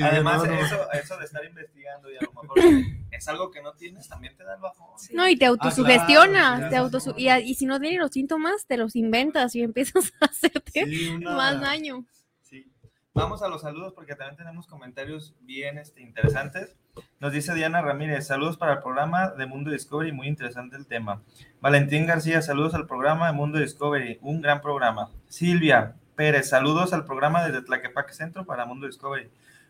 Además, 0.00 0.44
eso, 0.44 0.90
eso 0.92 1.18
de 1.18 1.24
estar 1.26 1.44
investigando 1.44 2.10
y 2.10 2.16
a 2.16 2.20
lo 2.22 2.32
mejor 2.42 2.58
es 3.18 3.28
algo 3.28 3.50
que 3.50 3.62
no 3.62 3.72
tienes, 3.74 4.08
también 4.08 4.36
te 4.36 4.44
da 4.44 4.54
el 4.54 4.60
bajón. 4.60 4.88
No, 5.12 5.28
y 5.28 5.36
te 5.36 5.44
ah, 5.44 5.48
autosugestionas, 5.48 6.70
te 6.70 6.76
y, 7.16 7.30
y, 7.30 7.54
si 7.54 7.66
no 7.66 7.78
tienes 7.78 7.98
los 7.98 8.10
síntomas, 8.10 8.66
te 8.66 8.76
los 8.76 8.96
inventas 8.96 9.54
y 9.54 9.62
empiezas 9.62 10.12
a 10.20 10.26
hacerte 10.26 10.86
más 11.20 11.60
daño. 11.60 12.04
Vamos 13.18 13.42
a 13.42 13.48
los 13.48 13.62
saludos 13.62 13.94
porque 13.94 14.14
también 14.14 14.36
tenemos 14.36 14.68
comentarios 14.68 15.34
bien 15.40 15.76
este, 15.76 16.00
interesantes. 16.02 16.76
Nos 17.18 17.32
dice 17.32 17.52
Diana 17.52 17.82
Ramírez, 17.82 18.28
saludos 18.28 18.56
para 18.56 18.74
el 18.74 18.78
programa 18.78 19.30
de 19.30 19.44
Mundo 19.44 19.72
Discovery, 19.72 20.12
muy 20.12 20.28
interesante 20.28 20.76
el 20.76 20.86
tema. 20.86 21.20
Valentín 21.60 22.06
García, 22.06 22.42
saludos 22.42 22.74
al 22.74 22.86
programa 22.86 23.26
de 23.26 23.32
Mundo 23.32 23.58
Discovery, 23.58 24.18
un 24.22 24.40
gran 24.40 24.60
programa. 24.60 25.10
Silvia 25.26 25.96
Pérez, 26.14 26.48
saludos 26.48 26.92
al 26.92 27.04
programa 27.04 27.44
desde 27.44 27.62
Tlaquepaque 27.62 28.12
Centro 28.12 28.44
para 28.44 28.66
Mundo 28.66 28.86
Discovery. 28.86 29.28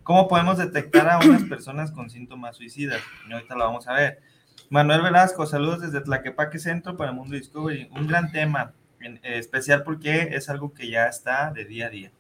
¿Cómo 0.09 0.27
podemos 0.27 0.57
detectar 0.57 1.07
a 1.07 1.19
unas 1.19 1.43
personas 1.43 1.91
con 1.91 2.09
síntomas 2.09 2.57
suicidas? 2.57 3.03
Y 3.29 3.33
ahorita 3.35 3.55
lo 3.55 3.65
vamos 3.67 3.89
a 3.89 3.93
ver. 3.93 4.23
Manuel 4.71 5.03
Velasco, 5.03 5.45
saludos 5.45 5.83
desde 5.83 6.01
Tlaquepaque 6.01 6.59
Centro 6.59 6.97
para 6.97 7.13
Mundo 7.13 7.37
Discovery, 7.37 7.91
un 7.95 8.07
gran 8.07 8.33
tema, 8.33 8.73
en, 9.01 9.17
eh, 9.17 9.37
especial 9.37 9.83
porque 9.83 10.31
es 10.33 10.49
algo 10.49 10.73
que 10.73 10.89
ya 10.89 11.09
está 11.09 11.51
de 11.51 11.67
día 11.67 11.89
a 11.89 11.91
día. 11.91 12.11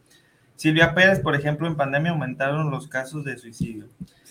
Silvia 0.54 0.92
Pérez, 0.92 1.20
por 1.20 1.34
ejemplo, 1.34 1.66
en 1.66 1.76
pandemia 1.76 2.10
aumentaron 2.10 2.70
los 2.70 2.88
casos 2.88 3.24
de 3.24 3.38
suicidio. 3.38 3.86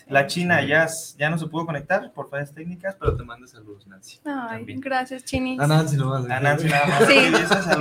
La 0.07 0.27
China 0.27 0.61
ya, 0.61 0.87
ya 1.17 1.31
no 1.31 1.39
se 1.39 1.47
pudo 1.47 1.65
conectar 1.65 2.11
por 2.13 2.29
fallas 2.29 2.53
técnicas, 2.53 2.95
pero 2.99 3.17
te 3.17 3.23
mando 3.23 3.47
saludos, 3.47 3.87
Nancy. 3.87 4.19
Ay, 4.23 4.65
gracias, 4.67 5.23
Chini. 5.23 5.57
A 5.59 5.65
Nancy 5.65 5.97
no 5.97 6.13
A 6.13 6.39
Nancy 6.39 6.67
nada 6.67 6.85
más. 6.85 7.07
Sí, 7.07 7.17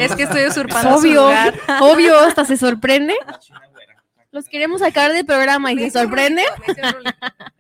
es 0.01 0.17
que 0.17 0.23
estoy 0.23 0.47
usurpando 0.47 0.97
Obvio, 0.97 1.29
obvio, 1.83 2.19
hasta 2.19 2.47
se 2.47 2.57
sorprende. 2.57 3.13
Los 4.31 4.49
queremos 4.49 4.81
sacar 4.81 5.13
del 5.13 5.25
programa 5.25 5.73
y 5.73 5.79
se 5.79 5.91
sorprende. 5.91 6.43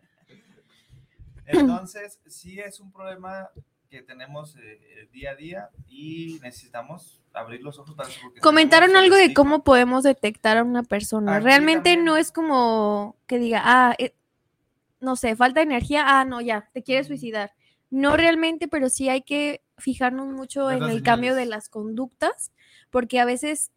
Entonces, 1.47 2.19
sí 2.27 2.59
es 2.61 2.81
un 2.81 2.93
problema 2.93 3.51
que 3.89 4.03
tenemos 4.03 4.57
eh, 4.57 5.09
día 5.12 5.31
a 5.31 5.35
día 5.37 5.71
y 5.89 6.39
necesitamos 6.43 7.23
abrir 7.33 7.62
los 7.62 7.79
ojos 7.79 7.95
para 7.95 8.09
Comentaron 8.43 8.97
algo 8.97 9.14
de 9.14 9.33
cómo 9.33 9.62
podemos 9.62 10.03
detectar 10.03 10.57
a 10.57 10.64
una 10.64 10.83
persona. 10.83 11.39
Realmente 11.41 11.97
no 11.97 12.17
es 12.17 12.33
como 12.33 13.17
que 13.27 13.39
diga, 13.39 13.62
ah, 13.64 13.95
eh, 13.99 14.14
no 15.01 15.17
sé, 15.17 15.37
falta 15.37 15.62
energía, 15.62 16.05
ah, 16.07 16.25
no, 16.25 16.41
ya, 16.41 16.69
te 16.73 16.83
quieres 16.83 17.07
suicidar. 17.07 17.53
No 17.91 18.17
realmente, 18.17 18.67
pero 18.67 18.89
sí 18.89 19.09
hay 19.09 19.23
que 19.23 19.62
fijarnos 19.79 20.27
mucho 20.29 20.71
en 20.71 20.83
el 20.85 21.03
cambio 21.03 21.35
de 21.35 21.47
las 21.47 21.69
conductas, 21.69 22.53
porque 22.91 23.21
a 23.21 23.25
veces, 23.25 23.71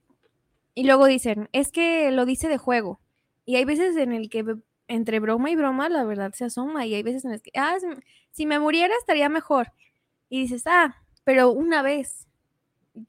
y 0.80 0.86
luego 0.86 1.08
dicen, 1.08 1.50
es 1.52 1.74
que 1.74 2.10
lo 2.10 2.26
dice 2.26 2.48
de 2.48 2.58
juego. 2.58 3.02
Y 3.44 3.58
hay 3.58 3.66
veces 3.66 3.98
en 3.98 4.14
el 4.14 4.30
que 4.30 4.46
entre 4.88 5.20
broma 5.20 5.52
y 5.52 5.56
broma 5.58 5.90
la 5.90 6.06
verdad 6.06 6.32
se 6.32 6.46
asoma, 6.46 6.86
y 6.86 6.96
hay 6.96 7.04
veces 7.04 7.26
en 7.26 7.32
las 7.32 7.42
que, 7.42 7.52
ah, 7.56 7.76
si 8.32 8.46
me 8.46 8.60
muriera 8.60 8.94
estaría 8.98 9.28
mejor. 9.28 9.74
Y 10.30 10.40
dices, 10.40 10.64
ah, 10.68 10.96
pero 11.26 11.52
una 11.52 11.82
vez, 11.82 12.30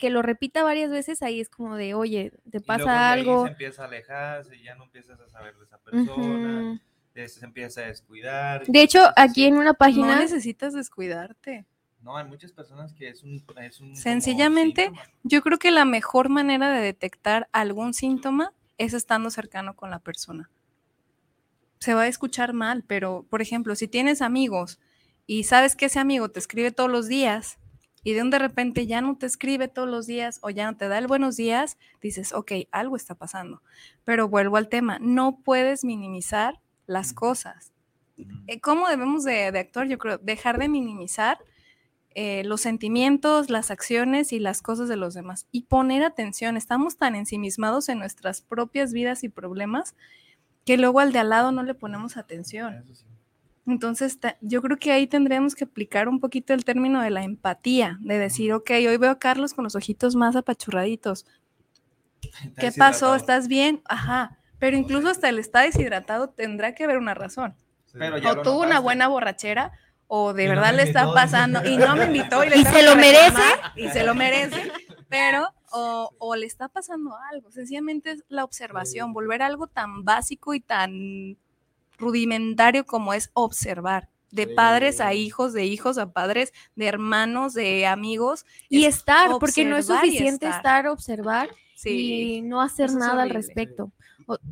que 0.01 0.11
lo 0.11 0.21
repita 0.21 0.65
varias 0.65 0.91
veces, 0.91 1.23
ahí 1.23 1.41
es 1.41 1.49
como 1.49 1.77
de, 1.77 1.95
oye, 1.95 2.33
te 2.51 2.61
pasa 2.61 3.13
algo. 3.13 3.45
se 3.45 3.53
empieza 3.53 3.83
a 3.83 3.87
alejarse, 3.87 4.61
ya 4.61 4.75
no 4.75 4.83
empiezas 4.83 5.21
a 5.21 5.29
saber 5.29 5.55
de 5.57 5.65
esa 5.65 5.79
persona, 5.79 6.83
se 7.15 7.45
empieza 7.45 7.83
a 7.83 7.85
descuidar. 7.85 8.67
De 8.67 8.83
hecho, 8.83 9.13
aquí 9.15 9.45
en 9.45 9.57
una 9.57 9.75
página. 9.75 10.17
No 10.17 10.21
necesitas 10.23 10.73
descuidarte. 10.73 11.67
No, 12.03 12.17
hay 12.17 12.27
muchas 12.27 12.53
personas 12.53 12.93
que 12.95 13.09
es 13.09 13.23
un. 13.23 13.45
Es 13.61 13.81
un 13.81 13.95
Sencillamente, 13.95 14.91
yo 15.23 15.43
creo 15.43 15.59
que 15.59 15.71
la 15.71 15.85
mejor 15.85 16.29
manera 16.29 16.71
de 16.71 16.81
detectar 16.81 17.49
algún 17.53 17.93
síntoma 17.95 18.53
es 18.79 18.95
estando 18.95 19.31
cercano 19.31 19.77
con 19.77 19.91
la 19.91 19.99
persona. 19.99 20.51
Se 21.79 21.95
va 21.95 22.03
a 22.03 22.09
escuchar 22.09 22.53
mal, 22.53 22.85
pero, 22.87 23.27
por 23.29 23.43
ejemplo, 23.43 23.75
si 23.75 23.89
tienes 23.89 24.23
amigos 24.23 24.81
y 25.27 25.45
sabes 25.45 25.77
que 25.77 25.87
ese 25.87 25.99
amigo 25.99 26.31
te 26.31 26.39
escribe 26.39 26.71
todos 26.71 26.91
los 26.91 27.07
días 27.07 27.59
y 28.03 28.15
de 28.15 28.23
un 28.23 28.31
de 28.31 28.39
repente 28.39 28.87
ya 28.87 29.01
no 29.01 29.17
te 29.17 29.27
escribe 29.27 29.69
todos 29.69 29.89
los 29.89 30.07
días 30.07 30.39
o 30.43 30.51
ya 30.51 30.71
no 30.71 30.77
te 30.77 30.89
da 30.89 30.99
el 30.99 31.07
buenos 31.07 31.37
días, 31.37 31.79
dices, 32.01 32.33
ok, 32.33 32.53
algo 32.71 32.97
está 32.97 33.15
pasando. 33.15 33.63
Pero 34.05 34.29
vuelvo 34.29 34.57
al 34.57 34.69
tema, 34.69 34.99
no 35.01 35.41
puedes 35.45 35.85
minimizar 35.85 36.61
las 36.87 37.13
cosas. 37.13 37.73
Eh, 38.47 38.61
¿Cómo 38.61 38.89
debemos 38.89 39.25
de, 39.25 39.47
actuar? 39.47 39.89
Yo 39.89 39.99
creo, 39.99 40.19
dejar 40.19 40.59
de 40.59 40.69
minimizar 40.69 41.39
eh, 42.15 42.43
los 42.45 42.61
sentimientos, 42.61 43.51
las 43.51 43.71
acciones 43.71 44.33
y 44.33 44.41
las 44.41 44.63
cosas 44.63 44.89
de 44.89 44.97
los 44.97 45.15
demás 45.15 45.47
y 45.53 45.63
poner 45.63 46.03
atención. 46.03 46.57
Estamos 46.57 46.97
tan 46.97 47.15
ensimismados 47.15 47.89
en 47.89 47.99
nuestras 47.99 48.43
propias 48.43 48.93
vidas 48.93 49.23
y 49.23 49.29
problemas 49.29 49.95
que 50.65 50.77
luego 50.77 51.01
al 51.01 51.13
de 51.13 51.21
al 51.21 51.31
lado 51.31 51.53
no 51.53 51.63
le 51.63 51.75
ponemos 51.75 52.17
atención. 52.17 52.85
Entonces, 53.67 54.19
yo 54.41 54.61
creo 54.63 54.77
que 54.79 54.91
ahí 54.91 55.07
tendríamos 55.07 55.55
que 55.55 55.65
aplicar 55.65 56.09
un 56.09 56.19
poquito 56.19 56.53
el 56.53 56.65
término 56.65 57.01
de 57.01 57.11
la 57.11 57.23
empatía, 57.23 57.99
de 58.01 58.19
decir, 58.19 58.53
ok, 58.53 58.71
hoy 58.71 58.97
veo 58.97 59.11
a 59.11 59.19
Carlos 59.19 59.55
con 59.55 59.65
los 59.65 59.77
ojitos 59.77 60.17
más 60.17 60.35
apachurraditos. 60.35 61.27
¿Qué 62.59 62.73
pasó? 62.73 63.15
¿Estás 63.15 63.47
bien? 63.47 63.83
Ajá. 63.85 64.39
Pero 64.59 64.77
incluso 64.77 65.09
hasta 65.09 65.29
el 65.29 65.39
está 65.39 65.61
deshidratado 65.61 66.31
tendrá 66.31 66.75
que 66.75 66.85
haber 66.85 66.99
una 66.99 67.15
razón. 67.15 67.55
Pero 67.93 68.19
ya 68.19 68.33
o 68.33 68.43
tuvo 68.43 68.63
una 68.63 68.79
buena 68.79 69.09
borrachera 69.09 69.73
o 70.13 70.33
de 70.35 70.45
Y 70.45 70.49
verdad 70.49 70.75
le 70.75 70.83
está 70.83 71.13
pasando 71.15 71.65
y 71.65 71.77
no 71.77 71.95
me 71.95 72.07
invitó 72.07 72.43
y, 72.43 72.49
le 72.49 72.57
¿Y 72.59 72.65
se 72.65 72.83
lo 72.83 72.97
merece? 72.97 73.43
y 73.77 73.89
se 73.91 74.03
lo 74.03 74.17
merece, 74.17 74.73
pero 75.09 75.47
o, 75.71 76.11
o 76.19 76.35
le 76.35 76.47
está 76.47 76.69
pasando 76.69 77.17
algo. 77.33 77.53
Sencillamente 77.53 78.11
es 78.11 78.25
la 78.29 78.43
observación, 78.43 79.13
volver 79.13 79.41
a 79.41 79.47
algo 79.47 79.69
tan 79.69 80.05
básico 80.05 80.53
y 80.53 80.61
tan 80.61 81.39
rudimentario 81.97 82.85
como 82.85 83.15
es 83.15 83.31
observar. 83.35 84.09
De 84.33 84.49
padres 84.49 85.01
a 85.01 85.15
hijos, 85.15 85.53
de 85.53 85.65
hijos 85.67 85.97
a 85.97 86.13
padres, 86.13 86.53
de 86.75 86.87
hermanos, 86.87 87.55
de 87.55 87.87
amigos. 87.87 88.45
Y 88.69 88.87
es 88.87 88.97
estar, 88.97 89.31
porque 89.39 89.65
no 89.65 89.77
es 89.77 89.87
suficiente 89.87 90.47
estar. 90.47 90.57
estar, 90.57 90.87
observar 90.89 91.51
Sí. 91.77 92.37
y 92.37 92.43
no 92.43 92.61
hacer 92.61 92.87
es 92.87 92.95
nada 92.97 93.23
al 93.23 93.31
respecto. 93.31 93.93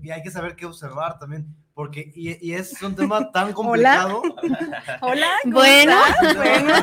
Y 0.02 0.10
hay 0.10 0.22
que 0.22 0.30
saber 0.30 0.54
qué 0.56 0.66
observar 0.66 1.18
también, 1.18 1.46
porque 1.78 2.10
y, 2.12 2.44
y 2.44 2.54
es 2.54 2.82
un 2.82 2.96
tema 2.96 3.30
tan 3.32 3.52
complicado. 3.52 4.20
Hola. 5.00 5.30
¿cómo 5.44 5.54
Bueno, 5.54 5.92
estás? 6.08 6.36
bueno. 6.36 6.74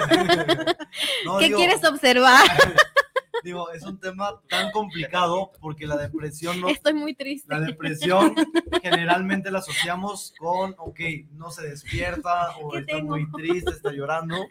No, 1.25 1.37
¿Qué 1.37 1.45
digo, 1.47 1.57
quieres 1.57 1.83
observar? 1.83 2.47
Digo, 3.43 3.69
es 3.71 3.83
un 3.83 3.99
tema 3.99 4.39
tan 4.47 4.71
complicado 4.71 5.51
porque 5.59 5.85
la 5.85 5.97
depresión 5.97 6.61
no, 6.61 6.69
Estoy 6.69 6.93
muy 6.93 7.13
triste. 7.13 7.53
La 7.53 7.59
depresión 7.59 8.35
generalmente 8.81 9.51
la 9.51 9.59
asociamos 9.59 10.33
con, 10.39 10.75
ok, 10.77 11.01
no 11.33 11.51
se 11.51 11.67
despierta 11.67 12.55
o 12.61 12.71
¿Qué 12.71 12.79
está 12.79 12.95
tengo? 12.95 13.17
muy 13.17 13.29
triste, 13.31 13.71
está 13.71 13.91
llorando, 13.91 14.47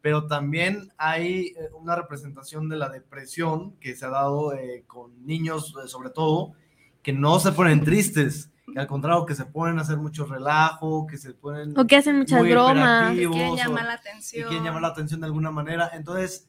pero 0.00 0.26
también 0.26 0.90
hay 0.96 1.54
eh, 1.56 1.68
una 1.72 1.94
representación 1.94 2.68
de 2.68 2.78
la 2.78 2.88
depresión 2.88 3.76
que 3.76 3.94
se 3.94 4.06
ha 4.06 4.10
dado 4.10 4.54
eh, 4.54 4.82
con 4.88 5.24
niños, 5.24 5.72
eh, 5.84 5.86
sobre 5.86 6.10
todo, 6.10 6.54
que 7.00 7.12
no 7.12 7.38
se 7.38 7.52
ponen 7.52 7.84
tristes, 7.84 8.50
que 8.74 8.80
al 8.80 8.86
contrario, 8.86 9.24
que 9.24 9.34
se 9.34 9.46
ponen 9.46 9.78
a 9.78 9.82
hacer 9.82 9.96
mucho 9.96 10.26
relajo, 10.26 11.06
que 11.06 11.16
se 11.16 11.32
ponen... 11.32 11.78
O 11.78 11.86
que 11.86 11.96
hacen 11.96 12.18
muchas 12.18 12.42
bromas. 12.42 12.74
operativos, 13.12 13.34
Quieren 13.36 13.52
o- 13.52 13.56
llamar 13.56 13.84
la 13.84 13.92
y 13.92 13.96
atención. 13.96 14.48
quieren 14.48 14.64
llamar 14.64 14.82
la 14.82 14.88
atención 14.88 15.20
de 15.20 15.26
alguna 15.26 15.50
manera. 15.50 15.90
Entonces, 15.94 16.48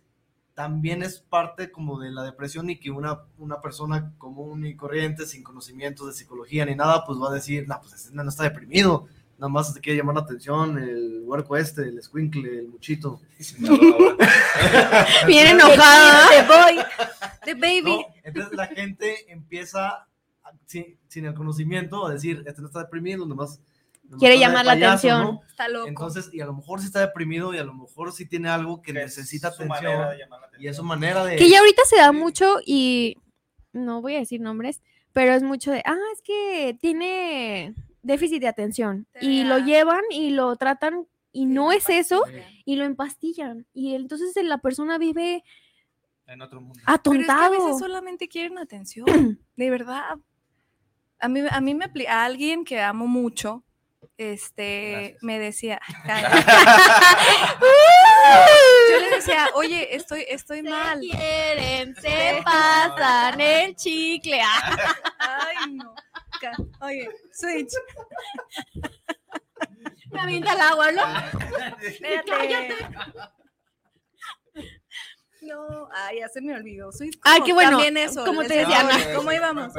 también 0.56 1.04
es 1.04 1.20
parte 1.20 1.72
como 1.72 2.00
de 2.00 2.12
la 2.12 2.24
depresión 2.24 2.70
y 2.70 2.80
que 2.80 2.90
una, 2.90 3.20
una 3.38 3.62
persona 3.62 4.14
común 4.18 4.66
y 4.66 4.76
corriente, 4.76 5.26
sin 5.26 5.44
conocimientos 5.44 6.08
de 6.08 6.14
psicología 6.14 6.66
ni 6.66 6.76
nada, 6.76 7.04
pues 7.06 7.20
va 7.20 7.30
a 7.30 7.34
decir, 7.34 7.68
no, 7.68 7.80
pues 7.82 7.94
este 7.94 8.14
no 8.16 8.28
está 8.28 8.44
deprimido, 8.44 9.08
nada 9.38 9.50
más 9.50 9.74
te 9.74 9.82
quiere 9.82 9.98
llamar 10.00 10.16
la 10.16 10.22
atención 10.22 10.78
el 10.80 11.22
huerco 11.26 11.58
este, 11.58 11.82
el 11.84 12.02
squinkle, 12.02 12.60
el 12.60 12.70
muchito. 12.70 13.20
Bien 15.28 15.48
enojada. 15.48 16.30
The 16.32 16.44
boy, 16.48 16.86
the 17.44 17.54
baby. 17.56 17.82
¿no? 17.84 18.06
Entonces 18.24 18.54
la 18.54 18.68
gente 18.68 19.32
empieza, 19.32 20.08
sin, 20.66 20.98
sin 21.08 21.26
el 21.26 21.34
conocimiento, 21.34 22.06
a 22.06 22.12
decir, 22.14 22.44
este 22.46 22.62
no 22.62 22.68
está 22.68 22.80
deprimido, 22.80 23.26
nomás... 23.26 23.60
nomás 24.04 24.20
Quiere 24.20 24.40
llamar 24.40 24.66
la 24.66 24.74
payaso, 24.74 25.08
atención. 25.08 25.24
¿no? 25.24 25.42
Está 25.48 25.68
loco. 25.68 25.88
Entonces, 25.88 26.30
y 26.34 26.42
a 26.42 26.46
lo 26.46 26.54
mejor 26.54 26.80
sí 26.80 26.86
está 26.88 27.00
deprimido 27.02 27.54
y 27.54 27.58
a 27.58 27.64
lo 27.64 27.74
mejor 27.74 28.12
sí 28.12 28.26
tiene 28.28 28.50
algo 28.50 28.82
que, 28.82 28.94
Que 28.94 29.00
es 29.04 29.18
necesita 29.18 29.52
su 29.52 29.64
atención. 29.64 29.84
manera 29.94 30.10
de 30.12 30.18
llamar 30.20 30.42
la 30.42 30.48
Y 30.60 30.68
es 30.68 30.76
su 30.76 30.82
atención. 30.82 30.88
manera 30.88 31.26
de... 31.26 31.36
Que 31.38 31.50
ya 31.50 31.60
ahorita 31.60 31.82
se 31.86 31.98
da 31.98 32.12
mucho 32.12 32.58
y 32.66 33.18
no 33.74 34.02
voy 34.02 34.16
a 34.16 34.20
decir 34.20 34.42
nombres, 34.42 34.82
pero 35.12 35.34
es 35.34 35.44
mucho 35.44 35.72
de, 35.72 35.82
ah, 35.86 35.98
es 36.14 36.22
que 36.22 36.78
tiene 36.80 37.74
déficit 38.04 38.40
de 38.42 38.48
atención 38.48 39.08
y 39.20 39.44
lo 39.44 39.58
llevan 39.60 40.04
y 40.12 40.30
lo 40.30 40.56
tratan 40.58 41.08
y 41.32 41.46
no 41.48 41.72
es 41.72 41.90
eso 41.90 42.24
y 42.64 42.76
lo 42.76 42.86
empastillan 42.86 43.66
y 43.74 43.96
entonces 43.96 44.36
la 44.44 44.60
persona 44.60 44.98
vive 45.00 45.44
En 46.28 46.42
otro 46.42 46.62
mundo. 46.62 46.80
Pero 46.86 46.96
es 46.96 47.02
que 47.26 47.32
a 47.32 47.36
atontado. 47.36 47.52
veces 47.52 47.80
solamente 47.80 48.28
quieren 48.28 48.58
atención, 48.60 49.40
de 49.56 49.70
verdad. 49.70 50.18
A 51.20 51.28
mí, 51.28 51.42
a 51.50 51.62
mí 51.62 51.74
me 51.74 51.90
a 52.08 52.26
alguien 52.26 52.66
que 52.66 52.82
amo 52.82 53.08
mucho, 53.08 53.64
este, 54.18 54.92
Gracias. 54.92 55.24
me 55.24 55.40
decía, 55.40 55.82
yo 58.92 59.00
le 59.00 59.10
decía, 59.16 59.48
oye, 59.56 59.96
estoy, 59.96 60.26
estoy 60.28 60.62
mal. 60.64 61.00
quieren, 61.00 61.96
se 61.96 62.42
pasan 62.44 63.40
el 63.42 63.76
chicle. 63.76 64.42
Ay, 65.20 65.74
no. 65.74 65.96
Oye, 66.82 67.10
switch. 67.34 67.72
Me 70.12 70.22
avienta 70.22 70.54
el 70.54 70.62
agua, 70.62 70.92
¿no? 70.92 71.02
Espérate. 71.82 72.76
No, 75.42 75.90
ay, 75.94 76.20
ya 76.20 76.30
se 76.30 76.42
me 76.42 76.56
olvidó. 76.56 76.92
Soy 76.92 77.12
Ay, 77.22 77.40
como 77.40 77.46
qué 77.46 77.54
bueno. 77.54 77.72
También 77.72 77.98
eso. 77.98 78.26
Como 78.26 78.44
te 78.44 78.58
decía. 78.58 78.88
¿Cómo 79.14 79.28
Una 79.28 79.36
íbamos? 79.36 79.74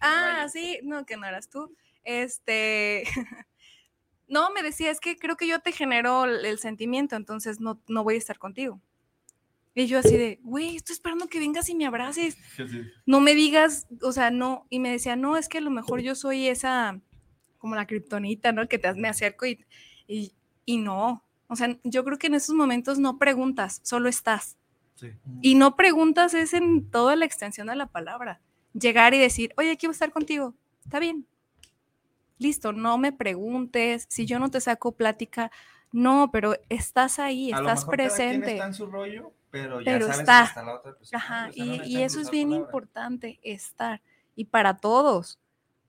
Ah, 0.00 0.46
sí, 0.52 0.80
no, 0.82 1.04
que 1.04 1.16
no 1.16 1.26
eras 1.26 1.48
tú. 1.48 1.74
Este, 2.04 3.04
no, 4.28 4.50
me 4.50 4.62
decía, 4.62 4.90
es 4.90 5.00
que 5.00 5.16
creo 5.16 5.36
que 5.36 5.46
yo 5.46 5.60
te 5.60 5.72
genero 5.72 6.24
el, 6.24 6.58
sentimiento, 6.58 7.16
entonces 7.16 7.60
no, 7.60 7.80
no 7.88 8.04
voy 8.04 8.14
a 8.14 8.18
estar 8.18 8.38
contigo. 8.38 8.80
Y 9.74 9.86
yo 9.86 9.98
así 9.98 10.16
de, 10.16 10.40
güey, 10.42 10.76
estoy 10.76 10.94
esperando 10.94 11.28
que 11.28 11.38
vengas 11.38 11.68
y 11.68 11.74
me 11.74 11.86
abraces. 11.86 12.36
No 13.06 13.20
me 13.20 13.34
digas, 13.34 13.86
o 14.02 14.12
sea, 14.12 14.30
no. 14.30 14.66
Y 14.70 14.80
me 14.80 14.90
decía, 14.90 15.16
no, 15.16 15.36
es 15.36 15.48
que 15.48 15.58
a 15.58 15.62
lo 15.62 15.70
mejor 15.70 16.00
yo 16.00 16.14
soy 16.14 16.48
esa, 16.48 17.00
como 17.58 17.74
la 17.74 17.86
kriptonita, 17.86 18.52
¿no? 18.52 18.66
Que 18.68 18.78
te, 18.78 18.92
me 18.94 19.08
acerco 19.08 19.46
y, 19.46 19.64
y, 20.06 20.32
y 20.64 20.78
no. 20.78 21.24
O 21.46 21.56
sea, 21.56 21.78
yo 21.84 22.04
creo 22.04 22.18
que 22.18 22.26
en 22.26 22.34
esos 22.34 22.54
momentos 22.54 22.98
no 22.98 23.18
preguntas, 23.18 23.80
solo 23.84 24.08
estás. 24.08 24.56
Sí. 24.96 25.12
Y 25.42 25.54
no 25.54 25.76
preguntas 25.76 26.34
es 26.34 26.54
en 26.54 26.90
toda 26.90 27.14
la 27.14 27.24
extensión 27.24 27.68
de 27.68 27.76
la 27.76 27.86
palabra. 27.86 28.40
Llegar 28.72 29.14
y 29.14 29.18
decir, 29.18 29.52
oye, 29.56 29.76
quiero 29.76 29.92
estar 29.92 30.10
contigo. 30.12 30.54
Está 30.84 30.98
bien. 31.00 31.26
Listo, 32.38 32.72
no 32.72 32.98
me 32.98 33.12
preguntes. 33.12 34.06
Si 34.08 34.26
yo 34.26 34.38
no 34.38 34.50
te 34.50 34.60
saco 34.60 34.92
plática, 34.92 35.50
no, 35.92 36.30
pero 36.32 36.54
estás 36.68 37.18
ahí, 37.18 37.52
A 37.52 37.60
lo 37.60 37.68
estás 37.68 37.80
mejor 37.86 37.96
cada 37.96 38.08
quien 38.08 38.16
presente. 38.40 38.52
está 38.52 38.66
en 38.66 38.74
su 38.74 38.86
rollo, 38.86 39.32
pero 39.50 39.80
ya 39.80 39.84
Pero 39.92 40.06
sabes 40.06 40.20
está. 40.20 40.40
que 40.42 40.48
está 40.48 40.62
la 40.62 40.74
otra 40.76 40.94
persona. 40.96 41.18
Ajá, 41.22 41.50
y, 41.54 41.60
no 41.62 41.74
y 41.74 41.78
necesitan 41.78 42.02
eso 42.04 42.20
es 42.20 42.30
bien 42.30 42.48
palabra. 42.50 42.66
importante, 42.66 43.40
estar. 43.42 44.02
Y 44.36 44.44
para 44.44 44.76
todos. 44.76 45.40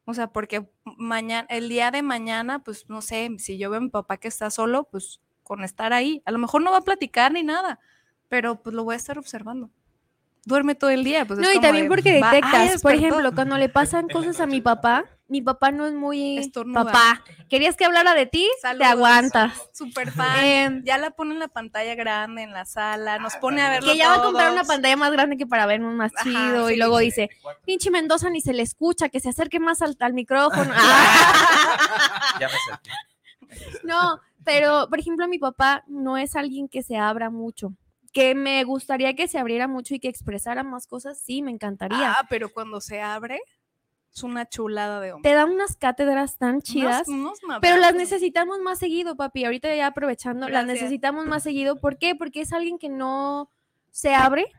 O 0.05 0.13
sea, 0.15 0.27
porque 0.27 0.67
mañana, 0.97 1.45
el 1.51 1.69
día 1.69 1.91
de 1.91 2.01
mañana, 2.01 2.63
pues 2.63 2.89
no 2.89 3.01
sé, 3.03 3.29
si 3.37 3.59
yo 3.59 3.69
veo 3.69 3.77
a 3.77 3.81
mi 3.83 3.89
papá 3.89 4.17
que 4.17 4.27
está 4.27 4.49
solo, 4.49 4.85
pues 4.85 5.21
con 5.43 5.63
estar 5.63 5.93
ahí. 5.93 6.23
A 6.25 6.31
lo 6.31 6.39
mejor 6.39 6.63
no 6.63 6.71
va 6.71 6.77
a 6.79 6.81
platicar 6.83 7.31
ni 7.31 7.43
nada, 7.43 7.79
pero 8.27 8.61
pues 8.63 8.73
lo 8.75 8.83
voy 8.83 8.93
a 8.95 8.97
estar 8.97 9.19
observando. 9.19 9.69
Duerme 10.45 10.73
todo 10.75 10.89
el 10.89 11.03
día. 11.03 11.25
Pues, 11.25 11.39
es 11.39 11.45
No, 11.45 11.51
y 11.51 11.55
como 11.55 11.67
también 11.67 11.85
de, 11.85 11.89
porque 11.89 12.21
va- 12.21 12.29
ah, 12.29 12.33
detectas, 12.33 12.81
por 12.81 12.93
ejemplo, 12.93 13.31
cuando 13.33 13.57
le 13.57 13.69
pasan 13.69 14.07
cosas 14.07 14.39
a 14.39 14.45
mi 14.47 14.61
papá, 14.61 15.05
mi 15.27 15.41
papá 15.43 15.69
no 15.71 15.85
es 15.85 15.93
muy 15.93 16.39
Estornuda. 16.39 16.85
papá. 16.85 17.23
¿Querías 17.49 17.75
que 17.75 17.85
hablara 17.85 18.15
de 18.15 18.25
ti? 18.25 18.49
Saludos. 18.61 18.87
Te 18.87 18.91
aguantas. 18.91 19.53
Súper 19.73 20.11
fan. 20.11 20.43
Em, 20.43 20.83
ya 20.83 20.97
la 20.97 21.11
pone 21.11 21.33
en 21.33 21.39
la 21.39 21.49
pantalla 21.49 21.93
grande 21.93 22.41
en 22.41 22.51
la 22.51 22.65
sala, 22.65 23.19
nos 23.19 23.35
pone 23.35 23.61
a 23.61 23.69
verlo 23.69 23.91
que 23.91 23.97
ya 23.97 24.07
va 24.09 24.15
a 24.15 24.21
comprar 24.23 24.51
una 24.51 24.63
pantalla 24.63 24.95
más 24.97 25.11
grande 25.11 25.37
que 25.37 25.45
para 25.45 25.65
vernos 25.67 25.93
más 25.93 26.11
Ajá, 26.15 26.23
chido. 26.23 26.67
sí, 26.69 26.73
y 26.73 26.77
luego 26.77 26.97
sí. 26.99 27.05
dice, 27.05 27.29
pinche 27.65 27.91
Mendoza 27.91 28.29
ni 28.31 28.41
se 28.41 28.53
le 28.53 28.63
escucha, 28.63 29.09
que 29.09 29.19
se 29.19 29.29
acerque 29.29 29.59
más 29.59 29.81
al, 29.83 29.95
al 29.99 30.13
micrófono. 30.13 30.71
Ah. 30.75 31.75
Ya 32.39 32.47
me 32.49 32.53
acerqué. 32.55 32.91
No, 33.83 34.19
pero 34.43 34.87
por 34.89 34.99
ejemplo, 34.99 35.27
mi 35.27 35.37
papá 35.37 35.83
no 35.87 36.17
es 36.17 36.35
alguien 36.35 36.67
que 36.69 36.81
se 36.81 36.97
abra 36.97 37.29
mucho. 37.29 37.73
Que 38.11 38.33
me 38.35 38.63
gustaría 38.63 39.15
que 39.15 39.27
se 39.27 39.37
abriera 39.37 39.67
mucho 39.67 39.93
y 39.95 39.99
que 39.99 40.07
expresara 40.07 40.63
más 40.63 40.87
cosas, 40.87 41.19
sí, 41.19 41.41
me 41.41 41.51
encantaría. 41.51 42.11
Ah, 42.13 42.25
pero 42.29 42.49
cuando 42.51 42.81
se 42.81 43.01
abre, 43.01 43.39
es 44.13 44.23
una 44.23 44.47
chulada 44.49 44.99
de 44.99 45.13
hombre. 45.13 45.29
Te 45.29 45.35
da 45.35 45.45
unas 45.45 45.75
cátedras 45.75 46.37
tan 46.37 46.61
chidas. 46.61 47.07
Unos- 47.07 47.39
unos 47.41 47.59
Pero 47.61 47.77
las 47.77 47.93
necesitamos 47.93 48.59
más 48.59 48.79
seguido, 48.79 49.15
papi. 49.15 49.45
Ahorita 49.45 49.73
ya 49.75 49.87
aprovechando, 49.87 50.49
las 50.49 50.65
necesitamos 50.65 51.25
más 51.27 51.43
seguido. 51.43 51.75
¿Por 51.79 51.97
qué? 51.99 52.15
Porque 52.15 52.41
es 52.41 52.51
alguien 52.53 52.79
que 52.79 52.89
no 52.89 53.49
se 53.91 54.15
abre. 54.15 54.51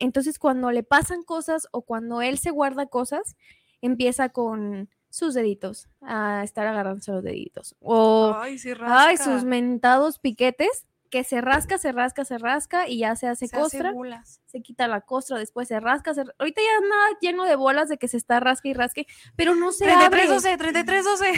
Entonces, 0.00 0.38
cuando 0.38 0.70
le 0.72 0.82
pasan 0.82 1.22
cosas 1.22 1.68
o 1.70 1.82
cuando 1.82 2.22
él 2.22 2.38
se 2.38 2.50
guarda 2.50 2.86
cosas, 2.86 3.36
empieza 3.80 4.28
con 4.30 4.88
sus 5.10 5.34
deditos, 5.34 5.88
a 6.02 6.42
estar 6.44 6.66
agarrándose 6.66 7.12
los 7.12 7.22
deditos. 7.24 7.74
O, 7.80 8.32
Ay, 8.36 8.58
sí, 8.58 8.72
ay, 8.80 9.16
sus 9.16 9.44
mentados 9.44 10.18
piquetes, 10.18 10.86
que 11.10 11.24
se 11.24 11.40
rasca, 11.40 11.78
se 11.78 11.92
rasca, 11.92 12.24
se 12.24 12.38
rasca 12.38 12.88
y 12.88 12.98
ya 12.98 13.16
se 13.16 13.26
hace 13.28 13.46
Se 13.48 13.56
hace 13.56 13.62
costra. 13.62 13.92
bolas. 13.92 14.40
se 14.46 14.62
quita 14.62 14.88
la 14.88 15.00
costra, 15.02 15.38
después 15.38 15.68
se 15.68 15.78
rasca. 15.80 16.14
se- 16.14 16.24
Ahorita 16.38 16.60
ya 16.62 16.76
anda 16.84 17.18
lleno 17.20 17.44
de 17.44 17.56
bolas 17.56 17.88
de 17.88 17.98
que 17.98 18.08
se 18.08 18.16
está 18.16 18.40
rasca 18.40 18.68
y 18.68 18.74
rasque, 18.74 19.06
pero 19.36 19.54
no 19.54 19.72
se 19.72 19.90
abre. 19.90 20.08
33 20.20 20.28
12, 20.28 20.56
33 20.58 21.04
12. 21.04 21.32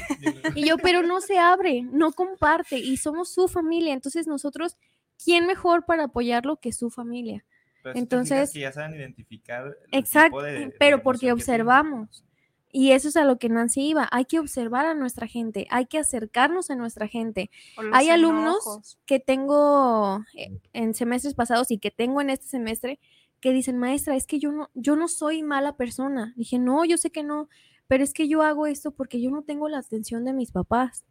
Y 0.55 0.69
yo, 0.69 0.77
pero 0.79 1.03
no 1.03 1.21
se 1.21 1.39
abre, 1.39 1.83
no 1.83 2.13
comparte 2.13 2.79
y 2.79 2.97
somos 2.97 3.33
su 3.33 3.49
familia. 3.49 3.93
Entonces 3.95 4.27
nosotros, 4.27 4.77
¿quién 5.25 5.47
mejor 5.47 5.85
para 5.87 6.05
apoyarlo 6.05 6.57
que 6.57 6.73
su 6.73 6.91
familia? 6.91 7.45
Pero 7.83 7.99
Entonces- 7.99 8.53
que 8.53 8.61
ya 8.61 8.73
saben 8.73 8.95
identificar. 8.95 9.67
el 9.91 9.99
Exacto, 9.99 10.43
de 10.43 10.75
pero 10.79 11.03
porque 11.03 11.33
observamos. 11.33 12.25
Y 12.73 12.93
eso 12.93 13.09
es 13.09 13.17
a 13.17 13.25
lo 13.25 13.39
que 13.39 13.49
Nancy 13.49 13.89
iba. 13.89 14.09
Hay 14.13 14.25
que 14.25 14.39
observar 14.39 14.87
a 14.87 14.95
nuestra 14.95 15.27
gente, 15.27 15.67
hay 15.71 15.87
que 15.87 15.99
acercarnos 15.99 16.71
a 16.71 16.77
nuestra 16.77 17.09
gente. 17.09 17.51
Hay 17.93 18.11
alumnos 18.11 18.99
que 19.07 19.19
tengo 19.19 20.25
eh, 20.35 20.61
en 20.73 20.95
semestres 20.95 21.35
pasados 21.35 21.71
y 21.71 21.79
que 21.79 21.91
tengo 21.91 22.21
en 22.21 22.31
este 22.31 22.47
semestre 22.47 23.01
que 23.41 23.53
dicen, 23.53 23.79
maestra, 23.79 24.17
es 24.17 24.27
que 24.27 24.39
yo 24.39 24.53
no, 24.53 24.71
yo 24.75 24.97
no 24.97 25.09
soy 25.09 25.43
mala 25.43 25.77
persona. 25.77 26.33
Dije, 26.37 26.59
no, 26.59 26.85
yo 26.85 26.97
sé 26.99 27.11
que 27.11 27.23
no, 27.23 27.49
pero 27.89 28.05
es 28.05 28.13
que 28.13 28.29
yo 28.29 28.43
hago 28.43 28.67
esto 28.67 28.93
porque 28.93 29.21
yo 29.21 29.31
no 29.31 29.43
tengo 29.43 29.69
la 29.69 29.79
atención 29.79 30.25
de 30.25 30.33
mis 30.33 30.53
papás. 30.53 31.05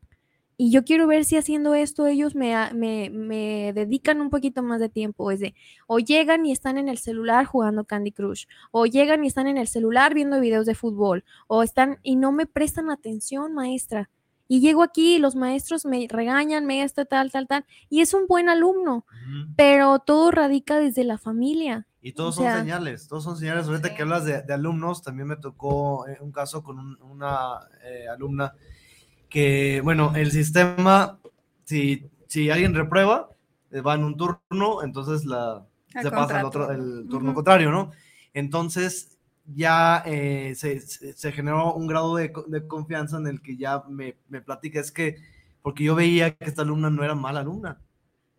Y 0.62 0.72
yo 0.72 0.84
quiero 0.84 1.08
ver 1.08 1.24
si 1.24 1.38
haciendo 1.38 1.74
esto 1.74 2.06
ellos 2.06 2.36
me, 2.36 2.54
me, 2.74 3.10
me, 3.10 3.72
dedican 3.72 4.20
un 4.20 4.30
poquito 4.30 4.62
más 4.62 4.82
de 4.82 4.90
tiempo. 4.90 5.32
Es 5.32 5.40
de, 5.40 5.56
o 5.88 6.00
llegan 6.00 6.46
y 6.46 6.52
están 6.52 6.78
en 6.78 6.90
el 6.90 6.98
celular 6.98 7.46
jugando 7.46 7.86
Candy 7.86 8.12
Crush, 8.12 8.44
o 8.72 8.86
llegan 8.86 9.24
y 9.24 9.28
están 9.28 9.48
en 9.48 9.58
el 9.58 9.70
celular 9.70 10.14
viendo 10.14 10.42
videos 10.42 10.66
de 10.66 10.76
fútbol, 10.76 11.24
o 11.48 11.64
están 11.64 12.00
y 12.04 12.18
no 12.18 12.34
me 12.34 12.46
prestan 12.46 12.92
atención, 12.92 13.54
maestra. 13.54 14.10
Y 14.50 14.60
llego 14.60 14.84
aquí 14.84 15.16
y 15.16 15.20
los 15.20 15.38
maestros 15.38 15.86
me 15.86 16.08
regañan, 16.10 16.66
me 16.66 16.84
esto, 16.84 17.06
tal, 17.06 17.32
tal, 17.32 17.48
tal. 17.48 17.66
Y 17.90 18.02
es 18.02 18.14
un 18.14 18.28
buen 18.28 18.50
alumno, 18.50 19.06
pero 19.56 20.00
todo 20.00 20.30
radica 20.30 20.78
desde 20.78 21.06
la 21.06 21.18
familia. 21.18 21.88
Y 22.02 22.12
todos 22.12 22.36
son 22.36 22.52
señales, 22.52 23.08
todos 23.08 23.24
son 23.24 23.38
señales. 23.38 23.66
Ahorita 23.66 23.96
que 23.96 24.02
hablas 24.02 24.26
de, 24.26 24.44
alumnos, 24.54 25.04
también 25.04 25.30
me 25.30 25.38
tocó 25.38 26.06
eh, 26.06 26.18
un 26.20 26.34
caso 26.34 26.64
con 26.64 27.02
una 27.02 27.62
eh, 27.82 28.10
alumna 28.10 28.54
que, 29.30 29.82
bueno, 29.82 30.14
el 30.16 30.32
sistema, 30.32 31.20
si, 31.64 32.10
si 32.28 32.50
alguien 32.50 32.74
reprueba, 32.74 33.30
eh, 33.72 33.82
va 33.82 33.96
en 33.96 34.04
un 34.04 34.18
turno, 34.18 34.84
entonces 34.84 35.26
la, 35.26 35.66
se 35.88 36.10
pasa 36.10 36.40
al 36.40 36.46
otro, 36.46 36.72
el 36.72 37.08
turno 37.10 37.34
contrario, 37.34 37.72
¿no? 37.72 37.92
Entonces 38.34 39.18
ya 39.46 40.04
eh, 40.06 40.54
se, 40.56 40.80
se, 40.80 41.32
generó 41.32 41.74
un 41.74 41.88
grado 41.88 42.16
de, 42.16 42.32
de, 42.48 42.68
confianza 42.68 43.18
en 43.18 43.28
el 43.28 43.42
que 43.42 43.58
ya 43.58 43.84
me, 43.88 44.18
me 44.28 44.42
platica, 44.42 44.80
es 44.80 44.92
que, 44.92 45.18
porque 45.62 45.84
yo 45.84 45.96
veía 45.96 46.36
que 46.36 46.46
esta 46.46 46.62
alumna 46.62 46.90
no 46.90 47.04
era 47.04 47.16
mala 47.16 47.40
alumna, 47.40 47.80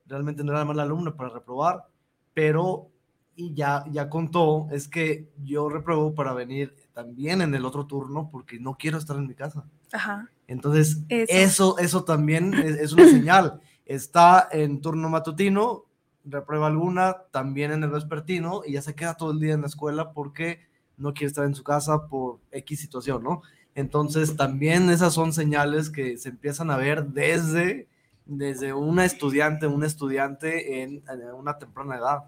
realmente 0.06 0.44
no 0.44 0.52
era 0.52 0.64
mala 0.64 0.82
alumna 0.82 1.14
para 1.14 1.30
reprobar, 1.30 1.86
pero 2.34 2.90
y 3.36 3.54
ya, 3.54 3.84
ya 3.90 4.08
contó, 4.08 4.68
es 4.70 4.88
que 4.88 5.30
yo 5.42 5.68
repruebo 5.68 6.14
para 6.14 6.34
venir 6.34 6.74
también 6.92 7.42
en 7.42 7.54
el 7.54 7.64
otro 7.64 7.86
turno 7.86 8.28
porque 8.30 8.58
no 8.58 8.76
quiero 8.76 8.98
estar 8.98 9.16
en 9.16 9.26
mi 9.26 9.34
casa. 9.34 9.64
Ajá. 9.92 10.30
Entonces, 10.46 11.02
eso, 11.08 11.78
eso, 11.78 12.04
también 12.04 12.54
es, 12.54 12.92
una 12.92 13.08
señal. 13.08 13.60
Está 13.86 14.48
en 14.52 14.80
turno 14.80 15.08
matutino, 15.08 15.84
reprueba 16.24 16.66
alguna, 16.66 17.18
también 17.30 17.72
en 17.72 17.82
el 17.82 17.90
vespertino, 17.90 18.62
y 18.66 18.72
ya 18.72 18.82
se 18.82 18.94
queda 18.94 19.14
todo 19.14 19.32
el 19.32 19.40
día 19.40 19.54
en 19.54 19.62
la 19.62 19.66
escuela 19.66 20.12
porque 20.12 20.60
no 20.96 21.14
quiere 21.14 21.28
estar 21.28 21.44
en 21.44 21.54
su 21.54 21.64
casa 21.64 22.06
por 22.06 22.40
X 22.50 22.80
situación, 22.80 23.22
¿no? 23.22 23.42
Entonces, 23.74 24.36
también 24.36 24.90
esas 24.90 25.14
son 25.14 25.32
señales 25.32 25.90
que 25.90 26.18
se 26.18 26.30
empiezan 26.30 26.70
a 26.70 26.76
ver 26.76 27.06
desde, 27.06 27.88
desde 28.26 28.72
una 28.72 29.04
estudiante, 29.04 29.66
un 29.66 29.84
estudiante 29.84 30.82
en, 30.82 31.02
una 31.34 31.58
temprana 31.58 31.96
edad. 31.96 32.18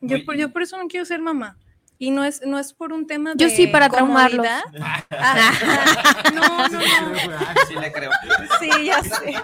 Yo, 0.00 0.18
yo 0.36 0.52
por 0.52 0.62
eso 0.62 0.76
no 0.76 0.86
quiero 0.86 1.06
ser 1.06 1.20
mamá. 1.20 1.58
Y 1.98 2.10
no 2.10 2.24
es, 2.24 2.42
no 2.42 2.58
es 2.58 2.72
por 2.72 2.92
un 2.92 3.06
tema 3.06 3.34
de. 3.34 3.44
Yo 3.44 3.54
sí, 3.54 3.66
para 3.66 3.88
traumarlos. 3.88 4.46
no, 6.34 6.68
no, 6.68 6.68
no. 6.68 6.80
Sí, 7.68 7.74
le 7.80 7.92
creo. 7.92 8.10
Sí, 8.60 8.86
ya 8.86 9.02
sé. 9.02 9.34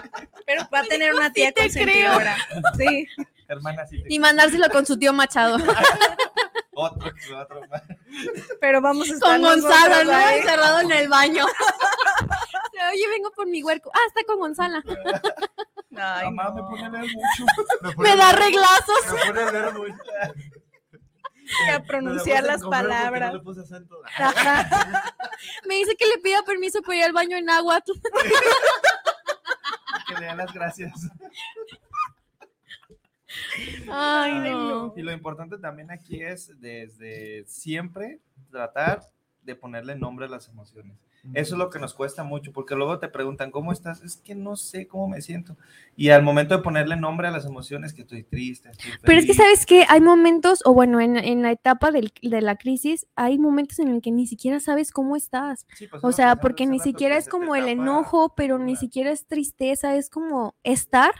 Pero 0.45 0.67
va 0.73 0.79
a 0.79 0.83
tener 0.83 1.13
una 1.13 1.31
tía 1.31 1.49
sí 1.49 1.61
consentidora. 1.61 2.35
Sí. 2.77 3.07
Hermana, 3.47 3.85
sí 3.87 4.03
y 4.07 4.19
mandárselo 4.19 4.69
con 4.69 4.85
su 4.85 4.97
tío 4.97 5.13
Machado. 5.13 5.57
otro, 6.73 7.11
otro. 7.37 7.61
Pero 8.59 8.81
vamos 8.81 9.09
a 9.09 9.13
estar. 9.13 9.39
Con 9.39 9.41
Gonzalo, 9.41 10.11
¿no? 10.11 10.29
Encerrado 10.29 10.79
en 10.81 10.91
el 10.91 11.09
baño. 11.09 11.45
Oye, 12.93 13.07
vengo 13.09 13.31
por 13.31 13.47
mi 13.47 13.63
huerco. 13.63 13.91
Ah, 13.93 13.99
está 14.07 14.23
con 14.25 14.39
Gonzala. 14.39 14.83
Mamá, 15.91 16.51
me 16.51 16.61
pone 16.63 16.85
a 16.85 16.89
leer 16.89 17.11
mucho. 17.13 17.45
Me, 17.97 18.15
da 18.15 18.31
reglazos. 18.31 19.13
Me 19.13 19.25
pone 19.25 19.41
a 19.41 19.51
leer 19.51 19.73
mucho 19.73 19.95
a 21.73 21.83
pronunciar 21.83 22.43
las 22.43 22.63
palabras. 22.63 23.33
Me 25.67 25.75
dice 25.75 25.95
que 25.95 26.07
le 26.07 26.17
pida 26.19 26.43
permiso 26.43 26.81
para 26.81 26.97
ir 26.97 27.03
al 27.05 27.13
baño 27.13 27.37
en 27.37 27.49
agua. 27.49 27.81
que 30.07 30.13
le 30.19 30.25
den 30.25 30.37
las 30.37 30.53
gracias. 30.53 31.07
Ay, 33.89 34.49
no. 34.49 34.93
Y 34.95 35.01
lo 35.01 35.11
importante 35.11 35.57
también 35.57 35.91
aquí 35.91 36.21
es 36.21 36.59
desde 36.59 37.45
siempre 37.47 38.19
tratar 38.49 39.01
de 39.41 39.55
ponerle 39.55 39.95
nombre 39.95 40.25
a 40.25 40.29
las 40.29 40.47
emociones. 40.47 40.97
Eso 41.33 41.55
es 41.55 41.59
lo 41.59 41.69
que 41.69 41.79
nos 41.79 41.93
cuesta 41.93 42.23
mucho, 42.23 42.51
porque 42.51 42.75
luego 42.75 42.97
te 42.97 43.07
preguntan, 43.07 43.51
¿cómo 43.51 43.71
estás? 43.71 44.01
Es 44.01 44.17
que 44.17 44.33
no 44.33 44.55
sé 44.55 44.87
cómo 44.87 45.07
me 45.07 45.21
siento. 45.21 45.55
Y 45.95 46.09
al 46.09 46.23
momento 46.23 46.57
de 46.57 46.63
ponerle 46.63 46.95
nombre 46.95 47.27
a 47.27 47.31
las 47.31 47.45
emociones, 47.45 47.93
que 47.93 48.01
estoy 48.01 48.23
triste. 48.23 48.71
Pero 49.03 49.19
es 49.19 49.25
que 49.25 49.33
sabes 49.33 49.65
que 49.65 49.85
hay 49.87 50.01
momentos, 50.01 50.61
o 50.65 50.73
bueno, 50.73 50.99
en, 50.99 51.41
la 51.41 51.51
etapa 51.51 51.91
de 51.91 52.41
la 52.41 52.55
crisis, 52.55 53.05
hay 53.15 53.37
momentos 53.37 53.79
en 53.79 53.89
el 53.89 54.01
que 54.01 54.11
ni 54.11 54.25
siquiera 54.25 54.59
sabes 54.59 54.91
cómo 54.91 55.15
estás. 55.15 55.67
Pues, 55.77 56.03
o 56.03 56.11
sea, 56.11 56.37
porque 56.37 56.65
ni 56.65 56.79
siquiera 56.79 57.17
es 57.17 57.29
como 57.29 57.55
el 57.55 57.67
enojo, 57.67 58.33
pero 58.35 58.57
ni 58.57 58.75
siquiera 58.75 59.11
es 59.11 59.27
tristeza, 59.27 59.95
es 59.95 60.09
como 60.09 60.55
estar 60.63 61.11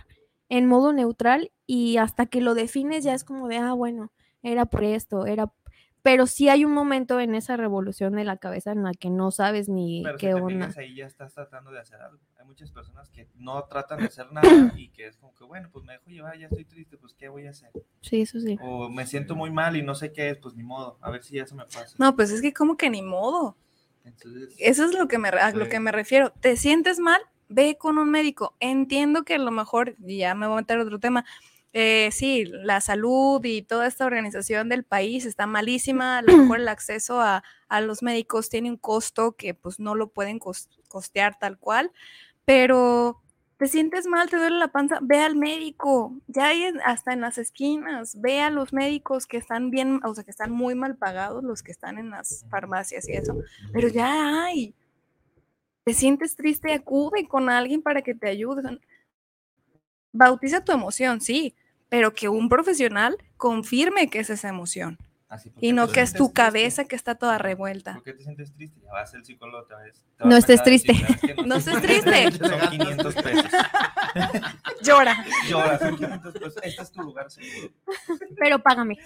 en 0.50 0.68
modo 0.68 0.94
neutral 0.94 1.52
y 1.66 1.98
hasta 1.98 2.26
que 2.26 2.42
lo 2.42 2.56
defines 2.56 3.04
ya 3.04 3.14
es 3.14 3.24
como 3.24 3.48
de, 3.48 3.58
ah, 3.58 3.74
bueno, 3.74 4.12
era 4.44 4.66
por 4.66 4.84
esto, 4.84 5.26
era 5.26 5.54
pero 6.02 6.26
sí 6.26 6.50
hay 6.50 6.66
un 6.66 6.74
momento 6.74 7.20
en 7.20 7.36
esa 7.36 7.58
revolución 7.58 8.14
de 8.14 8.24
la 8.24 8.38
cabeza 8.38 8.72
en 8.72 8.84
la 8.84 8.94
que 8.94 9.10
no 9.10 9.32
sabes 9.32 9.70
ni 9.70 10.04
qué 10.04 10.12
si 10.12 10.18
te 10.28 10.34
onda. 10.34 10.74
ahí 10.78 10.96
ya 10.96 11.06
estás 11.06 11.34
tratando 11.34 11.72
de 11.72 11.80
hacer 11.80 12.02
algo. 12.02 12.18
Hay 12.40 12.46
muchas 12.46 12.72
personas 12.72 13.10
que 13.10 13.28
no 13.36 13.64
tratan 13.66 14.00
de 14.00 14.06
hacer 14.06 14.32
nada 14.32 14.74
y 14.76 14.90
que 14.90 15.08
es 15.08 15.18
como 15.18 15.36
que, 15.36 15.44
bueno, 15.44 15.70
pues 15.72 15.86
me 15.86 15.94
dejo 15.94 16.10
llevar, 16.10 16.38
ya 16.38 16.48
estoy 16.48 16.66
triste, 16.66 16.98
pues 16.98 17.14
¿qué 17.14 17.30
voy 17.30 17.46
a 17.48 17.52
hacer? 17.52 17.70
Sí, 18.02 18.22
eso 18.22 18.40
sí. 18.40 18.58
O 18.62 18.90
me 18.90 19.06
siento 19.06 19.36
muy 19.36 19.52
mal 19.52 19.76
y 19.76 19.84
no 19.84 19.94
sé 19.94 20.12
qué 20.12 20.32
es, 20.32 20.38
pues 20.38 20.56
ni 20.56 20.64
modo, 20.64 20.98
a 21.02 21.12
ver 21.12 21.24
si 21.24 21.36
ya 21.36 21.46
se 21.46 21.56
me 21.56 21.66
pasa. 21.66 21.96
No, 21.98 22.16
pues 22.16 22.32
es 22.32 22.42
que 22.42 22.54
como 22.54 22.78
que 22.78 22.90
ni 22.90 23.02
modo. 23.02 23.56
Eso 24.58 24.86
es 24.86 24.94
lo 24.94 25.08
que 25.08 25.20
me, 25.20 25.30
a 25.30 25.52
lo 25.52 25.70
que 25.70 25.80
me 25.80 25.92
refiero. 25.92 26.32
¿Te 26.32 26.58
sientes 26.58 27.00
mal? 27.00 27.22
Ve 27.50 27.78
con 27.78 27.98
un 27.98 28.10
médico. 28.10 28.56
Entiendo 28.60 29.24
que 29.24 29.36
a 29.36 29.38
lo 29.38 29.52
mejor, 29.52 29.96
ya 30.00 30.34
me 30.34 30.48
voy 30.48 30.56
a 30.56 30.62
meter 30.62 30.80
otro 30.80 31.00
tema, 31.00 31.26
eh, 31.74 32.10
sí, 32.12 32.44
la 32.46 32.82
salud 32.82 33.44
y 33.46 33.62
toda 33.62 33.88
esta 33.88 34.06
organización 34.06 34.68
del 34.68 34.84
país 34.84 35.26
está 35.26 35.48
malísima, 35.48 36.18
a 36.18 36.22
lo 36.22 36.36
mejor 36.36 36.60
el 36.60 36.68
acceso 36.68 37.22
a, 37.22 37.44
los 37.82 38.04
médicos 38.04 38.50
tiene 38.50 38.70
un 38.70 38.78
costo 38.78 39.34
que 39.38 39.54
pues 39.54 39.80
no 39.80 39.96
lo 39.96 40.10
pueden 40.10 40.40
costear 40.40 41.40
tal 41.40 41.58
cual, 41.58 41.92
pero 42.44 43.22
te 43.56 43.68
sientes 43.68 44.08
mal, 44.08 44.30
te 44.30 44.36
duele 44.36 44.58
la 44.58 44.68
panza, 44.68 45.00
ve 45.02 45.20
al 45.20 45.38
médico, 45.38 46.18
ya 46.28 46.48
hay 46.48 46.66
hasta 46.84 47.14
en 47.14 47.22
las 47.22 47.38
esquinas, 47.38 48.20
ve 48.20 48.42
a 48.42 48.50
los 48.50 48.74
médicos 48.74 49.26
que 49.26 49.38
están 49.38 49.70
bien, 49.72 50.02
o 50.04 50.14
sea, 50.14 50.26
que 50.26 50.32
están 50.32 50.52
muy 50.52 50.76
mal 50.76 50.98
pagados, 50.98 51.44
los 51.44 51.64
que 51.64 51.72
están 51.72 51.98
en 51.98 52.10
las 52.10 52.46
farmacias 52.50 53.08
y 53.08 53.14
eso, 53.14 53.38
pero 53.72 53.88
ya 53.88 54.44
hay. 54.44 54.76
Te 55.86 55.94
sientes 55.94 56.36
triste, 56.36 56.74
acude 56.74 57.28
con 57.28 57.50
alguien 57.50 57.82
para 57.82 58.02
que 58.02 58.14
te 58.14 58.28
ayude. 58.28 58.80
Bautiza 60.12 60.64
tu 60.64 60.74
emoción, 60.74 61.22
sí, 61.22 61.56
pero 61.92 62.14
que 62.14 62.30
un 62.30 62.48
profesional 62.48 63.18
confirme 63.36 64.10
que 64.10 64.20
es 64.20 64.30
esa 64.30 64.48
emoción. 64.48 64.98
y 65.60 65.74
no 65.74 65.90
que 65.90 66.00
es 66.00 66.14
tu 66.14 66.32
cabeza 66.32 66.86
que 66.86 66.96
está 66.96 67.16
toda 67.16 67.38
revuelta. 67.38 67.96
¿Por 67.96 68.04
qué 68.04 68.14
te 68.14 68.24
sientes 68.24 68.54
triste? 68.54 68.80
Ya 68.82 68.94
vas 68.94 69.14
al 69.14 69.26
psicólogo 69.26 69.64
otra 69.64 69.80
vez. 69.80 70.02
No 70.24 70.38
estés 70.38 70.64
triste. 70.64 70.94
no. 71.46 71.56
estés 71.56 71.82
triste. 71.82 72.32
Son 72.48 72.70
500 72.70 73.16
pesos. 73.16 73.52
Llora. 74.82 75.26
Llora, 75.50 75.80
son 75.80 75.98
500 75.98 76.34
pesos. 76.34 76.64
Este 76.64 76.82
es 76.82 76.92
tu 76.92 77.02
lugar 77.02 77.30
seguro. 77.30 77.74
Pero 78.40 78.60
págame. 78.64 78.98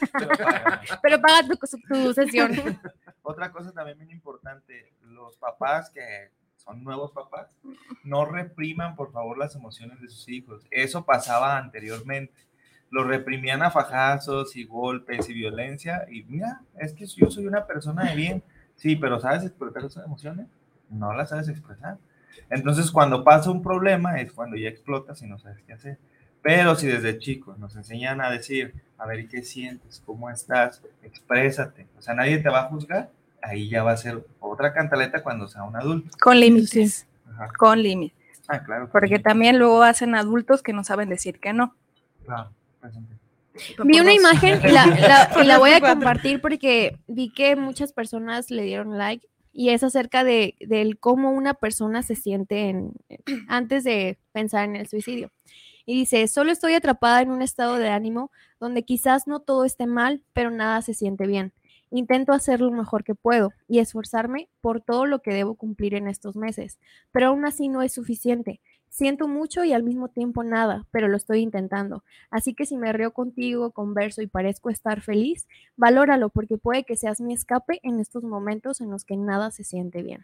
Pero, 1.01 1.19
paga 1.21 1.47
tu, 1.47 1.57
tu 1.87 2.13
sesión. 2.13 2.79
Otra 3.23 3.51
cosa 3.51 3.71
también 3.71 3.97
muy 3.97 4.11
importante, 4.11 4.93
los 5.01 5.37
papás 5.37 5.89
que 5.89 6.29
son 6.55 6.83
nuevos 6.83 7.11
papás, 7.11 7.55
no 8.03 8.25
repriman 8.25 8.95
por 8.95 9.11
favor 9.11 9.37
las 9.37 9.55
emociones 9.55 9.99
de 10.01 10.07
sus 10.07 10.29
hijos. 10.29 10.63
Eso 10.71 11.03
pasaba 11.03 11.57
anteriormente 11.57 12.45
lo 12.95 13.03
reprimían 13.03 13.61
a 13.61 13.71
fajazos 13.71 14.55
y 14.55 14.63
golpes 14.63 15.29
y 15.29 15.33
violencia. 15.33 16.05
Y 16.09 16.23
mira, 16.23 16.61
es 16.79 16.93
que 16.93 17.05
yo 17.05 17.29
soy 17.29 17.45
una 17.45 17.67
persona 17.67 18.05
de 18.05 18.15
bien. 18.15 18.43
Sí, 18.77 18.95
pero 18.95 19.19
¿sabes 19.19 19.43
expresar 19.43 19.83
esas 19.83 20.05
emociones? 20.05 20.47
No 20.89 21.13
las 21.13 21.27
sabes 21.27 21.49
expresar. 21.49 21.97
Entonces, 22.49 22.89
cuando 22.91 23.21
pasa 23.21 23.51
un 23.51 23.61
problema 23.61 24.21
es 24.21 24.31
cuando 24.31 24.55
ya 24.55 24.69
explotas 24.69 25.21
y 25.21 25.27
no 25.27 25.37
sabes 25.37 25.57
qué 25.67 25.73
hacer. 25.73 25.97
Pero 26.41 26.75
si 26.75 26.87
desde 26.87 27.19
chicos 27.19 27.59
nos 27.59 27.75
enseñan 27.75 28.21
a 28.21 28.29
decir, 28.29 28.73
a 28.97 29.05
ver 29.05 29.27
qué 29.27 29.43
sientes, 29.43 30.01
cómo 30.05 30.29
estás, 30.29 30.81
exprésate, 31.03 31.87
o 31.97 32.01
sea, 32.01 32.13
nadie 32.13 32.37
te 32.37 32.47
va 32.47 32.61
a 32.61 32.69
juzgar, 32.69 33.09
ahí 33.41 33.67
ya 33.67 33.83
va 33.83 33.91
a 33.91 33.97
ser 33.97 34.25
otra 34.39 34.71
cantaleta 34.71 35.21
cuando 35.21 35.49
sea 35.49 35.63
un 35.63 35.75
adulto. 35.75 36.15
Con 36.21 36.39
límites. 36.39 37.07
Con 37.57 37.83
límites. 37.83 38.41
Ah, 38.47 38.63
claro. 38.63 38.87
Porque 38.89 39.19
también 39.19 39.59
luego 39.59 39.83
hacen 39.83 40.15
adultos 40.15 40.61
que 40.63 40.71
no 40.71 40.85
saben 40.85 41.09
decir 41.09 41.41
que 41.41 41.51
no. 41.51 41.75
Claro. 42.25 42.51
Vi 43.83 43.99
una 43.99 44.13
imagen 44.13 44.59
y 44.63 44.71
la, 45.47 45.57
voy 45.59 45.71
a 45.71 45.79
compartir 45.79 46.41
porque 46.41 46.97
vi 47.07 47.31
que 47.31 47.55
muchas 47.55 47.93
personas 47.93 48.51
le 48.51 48.63
dieron 48.63 48.97
like 48.97 49.27
y 49.53 49.69
es 49.69 49.83
acerca 49.83 50.23
de, 50.23 50.55
cómo 50.99 51.31
una 51.31 51.53
persona 51.53 52.03
se 52.03 52.15
siente 52.15 52.69
en, 52.69 52.91
antes 53.47 53.85
de 53.85 54.17
pensar 54.33 54.65
en 54.65 54.75
el 54.75 54.87
suicidio. 54.87 55.31
Y 55.85 55.93
dice, 55.93 56.27
solo 56.27 56.51
estoy 56.51 56.73
atrapada 56.73 57.21
en 57.21 57.31
un 57.31 57.41
estado 57.41 57.77
de 57.77 57.89
ánimo 57.89 58.31
donde 58.59 58.83
quizás 58.83 59.27
no 59.27 59.39
todo 59.39 59.63
esté 59.63 59.85
mal, 59.85 60.23
pero 60.33 60.51
nada 60.51 60.81
se 60.81 60.93
siente 60.93 61.25
bien. 61.27 61.53
Intento 61.91 62.33
hacer 62.33 62.59
lo 62.59 62.71
mejor 62.71 63.03
que 63.03 63.15
puedo 63.15 63.53
y 63.69 63.79
esforzarme 63.79 64.49
por 64.59 64.81
todo 64.81 65.05
lo 65.05 65.21
que 65.21 65.33
debo 65.33 65.55
cumplir 65.55 65.93
en 65.93 66.07
estos 66.07 66.35
meses, 66.35 66.79
pero 67.11 67.27
aún 67.27 67.45
así 67.45 67.69
no 67.69 67.81
es 67.81 67.93
suficiente. 67.93 68.59
Siento 68.95 69.27
mucho 69.27 69.65
y 69.65 69.73
al 69.73 69.83
mismo 69.83 70.07
tiempo 70.07 70.41
nada, 70.41 70.87
pero 70.89 71.09
lo 71.09 71.17
estoy 71.17 71.41
intentando. 71.41 72.05
Así 72.29 72.53
que 72.53 72.65
si 72.65 72.77
me 72.77 72.93
río 72.93 73.11
contigo, 73.11 73.71
converso 73.71 74.21
y 74.21 74.27
parezco 74.27 74.69
estar 74.69 75.01
feliz, 75.01 75.49
valóralo 75.75 76.29
porque 76.29 76.57
puede 76.57 76.85
que 76.85 76.95
seas 76.95 77.19
mi 77.19 77.33
escape 77.33 77.81
en 77.83 77.99
estos 77.99 78.23
momentos 78.23 78.79
en 78.79 78.89
los 78.91 79.03
que 79.03 79.17
nada 79.17 79.51
se 79.51 79.65
siente 79.65 80.01
bien. 80.01 80.23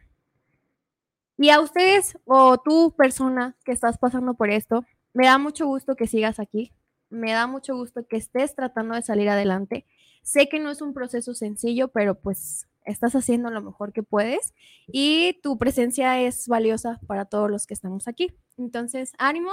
Y 1.38 1.50
a 1.50 1.60
ustedes 1.60 2.18
o 2.24 2.60
tú, 2.60 2.96
persona 2.98 3.58
que 3.66 3.74
estás 3.74 3.98
pasando 3.98 4.36
por 4.36 4.50
esto, 4.50 4.86
me 5.12 5.26
da 5.26 5.38
mucho 5.38 5.66
gusto 5.68 5.98
que 5.98 6.08
sigas 6.08 6.40
aquí. 6.40 6.72
Me 7.10 7.34
da 7.34 7.48
mucho 7.48 7.76
gusto 7.76 8.08
que 8.08 8.16
estés 8.16 8.56
tratando 8.56 8.96
de 8.96 9.02
salir 9.02 9.28
adelante. 9.28 9.86
Sé 10.22 10.48
que 10.48 10.62
no 10.62 10.72
es 10.72 10.82
un 10.82 10.94
proceso 10.94 11.34
sencillo, 11.34 11.90
pero 11.90 12.16
pues 12.16 12.70
estás 12.86 13.16
haciendo 13.16 13.50
lo 13.50 13.62
mejor 13.62 13.94
que 13.94 14.04
puedes 14.04 14.54
y 14.88 15.40
tu 15.42 15.58
presencia 15.58 16.22
es 16.22 16.48
valiosa 16.48 17.00
para 17.08 17.26
todos 17.26 17.50
los 17.50 17.68
que 17.68 17.74
estamos 17.74 18.08
aquí. 18.08 18.34
Entonces, 18.58 19.14
ánimo 19.18 19.52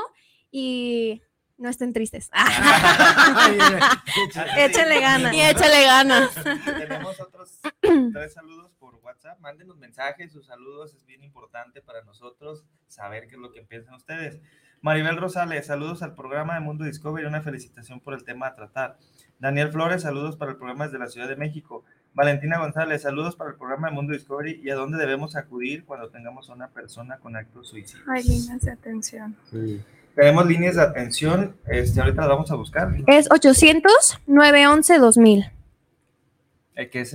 y 0.50 1.22
no 1.58 1.68
estén 1.68 1.92
tristes. 1.92 2.30
échale 4.56 5.00
ganas. 5.00 5.34
Y 5.34 5.40
échale 5.40 5.82
ganas. 5.82 6.30
Tenemos 6.64 7.20
otros 7.20 7.60
tres 8.12 8.32
saludos 8.32 8.72
por 8.78 8.94
WhatsApp. 8.96 9.38
Mándenos 9.40 9.76
mensajes, 9.76 10.32
sus 10.32 10.46
saludos 10.46 10.94
es 10.94 11.04
bien 11.04 11.22
importante 11.22 11.82
para 11.82 12.02
nosotros 12.04 12.64
saber 12.86 13.26
qué 13.26 13.34
es 13.34 13.40
lo 13.40 13.52
que 13.52 13.62
piensan 13.62 13.94
ustedes. 13.94 14.40
Maribel 14.80 15.16
Rosales, 15.16 15.66
saludos 15.66 16.02
al 16.02 16.14
programa 16.14 16.54
de 16.54 16.60
Mundo 16.60 16.84
Discovery, 16.84 17.26
una 17.26 17.42
felicitación 17.42 17.98
por 17.98 18.14
el 18.14 18.22
tema 18.22 18.46
a 18.46 18.54
tratar. 18.54 18.96
Daniel 19.40 19.72
Flores, 19.72 20.02
saludos 20.02 20.36
para 20.36 20.52
el 20.52 20.56
programa 20.56 20.84
desde 20.84 21.00
la 21.00 21.08
Ciudad 21.08 21.28
de 21.28 21.34
México. 21.34 21.84
Valentina 22.14 22.58
González, 22.58 23.02
saludos 23.02 23.36
para 23.36 23.50
el 23.50 23.56
programa 23.56 23.88
de 23.88 23.94
Mundo 23.94 24.12
Discovery 24.12 24.60
y 24.62 24.70
a 24.70 24.74
dónde 24.74 24.98
debemos 24.98 25.36
acudir 25.36 25.84
cuando 25.84 26.10
tengamos 26.10 26.50
a 26.50 26.54
una 26.54 26.66
persona 26.68 27.18
con 27.18 27.36
actos 27.36 27.68
suicidios. 27.68 28.08
Hay 28.08 28.24
líneas 28.24 28.60
de 28.62 28.72
atención. 28.72 29.36
Tenemos 30.14 30.46
líneas 30.46 30.76
de 30.76 30.82
atención, 30.82 31.54
este, 31.66 32.00
ahorita 32.00 32.22
las 32.22 32.30
vamos 32.30 32.50
a 32.50 32.54
buscar. 32.56 32.92
Es 33.06 33.28
800-911-2000. 33.28 35.52